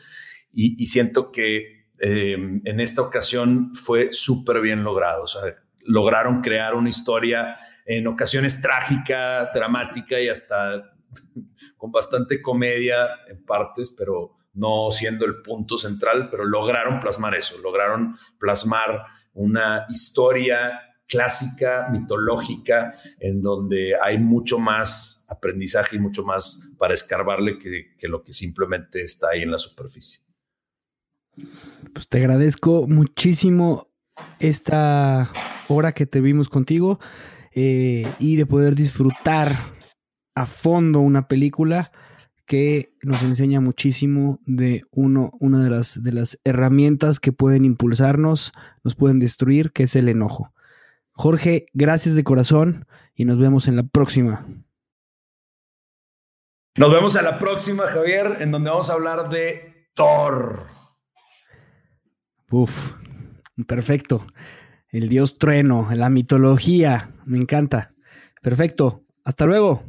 y 0.52 0.84
siento 0.86 1.30
que 1.30 1.79
Em, 2.02 2.62
en 2.64 2.80
esta 2.80 3.02
ocasión 3.02 3.74
fue 3.74 4.08
súper 4.12 4.62
bien 4.62 4.82
logrado. 4.82 5.24
O 5.24 5.26
sea, 5.26 5.54
lograron 5.84 6.40
crear 6.40 6.74
una 6.74 6.88
historia 6.88 7.56
en 7.84 8.06
ocasiones 8.06 8.62
trágica, 8.62 9.50
dramática 9.52 10.18
y 10.18 10.28
hasta 10.28 10.94
con 11.76 11.92
bastante 11.92 12.40
comedia 12.40 13.06
en 13.28 13.44
partes, 13.44 13.94
pero 13.96 14.38
no 14.54 14.90
siendo 14.90 15.26
el 15.26 15.42
punto 15.42 15.76
central, 15.76 16.28
pero 16.30 16.44
lograron 16.44 17.00
plasmar 17.00 17.34
eso, 17.34 17.58
lograron 17.58 18.16
plasmar 18.38 19.04
una 19.34 19.84
historia 19.90 20.80
clásica, 21.06 21.88
mitológica, 21.90 22.94
en 23.18 23.42
donde 23.42 23.94
hay 24.00 24.18
mucho 24.18 24.58
más 24.58 25.26
aprendizaje 25.28 25.96
y 25.96 25.98
mucho 25.98 26.24
más 26.24 26.74
para 26.78 26.94
escarbarle 26.94 27.58
que 27.58 28.08
lo 28.08 28.22
que 28.22 28.32
simplemente 28.32 29.02
está 29.02 29.30
ahí 29.30 29.42
en 29.42 29.50
la 29.50 29.58
superficie. 29.58 30.29
Pues 31.92 32.08
te 32.08 32.18
agradezco 32.18 32.86
muchísimo 32.88 33.88
esta 34.38 35.30
hora 35.68 35.92
que 35.92 36.06
te 36.06 36.20
vimos 36.20 36.48
contigo 36.48 36.98
eh, 37.52 38.06
y 38.18 38.36
de 38.36 38.46
poder 38.46 38.74
disfrutar 38.74 39.56
a 40.34 40.46
fondo 40.46 41.00
una 41.00 41.28
película 41.28 41.90
que 42.46 42.96
nos 43.02 43.22
enseña 43.22 43.60
muchísimo 43.60 44.40
de 44.44 44.82
uno, 44.90 45.30
una 45.38 45.62
de 45.62 45.70
las, 45.70 46.02
de 46.02 46.12
las 46.12 46.40
herramientas 46.42 47.20
que 47.20 47.30
pueden 47.30 47.64
impulsarnos, 47.64 48.52
nos 48.82 48.96
pueden 48.96 49.20
destruir, 49.20 49.70
que 49.70 49.84
es 49.84 49.94
el 49.94 50.08
enojo. 50.08 50.52
Jorge, 51.12 51.66
gracias 51.74 52.14
de 52.16 52.24
corazón 52.24 52.86
y 53.14 53.24
nos 53.24 53.38
vemos 53.38 53.68
en 53.68 53.76
la 53.76 53.84
próxima. 53.84 54.46
Nos 56.76 56.90
vemos 56.90 57.14
en 57.14 57.24
la 57.24 57.38
próxima, 57.38 57.86
Javier, 57.86 58.38
en 58.40 58.50
donde 58.50 58.70
vamos 58.70 58.90
a 58.90 58.94
hablar 58.94 59.28
de 59.28 59.88
Thor. 59.94 60.79
Uf, 62.50 62.92
perfecto. 63.66 64.26
El 64.90 65.08
dios 65.08 65.38
trueno, 65.38 65.88
la 65.94 66.10
mitología, 66.10 67.10
me 67.24 67.38
encanta. 67.38 67.94
Perfecto. 68.42 69.04
Hasta 69.24 69.46
luego. 69.46 69.84